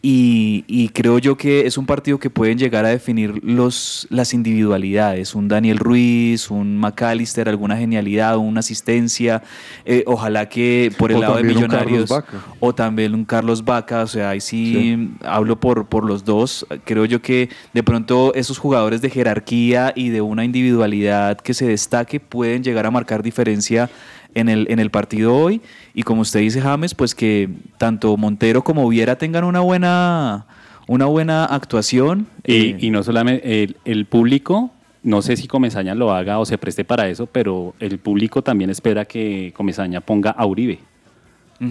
Y, 0.05 0.65
y 0.67 0.89
creo 0.89 1.17
yo 1.17 1.37
que 1.37 1.65
es 1.65 1.77
un 1.77 1.85
partido 1.85 2.19
que 2.19 2.29
pueden 2.29 2.57
llegar 2.57 2.83
a 2.83 2.89
definir 2.89 3.41
los, 3.41 4.05
las 4.09 4.33
individualidades. 4.33 5.33
Un 5.33 5.47
Daniel 5.47 5.77
Ruiz, 5.77 6.51
un 6.51 6.77
McAllister, 6.77 7.47
alguna 7.47 7.77
genialidad, 7.77 8.35
una 8.35 8.59
asistencia. 8.59 9.43
Eh, 9.85 10.03
ojalá 10.05 10.49
que 10.49 10.91
por 10.97 11.11
el 11.11 11.19
O 11.19 11.21
lado 11.21 11.37
de 11.37 11.43
Millonarios 11.43 12.09
Vaca. 12.09 12.43
o 12.59 12.75
también 12.75 13.15
un 13.15 13.23
Carlos 13.23 13.63
Vaca, 13.63 14.01
o 14.01 14.07
sea, 14.07 14.31
ahí 14.31 14.41
sí, 14.41 15.09
hablo 15.23 15.57
por, 15.57 15.85
por 15.87 16.03
los 16.03 16.25
dos. 16.25 16.67
Creo 16.83 17.05
yo 17.05 17.21
que 17.21 17.47
de 17.73 17.81
pronto 17.81 18.33
esos 18.33 18.57
jugadores 18.57 19.01
de 19.01 19.09
jerarquía 19.09 19.93
y 19.95 20.09
de 20.09 20.19
una 20.19 20.43
individualidad 20.43 21.37
que 21.37 21.53
se 21.53 21.65
destaque 21.65 22.19
pueden 22.19 22.61
llegar 22.61 22.85
a 22.85 22.91
marcar 22.91 23.23
diferencia 23.23 23.89
en 24.35 24.49
el, 24.49 24.67
en 24.69 24.79
el 24.79 24.89
partido 24.89 25.35
hoy. 25.35 25.61
Y 25.93 26.03
como 26.03 26.21
usted 26.21 26.39
dice, 26.41 26.61
James, 26.61 26.95
pues 26.95 27.15
que 27.15 27.49
tanto 27.77 28.17
Montero 28.17 28.63
como 28.63 28.87
Viera 28.89 29.17
tengan 29.17 29.43
una 29.43 29.59
buena, 29.59 30.45
una 30.87 31.05
buena 31.05 31.45
actuación. 31.45 32.27
Y, 32.45 32.53
Eh, 32.53 32.77
y 32.79 32.89
no 32.89 33.03
solamente 33.03 33.63
el, 33.63 33.77
el 33.85 34.05
público, 34.05 34.71
no 35.03 35.21
sé 35.21 35.35
si 35.35 35.47
Comesaña 35.47 35.93
lo 35.95 36.13
haga 36.13 36.39
o 36.39 36.45
se 36.45 36.57
preste 36.57 36.85
para 36.85 37.09
eso, 37.09 37.25
pero 37.25 37.75
el 37.79 37.99
público 37.99 38.41
también 38.41 38.69
espera 38.69 39.05
que 39.05 39.53
Comesaña 39.55 40.01
ponga 40.01 40.31
a 40.31 40.45
Uribe, 40.45 40.79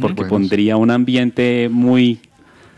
porque 0.01 0.23
Bueno, 0.23 0.29
pondría 0.29 0.77
un 0.77 0.91
ambiente 0.91 1.69
muy... 1.71 2.21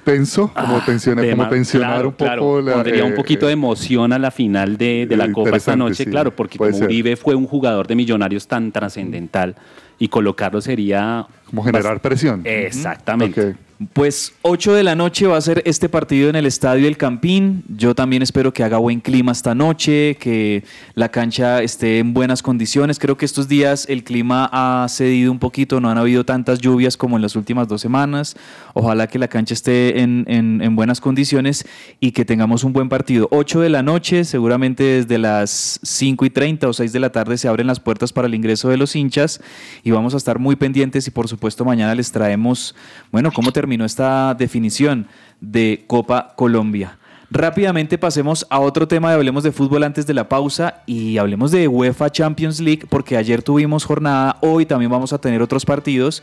Tenso, 0.04 0.52
como, 0.52 0.80
tensiona- 0.82 1.22
como 1.22 1.30
tema- 1.32 1.48
tensionar 1.48 1.90
claro, 1.94 2.08
un 2.08 2.14
poco 2.14 2.24
claro, 2.26 2.62
la, 2.62 2.72
pondría 2.74 3.04
un 3.04 3.12
eh, 3.12 3.16
poquito 3.16 3.46
de 3.46 3.52
emoción 3.54 4.12
a 4.12 4.18
la 4.18 4.30
final 4.30 4.76
de, 4.76 5.06
de 5.08 5.16
la 5.16 5.24
eh, 5.24 5.32
Copa 5.32 5.56
esta 5.56 5.76
noche, 5.76 6.04
sí, 6.04 6.10
claro, 6.10 6.30
porque 6.36 6.58
como 6.58 6.72
ser. 6.72 6.84
Uribe 6.86 7.16
fue 7.16 7.34
un 7.34 7.46
jugador 7.46 7.86
de 7.86 7.94
Millonarios 7.94 8.46
tan 8.46 8.70
trascendental 8.70 9.54
y 9.98 10.08
colocarlo 10.08 10.60
sería... 10.60 11.26
Como 11.46 11.64
generar 11.64 12.00
presión. 12.00 12.42
Exactamente. 12.44 13.50
Ok. 13.50 13.56
Pues 13.92 14.32
8 14.42 14.72
de 14.72 14.84
la 14.84 14.94
noche 14.94 15.26
va 15.26 15.36
a 15.36 15.40
ser 15.40 15.60
este 15.66 15.88
partido 15.88 16.30
en 16.30 16.36
el 16.36 16.46
Estadio 16.46 16.86
El 16.86 16.96
Campín. 16.96 17.64
Yo 17.76 17.94
también 17.96 18.22
espero 18.22 18.52
que 18.52 18.62
haga 18.62 18.78
buen 18.78 19.00
clima 19.00 19.32
esta 19.32 19.52
noche, 19.56 20.16
que 20.20 20.62
la 20.94 21.08
cancha 21.08 21.60
esté 21.60 21.98
en 21.98 22.14
buenas 22.14 22.40
condiciones. 22.40 23.00
Creo 23.00 23.16
que 23.16 23.24
estos 23.24 23.48
días 23.48 23.86
el 23.88 24.04
clima 24.04 24.48
ha 24.52 24.86
cedido 24.88 25.32
un 25.32 25.40
poquito, 25.40 25.80
no 25.80 25.90
han 25.90 25.98
habido 25.98 26.24
tantas 26.24 26.60
lluvias 26.60 26.96
como 26.96 27.16
en 27.16 27.22
las 27.22 27.34
últimas 27.34 27.66
dos 27.66 27.80
semanas. 27.80 28.36
Ojalá 28.74 29.08
que 29.08 29.18
la 29.18 29.26
cancha 29.26 29.54
esté 29.54 30.00
en, 30.00 30.24
en- 30.28 30.62
en 30.62 30.76
buenas 30.76 31.00
condiciones 31.00 31.66
y 31.98 32.12
que 32.12 32.24
tengamos 32.24 32.62
un 32.62 32.72
buen 32.72 32.88
partido. 32.88 33.26
8 33.32 33.60
de 33.60 33.70
la 33.70 33.82
noche, 33.82 34.22
seguramente 34.24 34.84
desde 34.84 35.18
las 35.18 35.80
5 35.82 36.24
y 36.24 36.30
30 36.30 36.68
o 36.68 36.72
6 36.72 36.92
de 36.92 37.00
la 37.00 37.10
tarde 37.10 37.36
se 37.38 37.48
abren 37.48 37.66
las 37.66 37.80
puertas 37.80 38.12
para 38.12 38.28
el 38.28 38.34
ingreso 38.36 38.68
de 38.68 38.76
los 38.76 38.94
hinchas 38.94 39.40
y 39.82 39.90
vamos 39.90 40.14
a 40.14 40.16
estar 40.16 40.38
muy 40.38 40.54
pendientes 40.54 41.08
y 41.08 41.10
por 41.10 41.26
supuesto 41.26 41.64
mañana 41.64 41.92
les 41.96 42.12
traemos, 42.12 42.76
bueno, 43.10 43.32
cómo 43.32 43.50
terminó 43.74 43.86
esta 43.86 44.34
definición 44.34 45.08
de 45.40 45.82
Copa 45.88 46.34
Colombia. 46.36 46.96
Rápidamente 47.28 47.98
pasemos 47.98 48.46
a 48.48 48.60
otro 48.60 48.86
tema 48.86 49.08
de 49.08 49.16
Hablemos 49.16 49.42
de 49.42 49.50
Fútbol 49.50 49.82
antes 49.82 50.06
de 50.06 50.14
la 50.14 50.28
pausa 50.28 50.82
y 50.86 51.18
hablemos 51.18 51.50
de 51.50 51.66
UEFA 51.66 52.08
Champions 52.08 52.60
League 52.60 52.86
porque 52.88 53.16
ayer 53.16 53.42
tuvimos 53.42 53.84
jornada, 53.84 54.36
hoy 54.42 54.64
también 54.64 54.92
vamos 54.92 55.12
a 55.12 55.18
tener 55.18 55.42
otros 55.42 55.64
partidos 55.64 56.22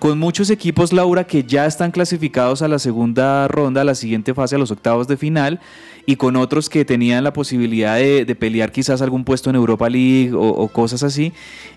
con 0.00 0.18
muchos 0.18 0.48
equipos, 0.50 0.92
Laura, 0.92 1.24
que 1.24 1.44
ya 1.44 1.66
están 1.66 1.90
clasificados 1.92 2.62
a 2.62 2.68
la 2.68 2.78
segunda 2.78 3.46
ronda, 3.48 3.82
a 3.82 3.84
la 3.84 3.94
siguiente 3.94 4.32
fase, 4.34 4.56
a 4.56 4.58
los 4.58 4.70
octavos 4.70 5.06
de 5.06 5.16
final, 5.18 5.60
y 6.06 6.16
con 6.16 6.36
otros 6.36 6.70
que 6.70 6.86
tenían 6.86 7.22
la 7.22 7.34
posibilidad 7.34 7.96
de, 7.96 8.24
pelear 8.34 8.72
quizás 8.72 9.02
algún 9.02 9.24
puesto 9.24 9.50
en 9.50 9.56
Europa 9.56 9.90
League 9.90 10.32
o, 10.32 10.40
o 10.40 10.68
cosas 10.68 11.02
así, 11.02 11.32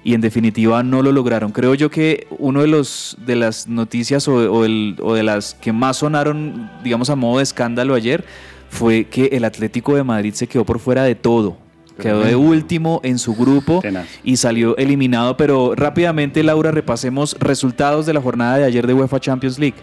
y 0.06 0.14
en 0.14 0.22
definitiva 0.22 0.82
no 0.84 1.02
lo 1.04 1.12
lograron. 1.12 1.52
Creo 1.52 1.76
yo 1.76 1.92
que 1.92 2.26
uno 2.40 2.62
de 2.62 2.68
los 2.68 3.18
de 3.26 3.36
las 3.36 3.68
noticias 3.68 4.28
o, 4.30 4.36
o 4.36 4.64
el- 4.66 4.96
o 5.02 5.14
de 5.14 5.24
las 5.24 5.54
que 5.56 5.74
más 5.74 5.98
sonaron, 5.98 6.72
digamos, 6.84 7.10
a 7.10 7.16
modo 7.18 7.38
de 7.38 7.44
escándalo 7.44 7.94
ayer, 7.94 8.24
fue 8.70 9.04
que 9.06 9.26
el 9.34 9.44
Atlético 9.44 9.96
de 9.96 10.04
Madrid 10.04 10.34
se 10.34 10.48
quedó 10.48 10.64
por 10.66 10.80
fuera 10.80 11.04
de 11.04 11.16
todo. 11.16 11.58
Quedó 12.00 12.22
de 12.22 12.36
último 12.36 13.00
en 13.04 13.20
su 13.20 13.36
grupo 13.36 13.80
Tenaz. 13.82 14.08
y 14.24 14.38
salió 14.38 14.76
eliminado. 14.78 15.38
Pero 15.38 15.76
rápidamente, 15.76 16.44
Laura, 16.44 16.72
repasemos 16.72 17.36
resultados 17.40 18.06
de 18.06 18.14
la 18.14 18.22
jornada 18.22 18.58
de 18.58 18.66
ayer 18.66 18.88
de 18.88 18.94
UEFA 18.94 19.20
Champions 19.20 19.60
League. 19.60 19.78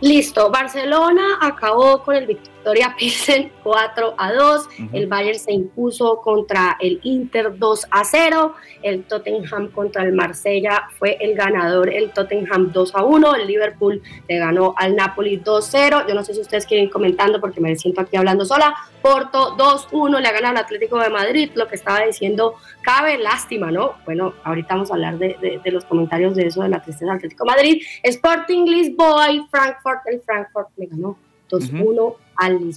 Listo, 0.00 0.50
Barcelona 0.50 1.22
acabó 1.40 2.02
con 2.02 2.14
el 2.16 2.26
Victoria 2.66 2.96
Pilsen 2.98 3.52
4 3.62 4.14
a 4.18 4.32
2, 4.32 4.68
el 4.92 5.06
Bayern 5.06 5.38
se 5.38 5.52
impuso 5.52 6.20
contra 6.20 6.76
el 6.80 6.98
Inter 7.04 7.56
2 7.56 7.86
a 7.92 8.02
0, 8.04 8.54
el 8.82 9.04
Tottenham 9.04 9.70
contra 9.70 10.02
el 10.02 10.12
Marsella 10.12 10.88
fue 10.98 11.16
el 11.20 11.36
ganador, 11.36 11.88
el 11.88 12.10
Tottenham 12.10 12.72
2 12.72 12.94
a 12.96 13.04
1, 13.04 13.34
el 13.36 13.46
Liverpool 13.46 14.02
le 14.28 14.38
ganó 14.38 14.74
al 14.78 14.96
Napoli 14.96 15.36
2 15.36 15.64
a 15.64 15.70
0, 15.70 16.02
yo 16.08 16.14
no 16.16 16.24
sé 16.24 16.34
si 16.34 16.40
ustedes 16.40 16.66
quieren 16.66 16.86
ir 16.86 16.90
comentando 16.92 17.40
porque 17.40 17.60
me 17.60 17.76
siento 17.76 18.00
aquí 18.00 18.16
hablando 18.16 18.44
sola, 18.44 18.74
Porto 19.00 19.54
2 19.56 19.84
a 19.84 19.96
1 19.96 20.18
le 20.18 20.26
ha 20.26 20.32
ganado 20.32 20.56
al 20.58 20.64
Atlético 20.64 20.98
de 20.98 21.08
Madrid, 21.10 21.52
lo 21.54 21.68
que 21.68 21.76
estaba 21.76 22.00
diciendo 22.04 22.56
cabe, 22.82 23.16
lástima, 23.16 23.70
¿no? 23.70 23.94
Bueno, 24.04 24.34
ahorita 24.42 24.74
vamos 24.74 24.90
a 24.90 24.94
hablar 24.94 25.18
de, 25.18 25.36
de- 25.40 25.60
de 25.62 25.70
los 25.70 25.84
comentarios 25.84 26.34
de 26.34 26.46
eso 26.48 26.62
de 26.64 26.68
la 26.70 26.82
tristeza 26.82 27.06
del 27.06 27.14
Atlético 27.14 27.44
de 27.44 27.50
Madrid, 27.52 27.82
Sporting 28.02 28.64
Lisboa 28.66 29.30
y 29.30 29.40
Frankfurt, 29.52 30.00
el 30.06 30.20
Frankfurt 30.22 30.68
le 30.76 30.86
ganó 30.86 31.16
2-1 31.48 32.16
al. 32.36 32.72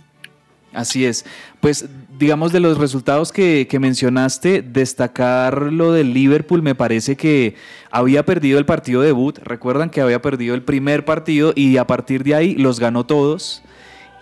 Así 0.74 1.05
es. 1.05 1.26
Pues 1.62 1.89
digamos 2.20 2.51
de 2.51 2.60
los 2.60 2.78
resultados 2.78 3.32
que, 3.32 3.68
que 3.70 3.80
mencionaste, 3.80 4.62
destacar 4.62 5.62
lo 5.74 5.91
del 5.91 6.14
Liverpool, 6.14 6.62
me 6.62 6.76
parece 6.76 7.16
que 7.16 7.55
había 7.89 8.24
perdido 8.24 8.60
el 8.60 8.66
partido 8.66 9.01
debut, 9.01 9.39
recuerdan 9.39 9.89
que 9.89 10.01
había 10.01 10.22
perdido 10.22 10.53
el 10.53 10.62
primer 10.62 11.05
partido 11.05 11.53
y 11.55 11.78
a 11.78 11.88
partir 11.88 12.24
de 12.24 12.36
ahí 12.36 12.55
los 12.55 12.80
ganó 12.80 13.05
todos 13.05 13.64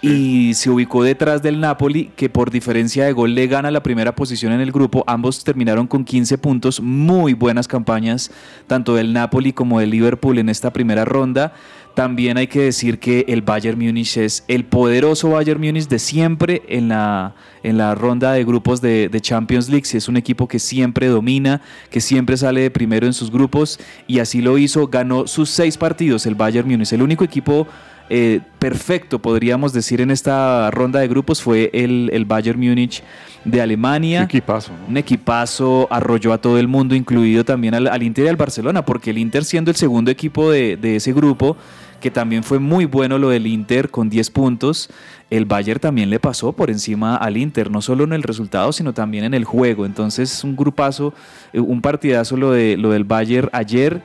y 0.02 0.54
se 0.54 0.70
ubicó 0.70 1.04
detrás 1.04 1.42
del 1.42 1.60
Napoli, 1.60 2.12
que 2.16 2.30
por 2.30 2.52
diferencia 2.52 3.06
de 3.06 3.14
gol 3.14 3.34
le 3.34 3.48
gana 3.48 3.72
la 3.72 3.82
primera 3.82 4.14
posición 4.16 4.54
en 4.54 4.62
el 4.62 4.72
grupo. 4.72 5.04
Ambos 5.08 5.44
terminaron 5.44 5.88
con 5.88 6.06
15 6.06 6.38
puntos, 6.38 6.80
muy 6.82 7.34
buenas 7.34 7.68
campañas, 7.68 8.32
tanto 8.68 8.96
del 8.96 9.14
Napoli 9.14 9.54
como 9.54 9.80
del 9.80 9.90
Liverpool 9.90 10.38
en 10.38 10.50
esta 10.50 10.72
primera 10.72 11.04
ronda. 11.04 11.54
También 11.98 12.38
hay 12.38 12.46
que 12.46 12.62
decir 12.62 13.00
que 13.00 13.26
el 13.28 13.42
Bayern 13.42 13.76
Múnich 13.80 14.18
es 14.18 14.44
el 14.48 14.66
poderoso 14.66 15.32
Bayern 15.32 15.60
Múnich 15.60 15.88
de 15.88 15.98
siempre 15.98 16.62
en 16.68 16.90
la, 16.90 17.34
en 17.64 17.80
la 17.80 17.96
ronda 17.96 18.34
de 18.34 18.46
grupos 18.46 18.82
de, 18.82 19.10
de 19.10 19.20
Champions 19.20 19.68
League. 19.68 19.88
Es 19.92 20.08
un 20.08 20.16
equipo 20.16 20.48
que 20.48 20.60
siempre 20.60 21.08
domina, 21.08 21.60
que 21.90 22.00
siempre 22.00 22.38
sale 22.38 22.62
de 22.62 22.70
primero 22.70 23.08
en 23.08 23.14
sus 23.14 23.32
grupos 23.32 23.80
y 24.06 24.20
así 24.20 24.44
lo 24.44 24.60
hizo. 24.60 24.86
Ganó 24.90 25.26
sus 25.26 25.50
seis 25.50 25.76
partidos 25.76 26.28
el 26.28 26.36
Bayern 26.36 26.70
Múnich. 26.70 26.94
El 26.94 27.02
único 27.02 27.24
equipo 27.24 27.68
eh, 28.12 28.42
perfecto, 28.60 29.18
podríamos 29.20 29.74
decir, 29.74 30.00
en 30.00 30.12
esta 30.12 30.70
ronda 30.70 31.00
de 31.00 31.08
grupos 31.08 31.42
fue 31.42 31.72
el, 31.74 32.12
el 32.14 32.26
Bayern 32.26 32.60
Múnich 32.60 33.02
de 33.44 33.60
Alemania. 33.60 34.22
equipazo, 34.22 34.72
¿no? 34.72 34.88
Un 34.88 34.98
equipazo, 34.98 35.88
arrolló 35.90 36.32
a 36.32 36.38
todo 36.38 36.60
el 36.60 36.68
mundo, 36.68 36.94
incluido 36.94 37.44
también 37.44 37.74
al, 37.74 37.88
al 37.88 38.04
Inter 38.04 38.26
y 38.26 38.28
al 38.28 38.36
Barcelona, 38.36 38.86
porque 38.86 39.10
el 39.10 39.18
Inter 39.18 39.44
siendo 39.44 39.72
el 39.72 39.78
segundo 39.78 40.12
equipo 40.12 40.52
de, 40.52 40.78
de 40.78 40.98
ese 40.98 41.12
grupo, 41.12 41.58
que 42.00 42.12
también 42.12 42.44
fue 42.44 42.60
muy 42.60 42.86
bueno 42.86 43.18
lo 43.18 43.30
del 43.30 43.48
Inter 43.48 43.90
con 43.90 44.10
10 44.10 44.30
puntos, 44.32 44.90
el 45.30 45.46
Bayern 45.46 45.80
también 45.80 46.10
le 46.10 46.20
pasó 46.20 46.54
por 46.54 46.70
encima 46.70 47.16
al 47.16 47.38
Inter, 47.38 47.70
no 47.70 47.82
solo 47.82 48.04
en 48.04 48.14
el 48.14 48.24
resultado, 48.24 48.72
sino 48.72 48.94
también 48.94 49.26
en 49.26 49.34
el 49.34 49.44
juego. 49.44 49.86
Entonces, 49.86 50.44
un 50.44 50.56
grupazo, 50.56 51.14
eh, 51.54 51.60
un 51.60 51.82
partidazo 51.82 52.38
lo, 52.38 52.52
de, 52.52 52.78
lo 52.78 52.92
del 52.92 53.04
Bayern 53.04 53.50
ayer. 53.52 54.02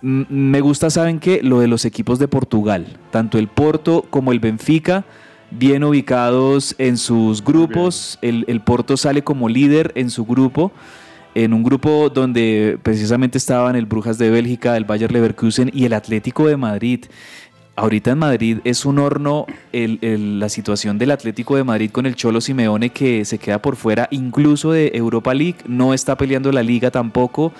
Me 0.00 0.60
gusta, 0.60 0.90
¿saben 0.90 1.20
qué? 1.20 1.42
Lo 1.42 1.60
de 1.60 1.68
los 1.68 1.84
equipos 1.84 2.18
de 2.18 2.26
Portugal, 2.26 2.98
tanto 3.10 3.38
el 3.38 3.46
Porto 3.46 4.04
como 4.10 4.32
el 4.32 4.40
Benfica, 4.40 5.04
bien 5.52 5.84
ubicados 5.84 6.74
en 6.78 6.96
sus 6.96 7.44
grupos. 7.44 8.18
El, 8.20 8.44
el 8.48 8.60
Porto 8.60 8.96
sale 8.96 9.22
como 9.22 9.48
líder 9.48 9.92
en 9.94 10.10
su 10.10 10.24
grupo, 10.24 10.72
en 11.34 11.52
un 11.52 11.62
grupo 11.62 12.10
donde 12.10 12.78
precisamente 12.82 13.38
estaban 13.38 13.76
el 13.76 13.86
Brujas 13.86 14.18
de 14.18 14.30
Bélgica, 14.30 14.76
el 14.76 14.84
Bayer 14.84 15.10
Leverkusen 15.12 15.70
y 15.72 15.84
el 15.84 15.92
Atlético 15.92 16.46
de 16.46 16.56
Madrid. 16.56 17.04
Ahorita 17.74 18.10
en 18.10 18.18
Madrid 18.18 18.58
es 18.64 18.84
un 18.84 18.98
horno 18.98 19.46
el- 19.72 20.38
la 20.38 20.50
situación 20.50 20.98
del 20.98 21.10
Atlético 21.10 21.56
de 21.56 21.64
Madrid 21.64 21.90
con 21.90 22.04
el 22.04 22.16
Cholo 22.16 22.42
Simeone 22.42 22.90
que 22.90 23.24
se 23.24 23.38
queda 23.38 23.62
por 23.62 23.76
fuera 23.76 24.08
incluso 24.10 24.72
de 24.72 24.92
Europa 24.94 25.32
League, 25.32 25.56
no 25.66 25.94
está 25.94 26.16
peleando 26.18 26.52
la 26.52 26.62
liga 26.62 26.90
tampoco 26.90 27.54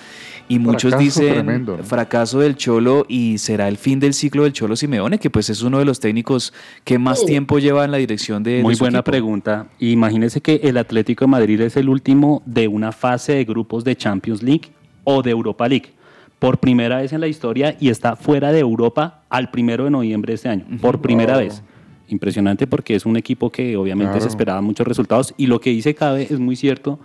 y 0.49 0.59
muchos 0.59 0.91
Fracaso 0.91 1.03
dicen 1.03 1.33
tremendo, 1.33 1.77
¿no? 1.77 1.83
fracaso 1.83 2.39
del 2.39 2.55
Cholo 2.55 3.05
y 3.07 3.37
será 3.37 3.67
el 3.67 3.77
fin 3.77 3.99
del 3.99 4.13
ciclo 4.13 4.43
del 4.43 4.53
Cholo 4.53 4.75
Simeone, 4.75 5.17
que 5.19 5.29
pues 5.29 5.49
es 5.49 5.61
uno 5.63 5.79
de 5.79 5.85
los 5.85 5.99
técnicos 5.99 6.53
que 6.83 6.99
más 6.99 7.21
Sí. 7.21 7.25
tiempo 7.27 7.59
lleva 7.59 7.85
en 7.85 7.91
la 7.91 7.97
dirección 7.97 8.43
de, 8.43 8.57
de 8.57 8.61
Muy 8.63 8.75
su 8.75 8.83
buena 8.83 8.99
equipo. 8.99 9.11
pregunta. 9.11 9.67
Imagínese 9.79 10.41
que 10.41 10.55
el 10.63 10.77
Atlético 10.77 11.25
de 11.25 11.29
Madrid 11.29 11.61
es 11.61 11.77
el 11.77 11.89
último 11.89 12.41
de 12.45 12.67
una 12.67 12.91
fase 12.91 13.33
de 13.33 13.45
grupos 13.45 13.83
de 13.83 13.95
Champions 13.95 14.43
League 14.43 14.71
o 15.03 15.21
de 15.21 15.31
Europa 15.31 15.67
League. 15.67 15.93
Por 16.39 16.57
primera 16.57 16.97
vez 16.97 17.13
en 17.13 17.21
la 17.21 17.27
historia 17.27 17.77
y 17.79 17.87
está 17.89 18.15
fuera 18.17 18.51
de 18.51 18.59
Europa 18.59 19.21
al 19.29 19.49
primero 19.49 19.85
de 19.85 19.91
noviembre 19.91 20.31
de 20.31 20.35
este 20.35 20.49
año. 20.49 20.65
Por 20.81 20.99
primera 21.01 21.35
Wow. 21.35 21.43
vez. 21.43 21.63
Impresionante 22.09 22.67
porque 22.67 22.95
es 22.95 23.05
un 23.05 23.15
equipo 23.15 23.49
que 23.49 23.77
obviamente 23.77 24.19
se 24.19 24.27
esperaba 24.27 24.59
muchos 24.61 24.85
resultados 24.85 25.33
y 25.37 25.47
lo 25.47 25.61
que 25.61 25.69
dice 25.69 25.95
Cabe 25.95 26.27
es 26.29 26.37
muy 26.39 26.57
cierto. 26.57 26.99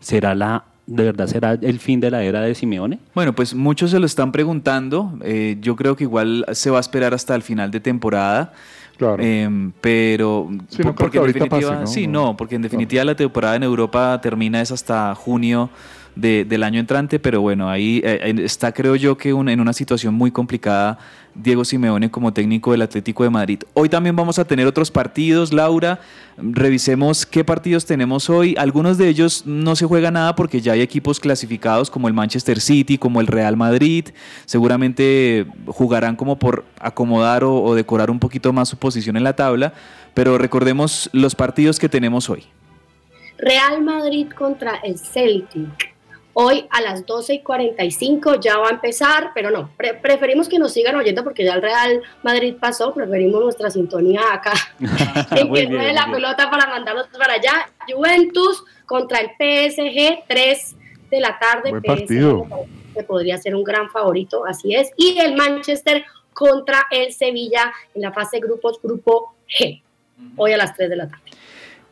¿Será 0.00 0.34
la, 0.34 0.64
de 0.86 1.04
verdad 1.04 1.26
será 1.26 1.52
el 1.52 1.78
fin 1.78 2.00
de 2.00 2.10
la 2.10 2.22
era 2.22 2.40
de 2.42 2.54
Simeone? 2.54 2.98
Bueno, 3.14 3.34
pues 3.34 3.54
muchos 3.54 3.90
se 3.92 3.98
lo 3.98 4.06
están 4.06 4.32
preguntando. 4.32 5.18
eh, 5.22 5.56
yo 5.60 5.76
creo 5.76 5.96
que 5.96 6.04
igual 6.04 6.44
se 6.52 6.70
va 6.70 6.78
a 6.78 6.80
esperar 6.80 7.14
hasta 7.14 7.34
el 7.34 7.42
final 7.42 7.70
de 7.70 7.80
temporada. 7.80 8.52
Claro. 8.98 9.22
Em, 9.22 9.72
pero 9.80 10.48
Sí, 10.68 10.82
no 10.84 10.94
por- 10.94 11.10
creo 11.10 11.10
que 11.10 11.18
en 11.30 11.34
definitiva, 11.34 11.70
pase, 11.70 11.80
¿no? 11.80 11.86
sí, 11.86 12.06
No. 12.06 12.26
no, 12.26 12.36
porque 12.36 12.54
en 12.56 12.62
definitiva 12.62 13.04
la 13.04 13.16
temporada 13.16 13.56
en 13.56 13.62
Europa 13.62 14.20
termina 14.20 14.60
es 14.60 14.70
hasta 14.70 15.14
junio 15.14 15.70
de- 16.14 16.44
del 16.44 16.62
año 16.62 16.78
entrante, 16.80 17.18
pero 17.18 17.40
bueno, 17.40 17.68
ahí 17.70 18.00
eh, 18.04 18.34
está 18.44 18.72
creo 18.72 18.96
yo 18.96 19.16
que 19.16 19.30
en 19.30 19.60
una 19.60 19.72
situación 19.72 20.14
muy 20.14 20.30
complicada 20.30 20.98
Diego 21.34 21.64
Simeone 21.64 22.10
como 22.10 22.32
técnico 22.34 22.72
del 22.72 22.82
Atlético 22.82 23.24
de 23.24 23.30
Madrid. 23.30 23.60
Hoy 23.72 23.88
también 23.88 24.14
vamos 24.14 24.38
a 24.38 24.44
tener 24.44 24.66
otros 24.66 24.90
partidos, 24.90 25.52
Laura, 25.52 26.00
revisemos 26.36 27.24
qué 27.24 27.42
partidos 27.42 27.86
tenemos 27.86 28.28
hoy. 28.28 28.54
Algunos 28.58 28.98
de 28.98 29.08
ellos 29.08 29.44
no 29.46 29.74
se 29.74 29.86
juega 29.86 30.10
nada 30.10 30.34
porque 30.36 30.60
ya 30.60 30.72
hay 30.72 30.82
equipos 30.82 31.18
clasificados 31.20 31.90
como 31.90 32.08
el 32.08 32.12
Manchester 32.14 32.60
City, 32.60 32.98
como 32.98 33.20
el 33.22 33.26
Real 33.26 33.56
Madrid, 33.56 34.08
seguramente 34.44 35.46
jugarán 35.66 36.16
como 36.16 36.38
por 36.38 36.64
acomodar 36.78 37.44
o 37.44 37.74
decorar 37.74 38.10
un 38.10 38.18
poquito 38.18 38.52
más 38.52 38.68
su 38.68 38.76
posición 38.76 39.16
en 39.16 39.24
la 39.24 39.34
tabla, 39.34 39.72
pero 40.12 40.36
recordemos 40.36 41.08
los 41.14 41.34
partidos 41.34 41.78
que 41.78 41.88
tenemos 41.88 42.28
hoy. 42.28 42.44
Real 43.38 43.82
Madrid 43.82 44.26
contra 44.36 44.76
el 44.84 44.98
Celtic. 44.98 45.91
Hoy 46.34 46.66
a 46.70 46.80
las 46.80 47.04
12 47.04 47.34
y 47.34 47.38
45 47.42 48.40
ya 48.40 48.56
va 48.56 48.68
a 48.68 48.70
empezar, 48.70 49.32
pero 49.34 49.50
no, 49.50 49.70
pre- 49.76 49.94
preferimos 49.94 50.48
que 50.48 50.58
nos 50.58 50.72
sigan 50.72 50.96
oyendo 50.96 51.22
porque 51.24 51.44
ya 51.44 51.54
el 51.54 51.62
Real 51.62 52.00
Madrid 52.22 52.54
pasó, 52.58 52.94
preferimos 52.94 53.42
nuestra 53.42 53.68
sintonía 53.70 54.22
acá 54.32 54.52
en 54.80 55.52
que 55.52 55.66
bien, 55.66 55.94
la 55.94 56.08
pelota 56.10 56.50
para 56.50 56.66
mandarlos 56.68 57.06
para 57.18 57.34
allá. 57.34 57.68
Juventus 57.86 58.64
contra 58.86 59.18
el 59.18 59.28
PSG, 59.38 60.24
3 60.26 60.76
de 61.10 61.20
la 61.20 61.38
tarde. 61.38 61.70
Buen 61.70 61.82
PSG 61.82 61.86
partido. 61.86 62.46
que 62.94 63.02
podría 63.02 63.36
ser 63.36 63.54
un 63.54 63.64
gran 63.64 63.90
favorito, 63.90 64.46
así 64.46 64.74
es. 64.74 64.90
Y 64.96 65.18
el 65.18 65.34
Manchester 65.36 66.04
contra 66.32 66.86
el 66.90 67.12
Sevilla 67.12 67.72
en 67.94 68.00
la 68.02 68.12
fase 68.12 68.38
de 68.38 68.46
grupos, 68.46 68.80
grupo 68.82 69.34
G, 69.46 69.82
hoy 70.36 70.52
a 70.52 70.56
las 70.56 70.74
3 70.74 70.88
de 70.88 70.96
la 70.96 71.08
tarde. 71.08 71.22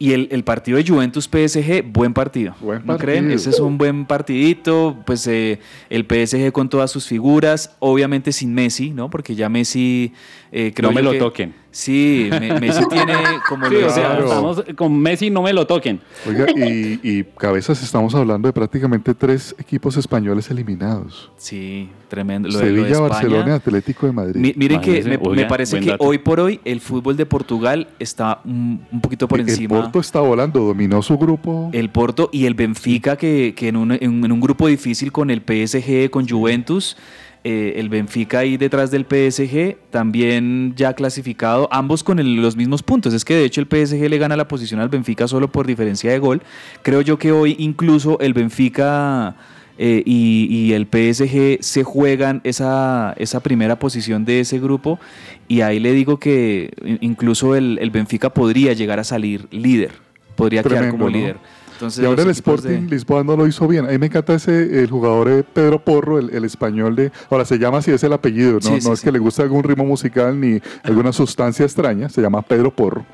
Y 0.02 0.14
el, 0.14 0.28
el 0.32 0.44
partido 0.44 0.78
de 0.78 0.84
Juventus 0.88 1.28
PSG, 1.28 1.82
buen 1.84 2.14
partido. 2.14 2.54
Buen 2.60 2.86
¿No 2.86 2.96
creen? 2.96 3.30
Ese 3.30 3.50
es 3.50 3.60
un 3.60 3.76
buen 3.76 4.06
partidito. 4.06 4.96
Pues 5.04 5.26
eh, 5.26 5.58
el 5.90 6.06
PSG 6.06 6.52
con 6.52 6.70
todas 6.70 6.90
sus 6.90 7.06
figuras, 7.06 7.76
obviamente 7.80 8.32
sin 8.32 8.54
Messi, 8.54 8.92
¿no? 8.92 9.10
Porque 9.10 9.34
ya 9.34 9.50
Messi. 9.50 10.14
eh, 10.52 10.72
creo 10.74 10.88
no 10.88 10.94
me 10.94 11.02
lo 11.02 11.12
que- 11.12 11.18
toquen. 11.18 11.54
Sí, 11.72 12.28
Me- 12.30 12.58
Messi 12.58 12.84
tiene 12.88 13.14
como 13.48 13.68
Sí, 13.68 13.74
lo 13.74 13.86
o 13.86 13.90
sea, 13.90 14.18
estamos 14.18 14.64
con 14.76 14.98
Messi, 14.98 15.30
no 15.30 15.42
me 15.42 15.52
lo 15.52 15.66
toquen. 15.66 16.00
Oiga, 16.26 16.46
y, 16.56 16.98
y 17.02 17.24
cabezas, 17.38 17.80
estamos 17.82 18.12
hablando 18.14 18.48
de 18.48 18.52
prácticamente 18.52 19.14
tres 19.14 19.54
equipos 19.58 19.96
españoles 19.96 20.50
eliminados. 20.50 21.30
Sí, 21.36 21.88
tremendo. 22.08 22.48
Lo 22.48 22.58
de, 22.58 22.64
lo 22.64 22.70
de 22.70 22.74
Sevilla, 22.76 22.92
España. 22.96 23.08
Barcelona 23.08 23.54
Atlético 23.54 24.06
de 24.06 24.12
Madrid. 24.12 24.40
Mi- 24.40 24.54
miren 24.56 24.80
que 24.80 25.02
me, 25.04 25.44
parece 25.46 25.78
que 25.78 25.90
dato. 25.90 26.04
hoy 26.04 26.18
por 26.18 26.40
hoy 26.40 26.60
el 26.64 26.80
fútbol 26.80 27.16
de 27.16 27.26
Portugal 27.26 27.86
está 28.00 28.40
un, 28.44 28.84
un 28.90 29.00
poquito 29.00 29.28
por 29.28 29.38
el 29.40 29.48
encima. 29.48 29.80
Porto 29.80 30.00
está 30.00 30.18
volando, 30.20 30.60
dominó 30.60 31.02
su 31.02 31.16
grupo. 31.18 31.70
El 31.72 31.90
Porto 31.90 32.30
y 32.32 32.46
el 32.46 32.54
Benfica, 32.54 33.16
que, 33.16 33.54
que 33.56 33.68
en, 33.68 33.76
un, 33.76 33.92
en- 33.92 34.00
en 34.24 34.32
un 34.32 34.40
grupo 34.40 34.66
difícil 34.66 35.12
con 35.12 35.30
el 35.30 35.40
PSG, 35.42 36.10
con 36.10 36.28
Juventus, 36.28 36.96
eh, 37.44 37.74
el 37.76 37.88
Benfica 37.88 38.40
ahí 38.40 38.56
detrás 38.56 38.90
del 38.90 39.04
PSG, 39.06 39.76
también 39.90 40.74
ya 40.76 40.92
clasificado, 40.94 41.68
ambos 41.72 42.02
con 42.04 42.18
el- 42.18 42.36
los 42.36 42.56
mismos 42.56 42.82
puntos. 42.82 43.14
Es 43.14 43.24
que 43.24 43.34
de 43.34 43.44
hecho 43.44 43.60
el 43.60 43.66
PSG 43.66 44.08
le 44.08 44.18
gana 44.18 44.36
la 44.36 44.46
posición 44.48 44.80
al 44.80 44.88
Benfica 44.88 45.26
solo 45.26 45.48
por 45.50 45.66
diferencia 45.66 46.10
de 46.10 46.18
gol. 46.18 46.42
Creo 46.82 47.00
yo 47.00 47.18
que 47.18 47.32
hoy 47.32 47.56
incluso 47.58 48.18
el 48.20 48.34
Benfica 48.34 49.36
eh, 49.78 50.02
y, 50.04 50.46
y 50.50 50.72
el 50.74 50.86
PSG 50.86 51.62
se 51.62 51.82
juegan 51.84 52.42
esa, 52.44 53.14
esa 53.16 53.40
primera 53.40 53.78
posición 53.78 54.26
de 54.26 54.40
ese 54.40 54.58
grupo 54.58 55.00
y 55.48 55.62
ahí 55.62 55.80
le 55.80 55.92
digo 55.92 56.18
que 56.18 56.70
in- 56.84 56.98
incluso 57.00 57.56
el, 57.56 57.78
el 57.80 57.90
Benfica 57.90 58.28
podría 58.28 58.74
llegar 58.74 58.98
a 58.98 59.04
salir 59.04 59.46
líder, 59.50 59.92
podría 60.36 60.62
quedar 60.62 60.90
como 60.90 61.04
¿no? 61.08 61.16
líder. 61.16 61.36
Entonces, 61.80 62.02
Y 62.02 62.06
ahora 62.06 62.22
el 62.24 62.28
Sporting 62.30 62.68
de- 62.86 62.90
Lisboa 62.90 63.24
no 63.24 63.36
lo 63.38 63.46
hizo 63.46 63.66
bien. 63.66 63.86
A 63.86 63.88
mí 63.88 63.96
me 63.96 64.06
encanta 64.06 64.34
ese 64.34 64.82
el 64.82 64.90
jugador 64.90 65.30
eh, 65.30 65.42
Pedro 65.50 65.82
Porro, 65.82 66.18
el, 66.18 66.28
el 66.28 66.44
español 66.44 66.94
de. 66.94 67.10
Ahora 67.30 67.46
se 67.46 67.58
llama 67.58 67.78
así, 67.78 67.90
es 67.90 68.04
el 68.04 68.12
apellido, 68.12 68.54
¿no? 68.54 68.60
Sí, 68.60 68.70
no 68.74 68.80
sí, 68.80 68.90
es 68.92 68.98
sí. 68.98 69.04
que 69.06 69.12
le 69.12 69.18
guste 69.18 69.40
algún 69.42 69.62
ritmo 69.62 69.86
musical 69.86 70.38
ni 70.38 70.60
alguna 70.82 71.10
sustancia 71.12 71.64
extraña. 71.64 72.10
Se 72.10 72.20
llama 72.20 72.42
Pedro 72.42 72.70
Porro. 72.70 73.06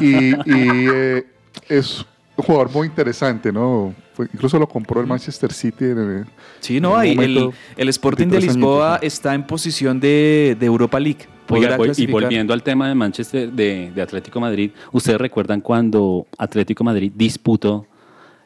y 0.00 0.28
y, 0.30 0.36
eh, 0.46 1.26
es 1.68 2.06
un 2.36 2.44
jugador 2.44 2.70
muy 2.70 2.86
interesante, 2.86 3.52
¿no? 3.52 3.92
Incluso 4.32 4.58
lo 4.58 4.68
compró 4.68 5.00
el 5.00 5.06
Manchester 5.08 5.52
City. 5.52 5.86
en 5.86 5.98
el- 5.98 6.26
Sí, 6.60 6.76
en 6.76 6.82
no, 6.84 6.96
ahí 6.96 7.16
el, 7.18 7.50
el 7.76 7.88
Sporting 7.88 8.26
de 8.26 8.32
23 8.32 8.54
Lisboa 8.56 8.90
añitos, 8.96 9.06
está 9.06 9.34
en 9.34 9.44
posición 9.46 9.98
de, 9.98 10.56
de 10.60 10.66
Europa 10.66 11.00
League. 11.00 11.26
Oiga, 11.50 11.76
y 11.96 12.06
volviendo 12.06 12.52
al 12.52 12.62
tema 12.62 12.88
de 12.88 12.94
Manchester, 12.94 13.50
de, 13.52 13.92
de 13.94 14.02
Atlético 14.02 14.40
Madrid, 14.40 14.70
¿ustedes 14.92 15.20
recuerdan 15.20 15.60
cuando 15.60 16.26
Atlético 16.38 16.84
Madrid 16.84 17.12
disputó 17.14 17.86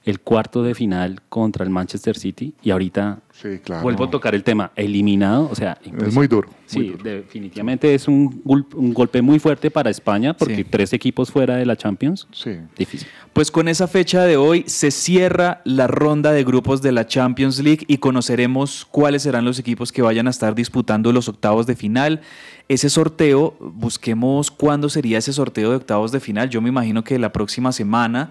el 0.04 0.20
cuarto 0.20 0.62
de 0.62 0.74
final 0.74 1.20
contra 1.28 1.64
el 1.64 1.70
Manchester 1.70 2.16
City? 2.16 2.54
Y 2.62 2.70
ahorita 2.70 3.20
Sí, 3.36 3.58
claro. 3.62 3.82
vuelvo 3.82 4.04
a 4.04 4.10
tocar 4.10 4.34
el 4.34 4.44
tema, 4.44 4.70
eliminado, 4.76 5.48
o 5.50 5.54
sea, 5.56 5.76
Es 5.84 6.14
muy 6.14 6.28
duro. 6.28 6.48
muy 6.48 6.56
Sí, 6.66 6.88
duro. 6.90 7.02
definitivamente 7.02 7.92
es 7.94 8.06
un, 8.06 8.40
un 8.44 8.94
golpe 8.94 9.20
muy 9.22 9.38
fuerte 9.40 9.70
para 9.72 9.90
España 9.90 10.34
porque 10.36 10.56
Sí. 10.58 10.64
tres 10.64 10.92
equipos 10.92 11.32
fuera 11.32 11.56
de 11.56 11.66
la 11.66 11.76
Champions, 11.76 12.28
Sí. 12.32 12.52
difícil. 12.78 13.08
Pues 13.32 13.50
con 13.50 13.66
esa 13.66 13.88
fecha 13.88 14.22
de 14.22 14.36
hoy 14.36 14.62
se 14.68 14.92
cierra 14.92 15.60
la 15.64 15.88
ronda 15.88 16.30
de 16.32 16.44
grupos 16.44 16.80
de 16.80 16.92
la 16.92 17.06
Champions 17.08 17.58
League 17.58 17.84
y 17.88 17.98
conoceremos 17.98 18.86
cuáles 18.90 19.22
serán 19.24 19.44
los 19.44 19.58
equipos 19.58 19.90
que 19.90 20.00
vayan 20.02 20.28
a 20.28 20.30
estar 20.30 20.54
disputando 20.54 21.12
los 21.12 21.28
octavos 21.28 21.66
de 21.66 21.74
final. 21.74 22.20
Ese 22.68 22.88
sorteo, 22.88 23.56
busquemos 23.60 24.50
cuándo 24.52 24.88
sería 24.88 25.18
ese 25.18 25.32
sorteo 25.32 25.70
de 25.70 25.76
octavos 25.76 26.12
de 26.12 26.20
final. 26.20 26.48
Yo 26.50 26.62
me 26.62 26.68
imagino 26.68 27.02
que 27.02 27.18
la 27.18 27.32
próxima 27.32 27.72
semana, 27.72 28.30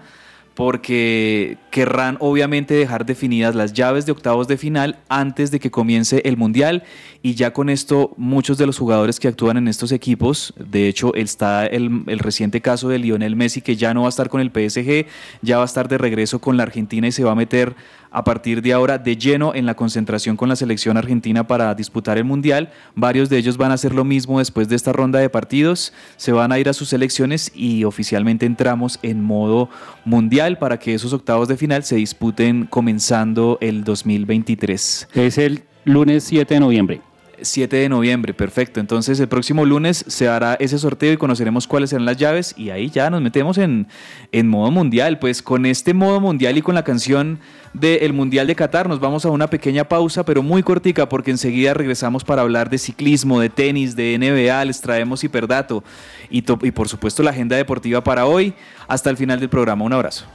porque 0.54 1.58
querrán 1.70 2.16
obviamente 2.20 2.74
dejar 2.74 3.04
definidas 3.06 3.54
las 3.54 3.72
llaves 3.72 4.06
de 4.06 4.12
octavos 4.12 4.46
de 4.46 4.56
final 4.56 4.98
antes 5.08 5.50
de 5.50 5.58
que 5.58 5.70
comience 5.70 6.22
el 6.24 6.36
Mundial. 6.36 6.84
Y 7.22 7.34
ya 7.34 7.52
con 7.52 7.68
esto 7.68 8.12
muchos 8.16 8.58
de 8.58 8.66
los 8.66 8.78
jugadores 8.78 9.18
que 9.18 9.28
actúan 9.28 9.56
en 9.56 9.66
estos 9.66 9.90
equipos, 9.90 10.54
de 10.58 10.88
hecho 10.88 11.14
está 11.14 11.66
el, 11.66 12.04
reciente 12.18 12.60
caso 12.60 12.88
de 12.88 12.98
Lionel 12.98 13.34
Messi 13.34 13.62
que 13.62 13.76
ya 13.76 13.94
no 13.94 14.02
va 14.02 14.06
a 14.06 14.10
estar 14.10 14.28
con 14.28 14.40
el 14.40 14.50
PSG, 14.50 15.06
ya 15.42 15.56
va 15.56 15.62
a 15.62 15.66
estar 15.66 15.88
de 15.88 15.98
regreso 15.98 16.38
con 16.38 16.56
la 16.56 16.62
Argentina 16.62 17.08
y 17.08 17.12
se 17.12 17.24
va 17.24 17.32
a 17.32 17.36
meter 17.36 17.74
a 18.14 18.22
partir 18.22 18.62
de 18.62 18.72
ahora 18.72 18.96
de 18.96 19.16
lleno 19.16 19.54
en 19.54 19.66
la 19.66 19.74
concentración 19.74 20.36
con 20.36 20.48
la 20.48 20.54
selección 20.54 20.96
argentina 20.96 21.46
para 21.46 21.74
disputar 21.74 22.16
el 22.16 22.24
Mundial. 22.24 22.70
Varios 22.94 23.28
de 23.28 23.38
ellos 23.38 23.56
van 23.56 23.72
a 23.72 23.74
hacer 23.74 23.92
lo 23.92 24.04
mismo 24.04 24.38
después 24.38 24.68
de 24.68 24.76
esta 24.76 24.92
ronda 24.92 25.18
de 25.18 25.28
partidos, 25.28 25.92
se 26.16 26.30
van 26.30 26.52
a 26.52 26.58
ir 26.60 26.68
a 26.68 26.72
sus 26.72 26.90
selecciones 26.90 27.50
y 27.54 27.82
oficialmente 27.82 28.46
entramos 28.46 29.00
en 29.02 29.20
modo 29.22 29.68
mundial 30.04 30.58
para 30.58 30.78
que 30.78 30.94
esos 30.94 31.12
octavos 31.12 31.48
de 31.48 31.56
final 31.56 31.82
se 31.82 31.96
disputen 31.96 32.66
comenzando 32.66 33.58
el 33.60 33.82
2023. 33.82 35.08
Es 35.14 35.38
el 35.38 35.64
lunes 35.84 36.22
7 36.24 36.54
de 36.54 36.60
noviembre. 36.60 37.13
7 37.40 37.76
de 37.76 37.88
noviembre, 37.88 38.34
perfecto. 38.34 38.80
Entonces 38.80 39.18
el 39.20 39.28
próximo 39.28 39.64
lunes 39.64 40.04
se 40.08 40.28
hará 40.28 40.54
ese 40.54 40.78
sorteo 40.78 41.12
y 41.12 41.16
conoceremos 41.16 41.66
cuáles 41.66 41.90
serán 41.90 42.04
las 42.04 42.16
llaves 42.16 42.54
y 42.56 42.70
ahí 42.70 42.90
ya 42.90 43.10
nos 43.10 43.20
metemos 43.20 43.58
en, 43.58 43.86
en 44.32 44.48
modo 44.48 44.70
mundial. 44.70 45.18
Pues 45.18 45.42
con 45.42 45.66
este 45.66 45.94
modo 45.94 46.20
mundial 46.20 46.56
y 46.56 46.62
con 46.62 46.74
la 46.74 46.84
canción 46.84 47.38
del 47.72 48.12
Mundial 48.12 48.46
de 48.46 48.54
Qatar 48.54 48.88
nos 48.88 49.00
vamos 49.00 49.24
a 49.24 49.30
una 49.30 49.48
pequeña 49.48 49.84
pausa, 49.84 50.24
pero 50.24 50.42
muy 50.42 50.62
cortica 50.62 51.08
porque 51.08 51.30
enseguida 51.32 51.74
regresamos 51.74 52.24
para 52.24 52.42
hablar 52.42 52.70
de 52.70 52.78
ciclismo, 52.78 53.40
de 53.40 53.50
tenis, 53.50 53.96
de 53.96 54.16
NBA, 54.18 54.64
les 54.64 54.80
traemos 54.80 55.24
hiperdato 55.24 55.82
y, 56.30 56.38
y 56.38 56.70
por 56.70 56.88
supuesto 56.88 57.22
la 57.22 57.30
agenda 57.30 57.56
deportiva 57.56 58.02
para 58.04 58.26
hoy. 58.26 58.54
Hasta 58.86 59.10
el 59.10 59.16
final 59.16 59.40
del 59.40 59.48
programa. 59.48 59.84
Un 59.84 59.92
abrazo. 59.92 60.26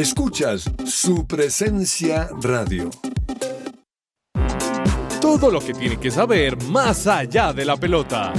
Escuchas 0.00 0.64
su 0.86 1.26
presencia 1.26 2.30
radio. 2.40 2.88
Todo 5.20 5.50
lo 5.50 5.60
que 5.60 5.74
tiene 5.74 5.98
que 5.98 6.10
saber 6.10 6.56
más 6.70 7.06
allá 7.06 7.52
de 7.52 7.66
la 7.66 7.76
pelota. 7.76 8.32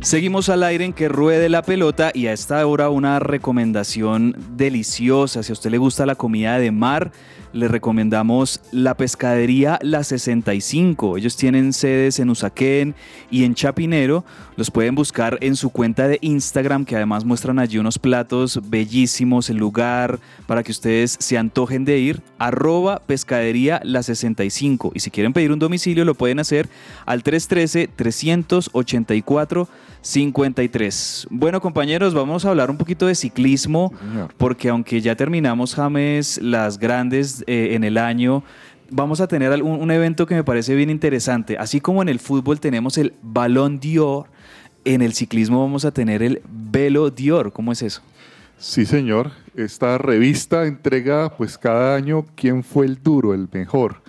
Seguimos 0.00 0.48
al 0.48 0.62
aire 0.62 0.86
en 0.86 0.94
que 0.94 1.10
ruede 1.10 1.50
la 1.50 1.60
pelota 1.60 2.10
y 2.14 2.28
a 2.28 2.32
esta 2.32 2.66
hora 2.66 2.88
una 2.88 3.18
recomendación 3.18 4.34
deliciosa. 4.56 5.42
Si 5.42 5.52
a 5.52 5.54
usted 5.54 5.70
le 5.70 5.76
gusta 5.76 6.06
la 6.06 6.14
comida 6.14 6.58
de 6.58 6.70
mar, 6.70 7.12
le 7.54 7.68
recomendamos 7.68 8.60
la 8.72 8.96
pescadería 8.96 9.78
La 9.80 10.04
65. 10.04 11.16
Ellos 11.16 11.36
tienen 11.36 11.72
sedes 11.72 12.18
en 12.18 12.28
Usaquén 12.28 12.94
y 13.30 13.44
en 13.44 13.54
Chapinero. 13.54 14.24
Los 14.56 14.70
pueden 14.70 14.94
buscar 14.94 15.38
en 15.40 15.56
su 15.56 15.70
cuenta 15.70 16.06
de 16.08 16.18
Instagram, 16.20 16.84
que 16.84 16.96
además 16.96 17.24
muestran 17.24 17.58
allí 17.58 17.78
unos 17.78 17.98
platos 17.98 18.60
bellísimos, 18.68 19.48
el 19.50 19.56
lugar 19.56 20.20
para 20.46 20.62
que 20.62 20.70
ustedes 20.72 21.16
se 21.18 21.38
antojen 21.38 21.84
de 21.84 21.98
ir. 21.98 22.22
Arroba 22.38 23.00
pescadería 23.06 23.80
La 23.84 24.02
65. 24.02 24.92
Y 24.94 25.00
si 25.00 25.10
quieren 25.10 25.32
pedir 25.32 25.50
un 25.52 25.60
domicilio, 25.60 26.04
lo 26.04 26.14
pueden 26.14 26.40
hacer 26.40 26.68
al 27.06 27.22
313-384. 27.22 29.68
53. 30.04 31.28
Bueno, 31.30 31.62
compañeros, 31.62 32.12
vamos 32.12 32.44
a 32.44 32.50
hablar 32.50 32.70
un 32.70 32.76
poquito 32.76 33.06
de 33.06 33.14
ciclismo, 33.14 33.90
porque 34.36 34.68
aunque 34.68 35.00
ya 35.00 35.16
terminamos, 35.16 35.74
James, 35.74 36.38
las 36.42 36.78
grandes 36.78 37.42
eh, 37.46 37.70
en 37.74 37.84
el 37.84 37.98
año, 37.98 38.42
vamos 38.90 39.20
a 39.20 39.26
tener 39.28 39.52
algún- 39.52 39.80
un 39.80 39.90
evento 39.90 40.26
que 40.26 40.34
me 40.34 40.44
parece 40.44 40.74
bien 40.74 40.90
interesante. 40.90 41.56
Así 41.58 41.80
como 41.80 42.02
en 42.02 42.08
el 42.08 42.18
fútbol 42.20 42.60
tenemos 42.60 42.98
el 42.98 43.14
Balón 43.22 43.78
Dior, 43.80 44.26
en 44.84 45.00
el 45.02 45.14
ciclismo 45.14 45.60
vamos 45.60 45.84
a 45.84 45.92
tener 45.92 46.22
el 46.22 46.42
Velo 46.50 47.10
Dior. 47.10 47.52
¿Cómo 47.52 47.72
es 47.72 47.82
eso? 47.82 48.02
Sí, 48.58 48.84
señor. 48.86 49.30
Esta 49.56 49.98
revista 49.98 50.64
entrega, 50.66 51.34
pues, 51.36 51.56
cada 51.58 51.96
año 51.96 52.24
quién 52.34 52.62
fue 52.62 52.86
el 52.86 53.02
duro, 53.02 53.34
el 53.34 53.48
mejor, 53.52 54.02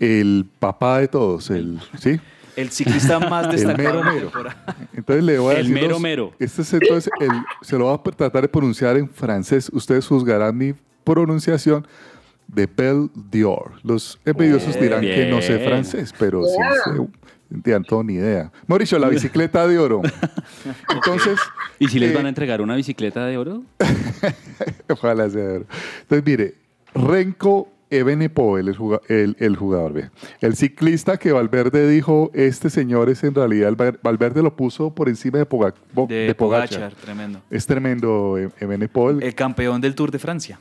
el 0.00 0.46
papá 0.58 0.98
de 1.00 1.08
todos, 1.08 1.50
el, 1.50 1.78
¿sí? 1.98 2.18
El 2.56 2.70
ciclista 2.70 3.18
más 3.20 3.44
El 3.50 3.52
destacado. 3.52 3.78
mero 3.78 3.98
de 4.00 4.04
la 4.04 4.12
mero. 4.12 4.26
temporada. 4.26 4.64
Entonces 4.92 5.24
le 5.24 5.38
voy 5.38 5.54
a 5.54 5.58
El 5.58 5.62
decir 5.68 5.74
mero 5.74 5.88
los- 5.90 6.00
mero. 6.00 6.32
Este 6.40 6.62
es 6.62 6.72
entonces 6.74 7.10
el, 7.20 7.30
se 7.62 7.78
lo 7.78 7.84
voy 7.84 7.94
a 7.94 8.10
tratar 8.16 8.42
de 8.42 8.48
pronunciar 8.48 8.96
en 8.96 9.08
francés. 9.08 9.70
Ustedes 9.72 10.06
juzgarán 10.06 10.58
mi 10.58 10.74
pronunciación. 11.04 11.86
De 12.54 12.66
Belle 12.66 13.08
d'Or. 13.14 13.72
Los 13.82 14.18
envidiosos 14.24 14.78
dirán 14.80 15.00
que 15.02 15.28
no 15.30 15.40
sé 15.42 15.58
francés, 15.60 16.12
pero 16.18 16.42
sí 16.44 16.56
sé. 16.84 16.90
No 17.50 17.82
tengo 17.82 18.04
ni 18.04 18.14
idea. 18.14 18.52
Mauricio, 18.68 18.98
la 18.98 19.08
bicicleta 19.10 19.66
de 19.66 19.78
oro. 19.78 20.02
Entonces, 20.94 21.38
¿Y 21.80 21.88
si 21.88 21.98
les 21.98 22.12
eh, 22.12 22.14
van 22.14 22.26
a 22.26 22.28
entregar 22.28 22.60
una 22.60 22.76
bicicleta 22.76 23.26
de 23.26 23.36
oro? 23.38 23.64
Ojalá 24.88 25.28
sea. 25.30 25.40
de 25.42 25.56
oro. 25.56 25.66
Entonces, 26.02 26.24
mire, 26.26 26.54
Renko 26.94 27.68
Ebenepoel, 27.90 28.68
el, 28.68 28.76
el, 29.08 29.36
el 29.40 29.56
jugador. 29.56 30.10
El 30.40 30.54
ciclista 30.54 31.16
que 31.16 31.32
Valverde 31.32 31.88
dijo, 31.88 32.30
este 32.34 32.70
señor 32.70 33.10
es 33.10 33.24
en 33.24 33.34
realidad, 33.34 33.74
Valverde 34.00 34.42
lo 34.42 34.54
puso 34.54 34.94
por 34.94 35.08
encima 35.08 35.38
de, 35.38 35.44
De, 35.44 35.48
de 35.48 36.34
Pogacar. 36.36 36.68
Pogachar, 36.68 36.94
tremendo. 36.94 37.40
Es 37.50 37.66
tremendo 37.66 38.38
E- 38.38 38.50
Ebenepoel, 38.60 39.22
El 39.24 39.34
campeón 39.34 39.80
del 39.80 39.96
Tour 39.96 40.12
de 40.12 40.20
Francia. 40.20 40.60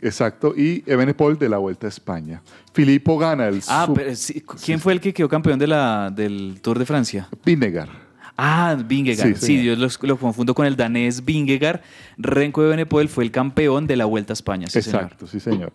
Exacto, 0.00 0.54
y 0.56 0.82
Ebenepoel 0.86 1.38
de 1.38 1.48
la 1.48 1.58
Vuelta 1.58 1.86
a 1.86 1.90
España. 1.90 2.42
Filippo 2.72 3.18
gana 3.18 3.48
el 3.48 3.60
Ah, 3.68 3.88
pero 3.94 4.14
sí, 4.14 4.42
¿quién 4.64 4.80
fue 4.80 4.92
el 4.92 5.00
que 5.00 5.12
quedó 5.12 5.28
campeón 5.28 5.58
de 5.58 5.66
la, 5.66 6.10
del 6.10 6.58
Tour 6.62 6.78
de 6.78 6.86
Francia? 6.86 7.28
Vinegar. 7.44 7.88
Ah, 8.36 8.76
Vingegaard. 8.84 9.36
Sí, 9.36 9.46
Sí, 9.46 9.64
yo 9.64 9.76
los- 9.76 10.02
lo, 10.02 10.16
confundo 10.16 10.54
con 10.54 10.66
el 10.66 10.74
danés 10.74 11.24
Vingegaard. 11.24 11.80
Renko 12.18 12.62
de 12.64 12.70
Benepol 12.70 13.08
fue 13.08 13.22
el 13.22 13.30
campeón 13.30 13.86
de 13.86 13.94
la 13.96 14.06
Vuelta 14.06 14.32
a 14.32 14.34
España. 14.34 14.66
Sí, 14.68 14.82
señor. 14.82 15.02
Exacto, 15.02 15.26
sí, 15.28 15.38
señor. 15.38 15.72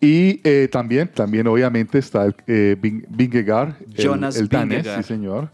Y 0.00 0.40
eh, 0.44 0.68
también, 0.70 1.08
también 1.12 1.48
obviamente 1.48 1.98
está 1.98 2.24
el, 2.24 2.34
eh, 2.46 2.76
Vingegaard, 2.80 3.74
Jonas 3.96 4.36
el, 4.36 4.48
danés, 4.48 4.86
sí 4.96 5.02
señor. 5.02 5.50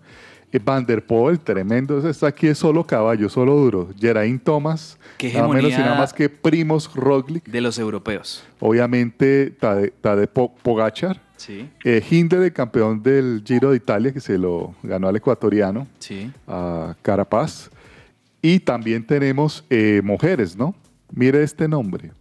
Van 0.58 0.84
der 0.86 1.04
Poel, 1.04 1.38
tremendo, 1.40 2.06
está 2.08 2.28
aquí 2.28 2.46
es 2.48 2.58
solo 2.58 2.84
caballo, 2.86 3.28
solo 3.28 3.54
duro. 3.56 3.88
Geraint 3.98 4.42
Thomas, 4.42 4.98
Qué 5.18 5.32
nada 5.32 5.48
menos 5.48 5.72
y 5.72 5.76
nada 5.76 5.96
más 5.96 6.12
que 6.12 6.28
Primos 6.28 6.92
Roglic. 6.94 7.44
De 7.46 7.60
los 7.60 7.78
europeos. 7.78 8.44
Obviamente 8.60 9.50
Tade, 9.58 9.92
Tadej 10.00 10.28
Po- 10.28 10.54
Pogachar. 10.62 11.20
Sí, 11.36 11.68
Eh, 11.84 12.02
Hindley, 12.08 12.44
el 12.44 12.52
campeón 12.52 13.02
del 13.02 13.42
Giro 13.44 13.70
de 13.72 13.76
Italia, 13.76 14.12
que 14.12 14.20
se 14.20 14.38
lo 14.38 14.74
ganó 14.82 15.08
al 15.08 15.16
ecuatoriano, 15.16 15.86
sí. 15.98 16.30
a 16.46 16.94
Carapaz. 17.02 17.70
Y 18.40 18.60
también 18.60 19.06
tenemos 19.06 19.64
eh, 19.70 20.00
mujeres, 20.04 20.56
¿no? 20.56 20.74
Mire 21.12 21.42
este 21.42 21.66
nombre. 21.68 22.12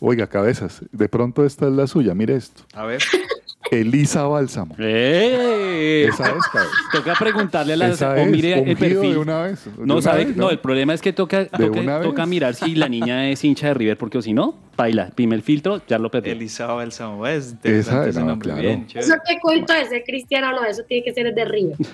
Oiga, 0.00 0.26
cabezas, 0.26 0.80
de 0.92 1.08
pronto 1.08 1.44
esta 1.44 1.66
es 1.66 1.72
la 1.72 1.86
suya, 1.86 2.14
mire 2.14 2.36
esto. 2.36 2.62
A 2.72 2.84
ver. 2.84 3.02
Elisa 3.70 4.24
Bálsamo. 4.24 4.74
¡Eh! 4.78 6.06
Esa 6.08 6.28
es, 6.30 6.46
cabeza. 6.52 6.70
Toca 6.92 7.14
preguntarle 7.18 7.74
a 7.74 7.76
la 7.76 7.88
Esa 7.88 8.12
o 8.12 8.16
es, 8.16 8.30
mire 8.30 8.54
el 8.54 8.60
ungido 8.60 8.78
perfil. 8.78 9.12
de 9.12 9.18
una 9.18 9.42
vez. 9.42 9.64
de 9.64 9.70
No, 9.84 9.94
una 9.94 10.02
sabe, 10.02 10.24
vez, 10.26 10.36
no, 10.36 10.50
el 10.50 10.58
problema 10.58 10.94
es 10.94 11.02
que 11.02 11.12
toca, 11.12 11.46
toca, 11.46 11.80
una 11.80 12.00
toca 12.00 12.22
vez. 12.22 12.28
mirar 12.30 12.54
si 12.54 12.74
la 12.74 12.88
niña 12.88 13.28
es 13.30 13.44
hincha 13.44 13.68
de 13.68 13.74
River, 13.74 13.98
porque 13.98 14.18
o 14.18 14.22
si 14.22 14.32
no, 14.32 14.56
baila, 14.76 15.10
pime 15.14 15.34
el 15.34 15.42
filtro, 15.42 15.82
ya 15.86 15.98
lo 15.98 16.10
perdió. 16.10 16.32
Elisa 16.32 16.66
Balsamo. 16.66 17.26
Es 17.26 17.44
Esa, 17.46 17.52
interesante 17.54 18.10
ese 18.10 18.20
no, 18.20 18.26
nombre. 18.26 18.46
claro. 18.48 18.62
Bien, 18.62 18.86
chévere. 18.86 19.06
Eso 19.06 19.14
que 19.26 19.38
cuento 19.40 19.72
es 19.74 19.90
de 19.90 20.02
Cristiano, 20.02 20.50
no, 20.52 20.64
eso 20.64 20.82
tiene 20.88 21.04
que 21.04 21.12
ser 21.12 21.34
de 21.34 21.44
River. 21.44 21.76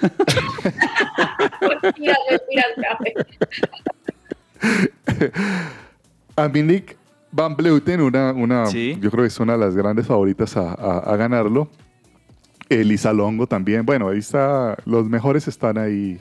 Mira, 1.99 2.17
mira, 2.49 2.65
Dominique 6.37 6.97
Van 7.37 7.57
Bleuten, 7.57 8.01
una, 8.01 8.33
una, 8.33 8.67
Sí. 8.67 8.97
yo 9.01 9.11
creo 9.11 9.25
que 9.25 9.29
es 9.29 9.41
una 9.41 9.55
de 9.55 9.59
las 9.59 9.75
grandes 9.75 10.07
favoritas 10.07 10.57
a, 10.57 10.73
a- 10.73 10.99
a 11.01 11.17
ganarlo. 11.17 11.69
Elisa 12.69 13.13
Longo 13.13 13.47
también. 13.49 13.85
Bueno, 13.85 14.09
ahí 14.09 14.19
está, 14.21 14.77
los 14.85 15.09
mejores 15.09 15.49
están 15.49 15.77
ahí. 15.77 16.21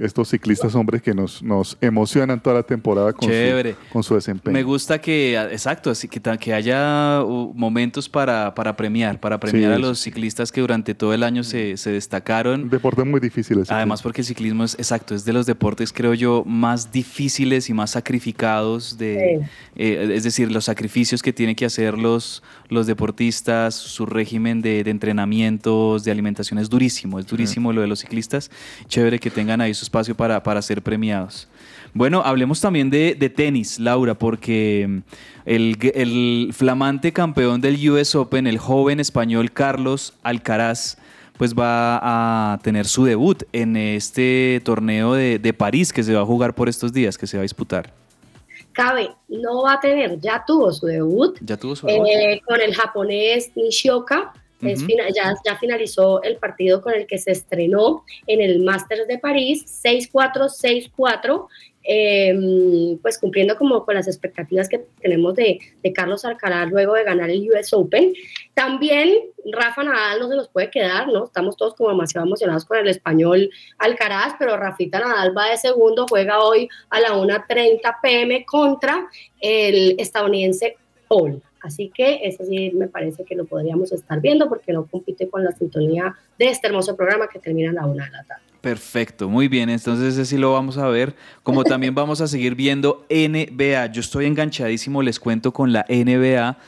Estos 0.00 0.30
ciclistas, 0.30 0.74
hombres, 0.74 1.02
que 1.02 1.12
nos, 1.12 1.42
nos 1.42 1.76
emocionan 1.80 2.40
toda 2.42 2.56
la 2.56 2.62
temporada 2.62 3.12
con, 3.12 3.28
Chévere. 3.28 3.74
su, 3.74 3.92
con 3.92 4.02
su 4.02 4.14
desempeño. 4.14 4.54
Me 4.54 4.62
gusta 4.62 4.98
que, 4.98 5.36
exacto, 5.52 5.90
así 5.90 6.08
que, 6.08 6.20
que 6.38 6.54
haya 6.54 7.22
uh, 7.22 7.52
momentos 7.54 8.08
para, 8.08 8.54
para 8.54 8.74
premiar, 8.76 9.20
para 9.20 9.38
premiar 9.38 9.70
Sí, 9.70 9.74
a 9.74 9.76
sí, 9.76 9.82
los 9.82 10.00
ciclistas 10.00 10.52
que 10.52 10.62
durante 10.62 10.94
todo 10.94 11.12
el 11.12 11.22
año 11.22 11.44
se, 11.44 11.76
se 11.76 11.90
destacaron. 11.92 12.70
deporte 12.70 13.04
muy 13.04 13.20
difícil. 13.20 13.58
el 13.58 13.66
Además, 13.68 14.00
porque 14.00 14.22
el 14.22 14.26
ciclismo 14.26 14.64
es, 14.64 14.74
exacto, 14.74 15.14
es 15.14 15.26
de 15.26 15.34
los 15.34 15.44
deportes, 15.44 15.92
creo 15.92 16.14
yo, 16.14 16.44
más 16.46 16.90
difíciles 16.90 17.68
y 17.68 17.74
más 17.74 17.90
sacrificados 17.90 18.96
de, 18.96 19.42
eh, 19.76 20.12
es 20.14 20.24
decir, 20.24 20.50
los 20.50 20.64
sacrificios 20.64 21.22
que 21.22 21.32
tienen 21.34 21.54
que 21.56 21.66
hacer 21.66 21.98
los, 21.98 22.42
los 22.68 22.86
deportistas, 22.86 23.74
su 23.74 24.06
régimen 24.06 24.62
de, 24.62 24.82
de 24.82 24.90
entrenamientos, 24.90 26.04
de 26.04 26.10
alimentación 26.10 26.58
es 26.58 26.70
durísimo, 26.70 27.18
es 27.18 27.26
durísimo 27.26 27.72
lo 27.72 27.82
de 27.82 27.86
los 27.86 28.00
ciclistas. 28.00 28.50
Chévere 28.88 29.18
que 29.18 29.30
tengan 29.30 29.60
ahí 29.60 29.74
su 29.74 29.89
espacio 29.90 30.14
para, 30.14 30.40
para 30.40 30.62
ser 30.62 30.80
premiados. 30.82 31.48
Bueno, 31.92 32.22
hablemos 32.24 32.60
también 32.60 32.88
de, 32.90 33.16
de 33.16 33.28
tenis, 33.28 33.80
Laura, 33.80 34.14
porque 34.14 34.86
mm, 34.88 34.98
el, 35.46 35.76
el 35.94 36.50
flamante 36.52 37.12
campeón 37.12 37.60
del 37.60 37.90
US 37.90 38.14
Open, 38.14 38.46
el 38.46 38.58
joven 38.58 39.00
español 39.00 39.50
Carlos 39.50 40.14
Alcaraz, 40.22 40.96
pues 41.36 41.54
va 41.54 42.52
a 42.52 42.58
tener 42.58 42.86
su 42.86 43.04
debut 43.04 43.42
en 43.52 43.76
este 43.76 44.60
torneo 44.64 45.14
de, 45.14 45.40
de 45.40 45.52
París 45.52 45.92
que 45.92 46.04
se 46.04 46.14
va 46.14 46.20
a 46.20 46.26
jugar 46.26 46.54
por 46.54 46.68
estos 46.68 46.92
días, 46.92 47.18
que 47.18 47.26
se 47.26 47.36
va 47.36 47.40
a 47.40 47.42
disputar. 47.42 47.92
Cabe, 48.72 49.10
no 49.28 49.62
va 49.62 49.72
a 49.72 49.80
tener, 49.80 50.20
ya 50.20 50.44
tuvo 50.46 50.70
su 50.72 50.86
debut 50.86 51.36
Ya 51.40 51.56
tuvo 51.56 51.74
su 51.74 51.86
debut. 51.88 52.06
eh, 52.06 52.40
con 52.46 52.60
el 52.60 52.72
japonés 52.72 53.50
Nishioka. 53.56 54.32
Es 54.62 54.78
Ujú. 54.80 54.86
fina- 54.86 55.08
ya, 55.14 55.34
ya 55.44 55.56
finalizó 55.58 56.22
el 56.22 56.36
partido 56.36 56.82
con 56.82 56.94
el 56.94 57.06
que 57.06 57.18
se 57.18 57.30
estrenó 57.32 58.04
en 58.26 58.40
el 58.40 58.60
Masters 58.60 59.06
de 59.06 59.18
París, 59.18 59.64
6-4, 59.66 60.48
6-4, 60.48 61.48
eh, 61.82 62.98
pues 63.00 63.18
cumpliendo 63.18 63.56
como 63.56 63.84
con 63.86 63.94
las 63.94 64.06
expectativas 64.06 64.68
que 64.68 64.84
tenemos 65.00 65.34
de, 65.34 65.58
de 65.82 65.92
Carlos 65.94 66.24
Alcaraz 66.26 66.68
luego 66.70 66.92
de 66.94 67.04
ganar 67.04 67.30
el 67.30 67.48
US 67.50 67.72
Open. 67.72 68.12
También 68.54 69.14
Rafa 69.50 69.82
Nadal 69.82 70.20
no 70.20 70.28
se 70.28 70.36
nos 70.36 70.48
puede 70.48 70.70
quedar, 70.70 71.08
¿no? 71.08 71.24
Estamos 71.24 71.56
todos 71.56 71.74
como 71.74 71.88
demasiado 71.88 72.26
emocionados 72.26 72.66
con 72.66 72.76
el 72.78 72.88
español 72.88 73.50
Alcaraz, 73.78 74.34
pero 74.38 74.56
Rafita 74.58 75.00
Nadal 75.00 75.36
va 75.36 75.48
de 75.50 75.56
segundo, 75.56 76.06
juega 76.06 76.40
hoy 76.44 76.68
a 76.90 77.00
la 77.00 77.14
1.30 77.14 77.98
pm 78.02 78.44
contra 78.44 79.08
el 79.40 79.94
estadounidense 79.98 80.76
Paul. 81.08 81.42
Así 81.62 81.90
que 81.94 82.20
eso 82.24 82.44
sí 82.44 82.70
me 82.74 82.88
parece 82.88 83.24
que 83.24 83.34
lo 83.34 83.44
podríamos 83.44 83.92
estar 83.92 84.20
viendo 84.20 84.48
porque 84.48 84.72
no 84.72 84.86
compite 84.86 85.28
con 85.28 85.44
la 85.44 85.52
sintonía 85.52 86.14
de 86.38 86.48
este 86.48 86.68
hermoso 86.68 86.96
programa 86.96 87.28
que 87.28 87.38
termina 87.38 87.70
a 87.70 87.74
la 87.74 87.86
una 87.86 88.04
de 88.06 88.10
la 88.10 88.24
tarde. 88.24 88.42
Perfecto, 88.60 89.28
muy 89.28 89.48
bien. 89.48 89.70
Entonces 89.70 90.14
ese 90.14 90.24
sí 90.24 90.36
lo 90.36 90.52
vamos 90.52 90.76
a 90.78 90.88
ver. 90.88 91.14
Como 91.42 91.64
también 91.64 91.94
vamos 91.94 92.20
a 92.20 92.26
seguir 92.26 92.54
viendo 92.54 93.06
NBA. 93.08 93.86
Yo 93.86 94.00
estoy 94.00 94.26
enganchadísimo, 94.26 95.02
les 95.02 95.18
cuento, 95.18 95.52
con 95.52 95.72
la 95.72 95.84
NBA 95.88 96.58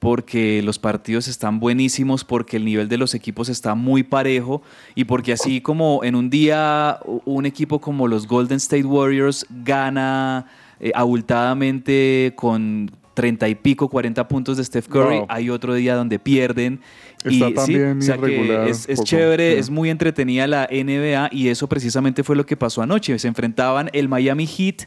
porque 0.00 0.62
los 0.62 0.78
partidos 0.78 1.28
están 1.28 1.60
buenísimos, 1.60 2.24
porque 2.24 2.56
el 2.56 2.64
nivel 2.64 2.88
de 2.88 2.96
los 2.96 3.14
equipos 3.14 3.48
está 3.48 3.74
muy 3.74 4.02
parejo 4.02 4.62
y 4.94 5.04
porque 5.04 5.34
así 5.34 5.60
como 5.60 6.02
en 6.02 6.14
un 6.16 6.30
día 6.30 6.98
un 7.26 7.44
equipo 7.44 7.80
como 7.80 8.08
los 8.08 8.26
Golden 8.26 8.56
State 8.56 8.84
Warriors 8.84 9.46
gana 9.50 10.46
eh, 10.80 10.90
abultadamente 10.94 12.32
con 12.34 12.90
30 13.14 13.48
y 13.48 13.54
pico, 13.56 13.88
40 13.88 14.26
puntos 14.28 14.56
de 14.56 14.64
Steph 14.64 14.88
Curry, 14.88 15.16
Wow. 15.18 15.26
hay 15.28 15.50
otro 15.50 15.74
día 15.74 15.94
donde 15.94 16.18
pierden. 16.18 16.80
Está 17.24 17.50
y, 17.50 17.54
también 17.54 17.98
o 17.98 18.02
sea 18.02 18.16
que 18.16 18.32
irregular 18.32 18.68
es, 18.68 18.86
un 18.86 18.92
es 18.92 18.96
poco, 18.98 19.06
chévere, 19.08 19.52
sí. 19.54 19.58
es 19.58 19.68
muy 19.70 19.90
entretenida 19.90 20.46
la 20.46 20.66
NBA 20.70 21.28
y 21.32 21.48
eso 21.48 21.68
precisamente 21.68 22.22
fue 22.24 22.34
lo 22.36 22.46
que 22.46 22.56
pasó 22.56 22.80
anoche. 22.82 23.18
Se 23.18 23.28
enfrentaban 23.28 23.90
el 23.92 24.08
Miami 24.08 24.46
Heat 24.46 24.86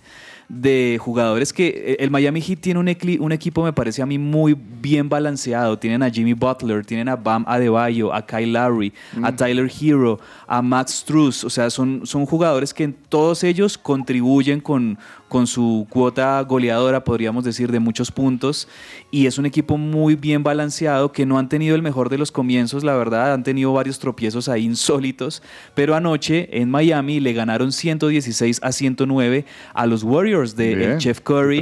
de 0.50 0.98
jugadores 1.00 1.54
que 1.54 1.68
eh, 1.68 1.96
el 2.00 2.12
Miami 2.12 2.42
Heat 2.42 2.60
tiene 2.60 2.80
un, 2.80 2.88
un 3.24 3.32
equipo 3.32 3.64
me 3.64 3.72
parece 3.72 4.02
a 4.02 4.06
mí 4.06 4.18
muy 4.18 4.56
bien 4.82 5.10
balanceado. 5.10 5.78
Tienen 5.80 6.02
a 6.04 6.10
Jimmy 6.10 6.34
Butler, 6.34 6.86
tienen 6.86 7.08
a 7.10 7.16
Bam 7.16 7.46
Adebayo, 7.48 8.14
a 8.14 8.26
Kyle 8.26 8.52
Lowry, 8.52 8.94
Mm. 9.16 9.26
a 9.26 9.36
Tyler 9.36 9.72
Hero, 9.82 10.20
a 10.56 10.62
Max 10.62 11.00
Struz. 11.00 11.44
O 11.44 11.50
sea, 11.50 11.70
son, 11.72 12.02
son 12.06 12.28
jugadores 12.28 12.74
que 12.76 12.88
todos 13.10 13.44
ellos 13.44 13.76
contribuyen 13.78 14.60
con, 14.60 15.00
con 15.28 15.48
su 15.48 15.88
cuota 15.90 16.40
goleadora, 16.42 17.04
podríamos 17.04 17.44
decir, 17.44 17.72
de 17.72 17.80
muchos 17.80 18.12
puntos. 18.12 18.68
Y 19.10 19.26
es 19.26 19.40
un 19.40 19.48
equipo 19.48 19.78
muy 19.80 20.16
bien 20.16 20.44
balanceado 20.44 21.12
que 21.12 21.26
no 21.26 21.40
han 21.40 21.50
tenido 21.50 21.76
el 21.76 21.82
mejor 21.82 22.10
de 22.10 22.20
los 22.20 22.32
comienzos, 22.32 22.84
la 22.84 22.96
verdad. 22.96 23.34
Han 23.34 23.42
tenido 23.44 23.74
varios 23.74 23.98
tropiezos 23.98 24.48
ahí 24.48 24.64
insólitos. 24.66 25.42
Pero 25.74 25.96
anoche 25.96 26.50
en 26.62 26.70
Miami 26.70 27.20
le 27.20 27.34
ganaron 27.34 27.72
116 27.72 28.60
a 28.62 28.72
109 28.72 29.46
a 29.74 29.86
los 29.88 30.04
Warriors 30.04 30.56
de 30.56 30.76
Bien. 30.76 30.92
el 30.92 31.02
Jeff 31.02 31.20
Curry 31.22 31.62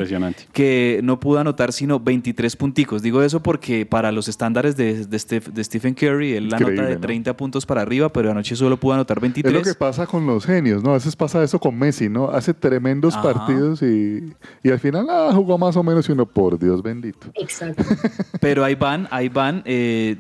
que 0.52 1.00
no 1.04 1.18
pudo 1.20 1.40
anotar 1.40 1.72
sino 1.72 1.98
23 2.00 2.58
punticos. 2.58 3.02
Digo 3.02 3.22
eso 3.24 3.42
porque 3.42 3.86
para 3.86 4.12
los 4.12 4.28
estándares 4.28 4.76
de, 4.76 5.06
de, 5.06 5.18
Steph- 5.18 5.52
de 5.54 5.64
Stephen 5.64 5.94
Curry, 5.94 6.34
él 6.34 6.50
la 6.50 6.60
nota 6.60 6.72
de 6.90 6.96
¿no? 6.96 7.02
30 7.02 7.38
puntos 7.38 7.66
para 7.66 7.82
arriba, 7.84 8.10
pero 8.10 8.32
anoche 8.32 8.56
solo 8.58 8.81
pudo 8.82 8.96
anotar 8.96 9.18
Es 9.20 9.22
23. 9.22 9.54
lo 9.54 9.62
que 9.62 9.76
pasa 9.76 10.06
con 10.06 10.26
los 10.26 10.46
genios, 10.46 10.84
¿no? 10.84 10.90
A 10.90 10.94
veces 10.96 11.16
pasa 11.16 11.42
eso 11.42 11.60
con 11.60 11.78
Messi, 11.78 12.10
¿no? 12.10 12.30
Hace 12.30 12.54
tremendos 12.54 13.16
Ajá. 13.16 13.22
partidos 13.34 13.82
y, 13.82 14.34
y 14.64 14.70
al 14.70 14.80
final 14.80 15.08
ah, 15.10 15.32
jugó 15.34 15.58
más 15.58 15.78
o 15.78 15.84
menos 15.84 16.10
y 16.10 16.12
uno, 16.12 16.26
por 16.26 16.60
Dios 16.60 16.82
bendito. 16.84 17.28
Exacto. 17.36 17.84
Pero 18.42 18.66
ahí 18.66 18.76
van, 18.76 19.08
ahí 19.12 19.30
van. 19.30 19.62
eh, 19.66 20.18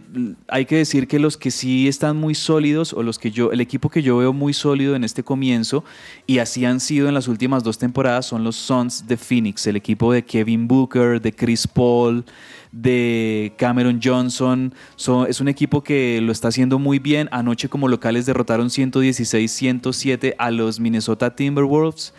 hay 0.47 0.66
que 0.66 0.78
decir 0.78 1.07
que 1.07 1.20
los 1.20 1.36
que 1.36 1.51
sí 1.51 1.88
están 1.88 2.16
muy 2.18 2.36
sólidos, 2.36 2.93
o 2.93 3.03
los 3.03 3.18
que 3.20 3.32
yo, 3.32 3.51
el 3.51 3.59
equipo 3.59 3.89
que 3.89 4.01
yo 4.03 4.18
veo 4.18 4.32
muy 4.32 4.53
sólido 4.53 4.95
en 4.95 5.03
este 5.03 5.24
comienzo, 5.24 5.84
y 6.28 6.38
así 6.38 6.64
han 6.64 6.80
sido 6.80 7.07
en 7.07 7.16
las 7.16 7.28
últimas 7.28 7.64
dos 7.64 7.78
temporadas, 7.80 8.28
son 8.28 8.43
los 8.43 8.55
Suns 8.55 9.07
de 9.07 9.18
Phoenix, 9.18 9.66
el 9.68 9.76
equipo 9.76 10.14
de 10.14 10.24
Kevin 10.24 10.68
Booker, 10.68 11.20
de 11.20 11.34
Chris 11.34 11.68
Paul, 11.68 12.24
de 12.72 13.53
Cameron 13.57 13.99
Johnson. 14.03 14.74
Son- 14.95 15.28
es 15.30 15.41
un 15.41 15.47
equipo 15.47 15.84
que 15.84 16.19
lo 16.22 16.32
está 16.32 16.47
haciendo 16.49 16.80
muy 16.80 16.99
bien. 16.99 17.28
Anoche 17.32 17.69
como 17.69 17.88
locales 17.88 18.26
derrotaron 18.26 18.69
116-107 18.69 20.36
a 20.38 20.51
los 20.51 20.80
Minnesota 20.80 21.36
Timberwolves 21.36 22.13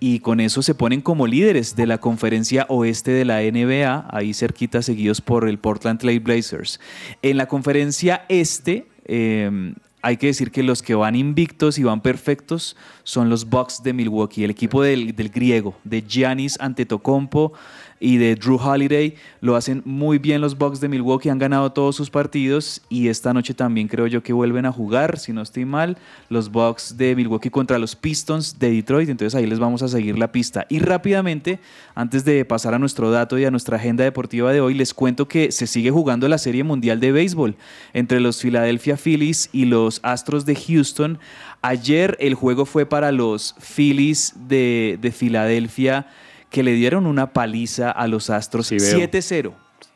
y 0.00 0.18
con 0.20 0.40
eso 0.40 0.62
se 0.62 0.74
ponen 0.74 1.00
como 1.00 1.26
líderes 1.26 1.76
de 1.76 1.86
la 1.86 1.98
conferencia 1.98 2.66
oeste 2.68 3.12
de 3.12 3.24
la 3.24 3.40
NBA, 3.42 4.06
ahí 4.10 4.34
cerquita 4.34 4.82
seguidos 4.82 5.20
por 5.20 5.48
el 5.48 5.58
Portland 5.58 6.00
Trail 6.00 6.20
Blazers. 6.20 6.80
En 7.22 7.36
la 7.36 7.46
conferencia 7.46 8.24
este, 8.28 8.86
eh, 9.06 9.72
hay 10.02 10.18
que 10.18 10.26
decir 10.26 10.50
que 10.50 10.62
los 10.62 10.82
que 10.82 10.94
van 10.94 11.14
invictos 11.14 11.78
y 11.78 11.82
van 11.84 12.02
perfectos 12.02 12.76
son 13.04 13.30
los 13.30 13.48
Bucks 13.48 13.82
de 13.82 13.94
Milwaukee, 13.94 14.44
el 14.44 14.50
equipo 14.50 14.82
del, 14.82 15.14
del 15.16 15.30
griego, 15.30 15.74
de 15.84 16.02
Giannis 16.02 16.60
Antetokounmpo 16.60 17.54
y 18.00 18.16
de 18.18 18.34
Drew 18.34 18.56
Holiday. 18.56 19.14
Lo 19.40 19.56
hacen 19.56 19.82
muy 19.84 20.18
bien 20.18 20.40
los 20.40 20.56
Bucks 20.56 20.80
de 20.80 20.88
Milwaukee, 20.88 21.28
han 21.28 21.38
ganado 21.38 21.72
todos 21.72 21.96
sus 21.96 22.10
partidos 22.10 22.82
y 22.88 23.08
esta 23.08 23.32
noche 23.32 23.54
también 23.54 23.88
creo 23.88 24.06
yo 24.06 24.22
que 24.22 24.32
vuelven 24.32 24.66
a 24.66 24.72
jugar, 24.72 25.18
si 25.18 25.32
no 25.32 25.42
estoy 25.42 25.64
mal, 25.64 25.96
los 26.28 26.50
Bucks 26.50 26.96
de 26.96 27.16
Milwaukee 27.16 27.50
contra 27.50 27.78
los 27.78 27.96
Pistons 27.96 28.58
de 28.58 28.70
Detroit. 28.70 29.08
Entonces 29.08 29.34
ahí 29.34 29.46
les 29.46 29.58
vamos 29.58 29.82
a 29.82 29.88
seguir 29.88 30.18
la 30.18 30.32
pista. 30.32 30.66
Y 30.68 30.78
rápidamente, 30.78 31.60
antes 31.94 32.24
de 32.24 32.44
pasar 32.44 32.74
a 32.74 32.78
nuestro 32.78 33.10
dato 33.10 33.38
y 33.38 33.44
a 33.44 33.50
nuestra 33.50 33.76
agenda 33.76 34.04
deportiva 34.04 34.52
de 34.52 34.60
hoy, 34.60 34.74
les 34.74 34.94
cuento 34.94 35.28
que 35.28 35.52
se 35.52 35.66
sigue 35.66 35.90
jugando 35.90 36.28
la 36.28 36.38
Serie 36.38 36.64
Mundial 36.64 37.00
de 37.00 37.12
Béisbol 37.12 37.56
entre 37.92 38.20
los 38.20 38.40
Philadelphia 38.40 38.96
Phillies 38.96 39.48
y 39.52 39.66
los 39.66 40.00
Astros 40.02 40.44
de 40.44 40.54
Houston. 40.54 41.18
Ayer 41.62 42.16
el 42.20 42.34
juego 42.34 42.66
fue 42.66 42.86
para 42.86 43.12
los 43.12 43.54
Phillies 43.58 44.34
de, 44.48 44.98
de 45.00 45.12
Filadelfia 45.12 46.06
que 46.54 46.62
le 46.62 46.72
dieron 46.74 47.06
una 47.06 47.32
paliza 47.32 47.90
a 47.90 48.06
los 48.06 48.30
Astros 48.30 48.68
Sí, 48.68 48.76
veo. 48.78 48.96
7-0. 49.08 49.52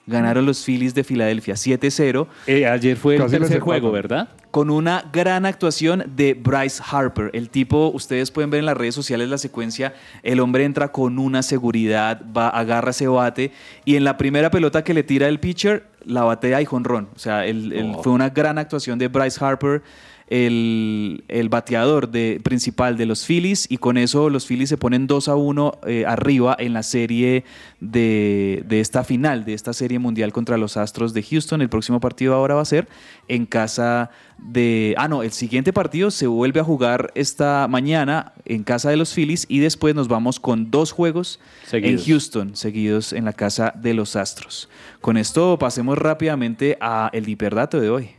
Ganaron 0.09 0.44
los 0.44 0.64
Phillies 0.64 0.92
de 0.94 1.04
Filadelfia 1.04 1.54
7-0 1.54 2.26
Eh, 2.48 2.66
ayer 2.66 2.96
fue 2.96 3.14
el 3.14 3.30
tercer 3.30 3.61
juego, 3.61 3.92
¿verdad? 3.92 4.28
con 4.50 4.70
una 4.70 5.04
gran 5.12 5.46
actuación 5.46 6.02
de 6.16 6.34
Bryce 6.34 6.82
Harper. 6.90 7.30
El 7.34 7.48
tipo, 7.50 7.92
ustedes 7.94 8.30
pueden 8.32 8.50
ver 8.50 8.59
en 8.61 8.66
las 8.66 8.76
redes 8.76 8.94
sociales 8.96 9.28
la 9.28 9.38
secuencia, 9.38 9.94
el 10.24 10.40
hombre 10.40 10.64
entra 10.64 10.90
con 10.90 11.18
una 11.20 11.42
seguridad, 11.44 12.22
va, 12.36 12.48
agarra 12.48 12.90
ese 12.90 13.06
bate 13.06 13.52
y 13.84 13.94
en 13.94 14.02
la 14.02 14.16
primera 14.16 14.50
pelota 14.50 14.82
que 14.82 14.94
le 14.94 15.04
tira 15.04 15.28
el 15.28 15.38
pitcher, 15.38 15.84
la 16.04 16.24
batea 16.24 16.61
y 16.61 16.64
jonrón. 16.64 17.09
O 17.14 17.18
sea, 17.20 17.46
el- 17.46 17.72
el- 17.72 17.94
fue 18.02 18.12
una 18.12 18.30
gran 18.30 18.59
actuación 18.59 18.98
de 18.98 19.06
Bryce 19.09 19.38
Harper. 19.44 19.82
El, 20.30 21.24
el 21.28 21.48
bateador 21.48 22.10
de, 22.10 22.40
principal 22.42 22.98
de 22.98 23.06
los 23.06 23.24
Phillies 23.24 23.66
y 23.70 23.78
con 23.78 23.96
eso 23.96 24.28
los 24.28 24.46
Phillies 24.46 24.68
se 24.68 24.76
ponen 24.76 25.06
2 25.06 25.28
a 25.28 25.36
1 25.36 25.78
eh, 25.86 26.04
arriba 26.06 26.54
en 26.58 26.74
la 26.74 26.82
serie 26.82 27.44
de, 27.80 28.62
de 28.66 28.80
esta 28.80 29.04
final, 29.04 29.44
de 29.44 29.54
esta 29.54 29.72
serie 29.72 29.98
mundial 29.98 30.32
contra 30.32 30.58
los 30.58 30.76
Astros 30.76 31.14
de 31.14 31.22
Houston. 31.22 31.62
El 31.62 31.70
próximo 31.70 31.98
partido 31.98 32.34
ahora 32.34 32.54
va 32.56 32.62
a 32.62 32.66
ser 32.66 32.88
en 33.26 33.46
casa 33.46 34.10
de... 34.38 34.94
Ah, 34.98 35.08
no, 35.08 35.22
el 35.22 35.32
siguiente 35.32 35.72
partido 35.72 36.10
se 36.10 36.26
vuelve 36.26 36.60
a 36.60 36.64
jugar 36.64 37.10
esta 37.14 37.66
mañana 37.68 38.32
en 38.44 38.64
casa 38.64 38.90
de 38.90 38.96
los 38.96 39.14
Phillies 39.14 39.46
y 39.48 39.58
después 39.60 39.94
nos 39.94 40.08
vamos 40.08 40.40
con 40.40 40.70
dos 40.70 40.92
juegos 40.92 41.40
Seguidos. 41.64 42.00
en 42.00 42.06
Houston, 42.06 42.56
seguidos 42.56 43.12
en 43.12 43.24
la 43.24 43.32
casa 43.32 43.72
de 43.76 43.94
los 43.94 44.16
Astros. 44.16 44.68
Con 45.00 45.16
esto 45.16 45.58
pasemos 45.58 45.98
rápidamente 45.98 46.76
a 46.80 47.10
el 47.12 47.28
hiperdato 47.28 47.80
de 47.80 47.90
hoy. 47.90 48.17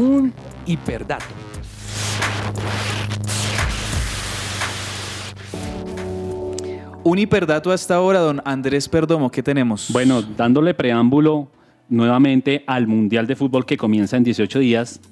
Un 0.00 0.32
hiperdato. 0.64 1.26
Un 7.04 7.18
hiperdato 7.18 7.70
hasta 7.70 7.96
ahora, 7.96 8.20
don 8.20 8.40
Andrés 8.46 8.88
Perdomo, 8.88 9.30
¿qué 9.30 9.42
tenemos? 9.42 9.90
Bueno, 9.92 10.22
dándole 10.22 10.72
preámbulo 10.72 11.50
nuevamente 11.90 12.64
al 12.66 12.86
Mundial 12.86 13.26
de 13.26 13.36
Fútbol 13.36 13.66
que 13.66 13.76
comienza 13.76 14.16
en 14.16 14.24
18 14.24 14.58
días, 14.60 15.02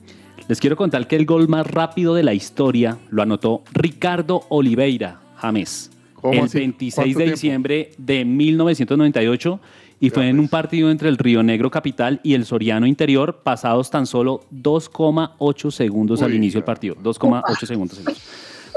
les 0.49 0.59
quiero 0.59 0.75
contar 0.75 1.07
que 1.07 1.17
el 1.17 1.27
gol 1.27 1.49
más 1.49 1.67
rápido 1.67 2.15
de 2.15 2.23
la 2.23 2.33
historia 2.33 2.97
lo 3.11 3.21
anotó 3.21 3.65
Ricardo 3.75 4.45
Oliveira 4.49 5.21
James 5.37 5.91
¿Cómo 6.15 6.33
el 6.33 6.41
así? 6.41 6.59
26 6.61 6.95
¿Cuánto 6.95 7.09
de 7.11 7.25
tiempo? 7.25 7.35
diciembre 7.35 7.91
de 7.99 8.25
1998 8.25 9.61
y 10.01 10.11
fue 10.11 10.29
en 10.29 10.39
un 10.39 10.49
partido 10.49 10.91
entre 10.91 11.09
el 11.09 11.19
Río 11.19 11.43
Negro 11.43 11.71
Capital 11.71 12.21
y 12.23 12.35
el 12.35 12.45
Soriano 12.45 12.87
Interior, 12.87 13.41
pasados 13.43 13.91
tan 13.91 14.07
solo 14.07 14.41
2,8 14.53 15.71
segundos 15.71 16.23
al 16.23 16.35
inicio 16.35 16.61
del 16.61 16.65
partido. 16.65 16.95
2,8 16.97 17.67
segundos. 17.67 18.01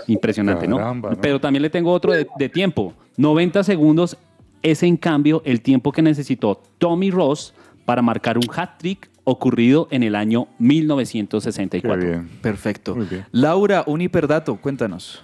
Impresionante, 0.07 0.65
Caramba, 0.67 1.09
¿no? 1.09 1.15
¿no? 1.15 1.22
Pero 1.22 1.39
también 1.39 1.61
le 1.61 1.69
tengo 1.69 1.91
otro 1.91 2.11
de, 2.11 2.28
de 2.38 2.49
tiempo. 2.49 2.93
90 3.17 3.63
segundos 3.63 4.17
es 4.63 4.84
en 4.84 4.97
cambio 4.97 5.41
el 5.45 5.61
tiempo 5.61 5.91
que 5.91 6.01
necesitó 6.01 6.61
Tommy 6.78 7.11
Ross 7.11 7.53
para 7.86 8.01
marcar 8.01 8.38
un 8.38 8.45
hat-trick 8.53 9.09
ocurrido 9.24 9.88
en 9.91 10.03
el 10.03 10.15
año 10.15 10.45
Qué 10.57 10.63
1964. 10.63 11.97
bien. 12.03 12.30
Perfecto. 12.41 12.95
Muy 12.95 13.05
bien. 13.05 13.26
Laura, 13.32 13.84
un 13.86 14.01
hiperdato, 14.01 14.55
cuéntanos. 14.55 15.24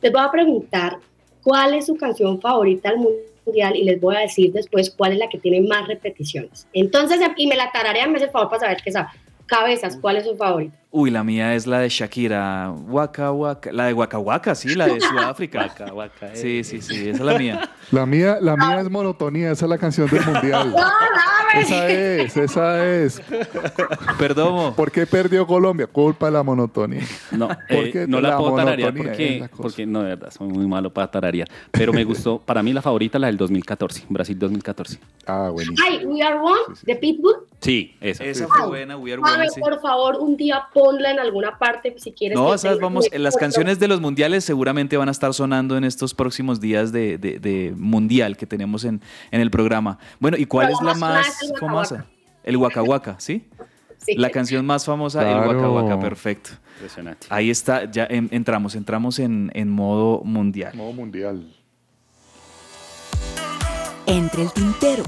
Les 0.00 0.12
voy 0.12 0.22
a 0.22 0.30
preguntar 0.30 0.98
cuál 1.42 1.74
es 1.74 1.86
su 1.86 1.96
canción 1.96 2.40
favorita 2.40 2.90
del 2.90 3.00
mundial 3.44 3.76
y 3.76 3.84
les 3.84 4.00
voy 4.00 4.16
a 4.16 4.20
decir 4.20 4.52
después 4.52 4.90
cuál 4.90 5.12
es 5.12 5.18
la 5.18 5.28
que 5.28 5.38
tiene 5.38 5.60
más 5.60 5.86
repeticiones. 5.86 6.66
Entonces, 6.72 7.20
y 7.36 7.46
me 7.46 7.56
la 7.56 7.70
tararean, 7.72 8.10
me 8.10 8.16
hace 8.16 8.26
el 8.26 8.30
favor 8.30 8.48
para 8.48 8.60
saber 8.60 8.78
qué 8.82 8.92
sabe. 8.92 9.08
Cabezas, 9.46 9.98
¿cuál 10.00 10.16
es 10.16 10.24
su 10.24 10.36
favorita? 10.36 10.76
Uy, 10.96 11.10
la 11.10 11.24
mía 11.24 11.56
es 11.56 11.66
la 11.66 11.80
de 11.80 11.88
Shakira. 11.88 12.72
Waka 12.86 13.32
Waka. 13.32 13.72
La 13.72 13.86
de 13.86 13.94
Waka 13.94 14.16
Waka, 14.16 14.54
sí, 14.54 14.76
la 14.76 14.86
de 14.86 15.00
Sudáfrica. 15.00 15.62
Waka, 15.66 15.92
waka, 15.92 16.26
eh. 16.32 16.36
Sí, 16.36 16.62
sí, 16.62 16.80
sí, 16.80 17.08
esa 17.08 17.18
es 17.18 17.20
la 17.20 17.36
mía. 17.36 17.68
La 17.90 18.06
mía, 18.06 18.38
la 18.40 18.56
mía 18.56 18.80
es 18.80 18.88
monotonía, 18.88 19.50
esa 19.50 19.64
es 19.64 19.70
la 19.70 19.78
canción 19.78 20.08
del 20.08 20.24
mundial. 20.24 20.72
esa 21.58 21.88
es, 21.88 22.36
esa 22.36 22.86
es. 22.86 23.20
Perdomo. 24.18 24.72
¿Por 24.76 24.92
qué 24.92 25.04
perdió 25.04 25.44
Colombia? 25.46 25.88
Culpa 25.88 26.26
de 26.26 26.32
la 26.32 26.44
monotonía. 26.44 27.02
No, 27.32 27.48
eh, 27.68 28.06
no 28.08 28.20
la, 28.20 28.30
la 28.30 28.38
puedo 28.38 28.54
tararear 28.54 28.94
porque, 28.94 29.48
porque 29.56 29.86
no, 29.86 30.02
de 30.02 30.10
verdad, 30.10 30.30
soy 30.30 30.46
muy 30.46 30.66
malo 30.68 30.92
para 30.92 31.10
tararear. 31.10 31.48
Pero 31.72 31.92
me 31.92 32.04
gustó, 32.04 32.38
para 32.38 32.62
mí 32.62 32.72
la 32.72 32.82
favorita 32.82 33.18
la 33.18 33.26
del 33.26 33.36
2014, 33.36 34.04
Brasil 34.08 34.38
2014. 34.38 34.98
Ah, 35.26 35.50
buenísimo. 35.52 35.88
Ay, 35.88 36.04
We 36.04 36.22
Are 36.22 36.36
One, 36.36 36.76
de 36.84 36.96
Pitbull. 36.96 37.34
Sí, 37.60 37.96
esa. 38.00 38.24
Esa 38.24 38.46
fue 38.46 38.66
buena, 38.66 38.96
We 38.96 39.12
Are 39.12 39.22
One, 39.22 39.48
sí. 39.50 39.60
por 39.60 39.80
favor, 39.80 40.18
un 40.20 40.36
día 40.36 40.66
ponla 40.84 41.10
en 41.10 41.18
alguna 41.18 41.58
parte 41.58 41.94
si 41.98 42.12
quieres. 42.12 42.36
No, 42.36 42.54
tenga 42.56 42.76
vamos, 42.76 43.08
las 43.12 43.36
canciones 43.36 43.78
de 43.78 43.88
los 43.88 44.00
mundiales 44.00 44.44
seguramente 44.44 44.96
van 44.96 45.08
a 45.08 45.12
estar 45.12 45.32
sonando 45.32 45.76
en 45.78 45.84
estos 45.84 46.12
próximos 46.14 46.60
días 46.60 46.92
de, 46.92 47.16
de- 47.16 47.38
de 47.38 47.72
mundial 47.76 48.36
que 48.36 48.46
tenemos 48.46 48.84
en, 48.84 49.00
en 49.30 49.40
el 49.40 49.50
programa. 49.50 49.98
Bueno, 50.20 50.36
¿y 50.36 50.44
cuál 50.46 50.66
Pero 50.66 50.78
es 50.78 50.84
la 50.84 50.94
más 50.94 51.42
el 51.42 51.56
famosa? 51.58 52.06
El 52.42 52.56
Waka 52.58 52.82
Waka, 52.82 53.16
¿sí? 53.18 53.48
Sí. 53.98 54.16
La 54.16 54.28
canción 54.28 54.66
más 54.66 54.84
famosa, 54.84 55.22
el 55.22 55.56
Waka 55.68 55.98
perfecto. 55.98 56.50
Impresionante. 56.74 57.26
Ahí 57.30 57.48
está, 57.48 57.90
ya 57.90 58.06
en- 58.10 58.28
entramos, 58.32 58.74
entramos 58.74 59.18
en, 59.18 59.50
en 59.54 59.70
modo 59.70 60.20
mundial. 60.24 60.74
Modo 60.76 60.92
mundial. 60.92 61.50
Entre 64.06 64.42
el 64.42 64.52
tintero. 64.52 65.02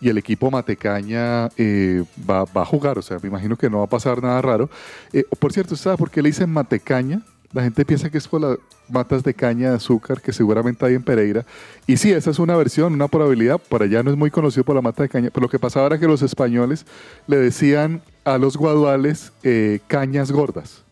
y 0.00 0.08
el 0.08 0.18
equipo 0.18 0.50
Matecaña 0.50 1.48
eh, 1.56 2.04
va, 2.28 2.44
va 2.44 2.62
a 2.62 2.66
jugar, 2.66 2.98
o 2.98 3.02
sea, 3.02 3.18
me 3.22 3.28
imagino 3.28 3.56
que 3.56 3.70
no 3.70 3.78
va 3.78 3.84
a 3.84 3.88
pasar 3.88 4.22
nada 4.22 4.40
raro. 4.42 4.70
Eh, 5.12 5.24
por 5.38 5.52
cierto, 5.52 5.76
¿sabe 5.76 5.96
por 5.96 6.10
qué 6.10 6.22
le 6.22 6.28
dicen 6.28 6.50
Matecaña? 6.50 7.22
La 7.52 7.62
gente 7.62 7.84
piensa 7.86 8.10
que 8.10 8.18
es 8.18 8.28
por 8.28 8.42
las 8.42 8.58
matas 8.90 9.22
de 9.22 9.32
caña 9.32 9.70
de 9.70 9.76
azúcar 9.76 10.20
que 10.20 10.32
seguramente 10.32 10.84
hay 10.84 10.94
en 10.94 11.02
Pereira. 11.02 11.46
Y 11.86 11.96
sí, 11.96 12.12
esa 12.12 12.30
es 12.30 12.38
una 12.38 12.56
versión, 12.56 12.92
una 12.92 13.08
probabilidad. 13.08 13.58
Por 13.58 13.82
allá 13.82 14.02
no 14.02 14.10
es 14.10 14.18
muy 14.18 14.30
conocido 14.30 14.64
por 14.64 14.74
la 14.74 14.82
mata 14.82 15.02
de 15.02 15.08
caña. 15.08 15.30
Pero 15.32 15.44
lo 15.44 15.48
que 15.48 15.58
pasaba 15.58 15.86
era 15.86 15.98
que 15.98 16.06
los 16.06 16.20
españoles 16.20 16.84
le 17.26 17.38
decían 17.38 18.02
a 18.24 18.36
los 18.36 18.58
guaduales 18.58 19.32
eh, 19.42 19.80
cañas 19.86 20.30
gordas. 20.30 20.84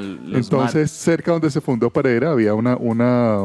Los 0.00 0.44
Entonces, 0.46 0.90
cerca 0.90 1.32
donde 1.32 1.50
se 1.50 1.60
fundó 1.60 1.90
Pereira 1.90 2.30
había 2.32 2.54
una, 2.54 2.76
una, 2.76 3.38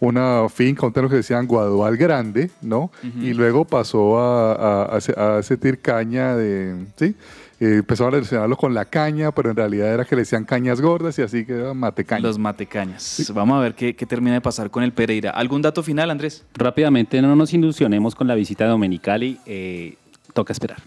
una 0.00 0.48
finca, 0.48 0.86
un 0.86 0.92
terreno 0.92 1.10
que 1.10 1.16
decían 1.16 1.46
Guadual 1.46 1.96
Grande, 1.96 2.50
¿no? 2.60 2.90
Y 3.20 3.32
luego 3.34 3.64
pasó 3.64 4.18
a, 4.18 4.52
a, 4.52 4.96
a, 4.96 5.00
se- 5.00 5.18
a 5.18 5.42
sentir 5.42 5.80
caña 5.80 6.36
de, 6.36 6.86
¿sí? 6.96 7.14
Eh, 7.60 7.76
empezó 7.76 8.08
a 8.08 8.10
relacionarlo 8.10 8.56
con 8.56 8.74
la 8.74 8.84
caña, 8.86 9.30
pero 9.30 9.50
en 9.50 9.56
realidad 9.56 9.94
era 9.94 10.04
que 10.04 10.16
le 10.16 10.22
decían 10.22 10.44
cañas 10.44 10.80
gordas 10.80 11.16
y 11.20 11.22
así 11.22 11.44
quedaba 11.44 11.72
matecaña. 11.74 12.20
Los 12.20 12.36
matecañas. 12.36 13.30
Vamos 13.32 13.56
a 13.56 13.60
ver 13.60 13.74
qué, 13.76 13.94
qué 13.94 14.04
termina 14.04 14.34
de 14.34 14.40
pasar 14.40 14.68
con 14.70 14.82
el 14.82 14.92
Pereira. 14.92 15.30
¿Algún 15.30 15.62
dato 15.62 15.84
final, 15.84 16.10
Andrés? 16.10 16.44
Rápidamente, 16.54 17.22
no 17.22 17.36
nos 17.36 17.54
ilusionemos 17.54 18.16
con 18.16 18.26
la 18.26 18.34
visita 18.34 18.64
de 18.64 18.70
Domenicali. 18.70 19.38
eh, 19.46 19.94
toca 20.34 20.52
esperar. 20.52 20.78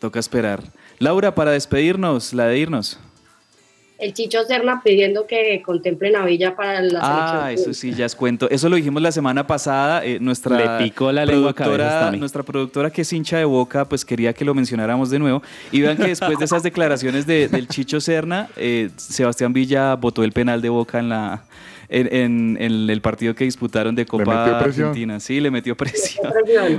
Toca 0.00 0.18
esperar. 0.18 0.60
Laura, 0.98 1.36
para 1.36 1.52
despedirnos, 1.52 2.34
la 2.34 2.46
de 2.46 2.58
irnos. 2.58 2.98
El 3.96 4.12
Chicho 4.12 4.42
Serna 4.44 4.82
pidiendo 4.84 5.24
que 5.26 5.62
contemplen 5.64 6.16
a 6.16 6.24
Villa 6.24 6.56
para 6.56 6.80
la 6.80 6.98
Ah, 7.00 7.44
selección. 7.46 7.70
eso 7.72 7.80
sí, 7.80 7.94
ya 7.94 8.06
es 8.06 8.16
cuento. 8.16 8.50
Eso 8.50 8.68
lo 8.68 8.74
dijimos 8.76 9.00
la 9.00 9.12
semana 9.12 9.46
pasada. 9.46 10.04
eh, 10.04 10.18
nuestra 10.20 10.56
Le 10.78 10.84
picó 10.84 11.12
la 11.12 11.24
lengua 11.24 11.52
productora, 11.52 12.10
nuestra 12.12 12.42
productora 12.42 12.90
que 12.90 13.02
es 13.02 13.12
hincha 13.12 13.38
de 13.38 13.44
Boca, 13.44 13.84
pues 13.84 14.04
quería 14.04 14.32
que 14.32 14.44
lo 14.44 14.52
mencionáramos 14.52 15.10
de 15.10 15.18
nuevo. 15.20 15.42
Y 15.70 15.80
vean 15.80 15.96
que 15.96 16.08
después 16.08 16.38
de 16.38 16.44
esas 16.44 16.62
declaraciones 16.64 17.24
de- 17.26 17.46
del 17.48 17.68
Chicho 17.68 18.00
Serna, 18.00 18.48
eh, 18.56 18.90
Sebastián 18.96 19.52
Villa 19.52 19.94
votó 19.94 20.24
el 20.24 20.32
penal 20.32 20.60
de 20.60 20.68
Boca 20.70 20.98
en 20.98 21.08
la 21.08 21.44
en, 22.00 22.08
en- 22.14 22.56
en 22.60 22.90
el 22.90 23.00
partido 23.00 23.34
que 23.34 23.44
disputaron 23.44 23.94
de 23.94 24.04
Copa. 24.06 24.24
Argentina. 24.84 25.20
Sí, 25.20 25.40
le 25.40 25.50
metió 25.50 25.76
presión. 25.76 26.32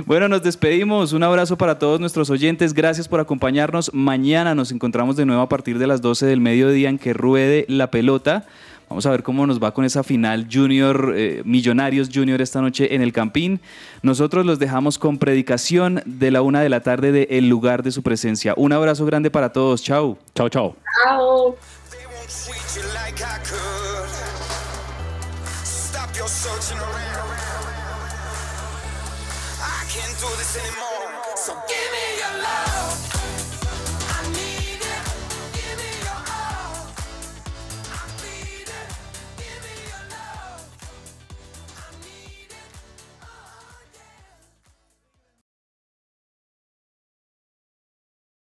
Bueno, 0.06 0.28
nos 0.28 0.42
despedimos. 0.42 1.12
Un 1.12 1.22
abrazo 1.22 1.56
para 1.56 1.78
todos 1.78 2.00
nuestros 2.00 2.30
oyentes. 2.30 2.74
Gracias 2.74 3.08
por 3.08 3.20
acompañarnos. 3.20 3.92
Mañana 3.94 4.54
nos 4.54 4.72
encontramos 4.72 5.16
de 5.16 5.26
nuevo 5.26 5.42
a 5.42 5.48
partir 5.48 5.78
de 5.78 5.86
las 5.86 6.00
12 6.02 6.26
del 6.26 6.40
mediodía 6.40 6.88
en 6.88 6.98
que 6.98 7.12
ruede 7.12 7.64
la 7.68 7.90
pelota. 7.90 8.44
Vamos 8.88 9.04
a 9.04 9.10
ver 9.10 9.24
cómo 9.24 9.48
nos 9.48 9.60
va 9.60 9.74
con 9.74 9.84
esa 9.84 10.04
final 10.04 10.46
Junior, 10.48 11.12
eh, 11.16 11.42
Millonarios 11.44 12.08
Junior 12.14 12.40
esta 12.40 12.60
noche 12.60 12.94
en 12.94 13.02
el 13.02 13.12
Campín. 13.12 13.58
Nosotros 14.02 14.46
los 14.46 14.60
dejamos 14.60 14.96
con 14.98 15.18
predicación 15.18 16.02
de 16.06 16.30
la 16.30 16.40
una 16.42 16.60
de 16.60 16.68
la 16.68 16.78
tarde 16.80 17.10
de 17.10 17.26
El 17.30 17.48
lugar 17.48 17.82
de 17.82 17.90
su 17.90 18.04
presencia. 18.04 18.54
Un 18.56 18.72
abrazo 18.72 19.04
grande 19.04 19.28
para 19.28 19.52
todos. 19.52 19.82
Chao. 19.82 20.16
Chao, 20.36 20.48
chao. 20.48 20.76
Chao. 21.04 21.56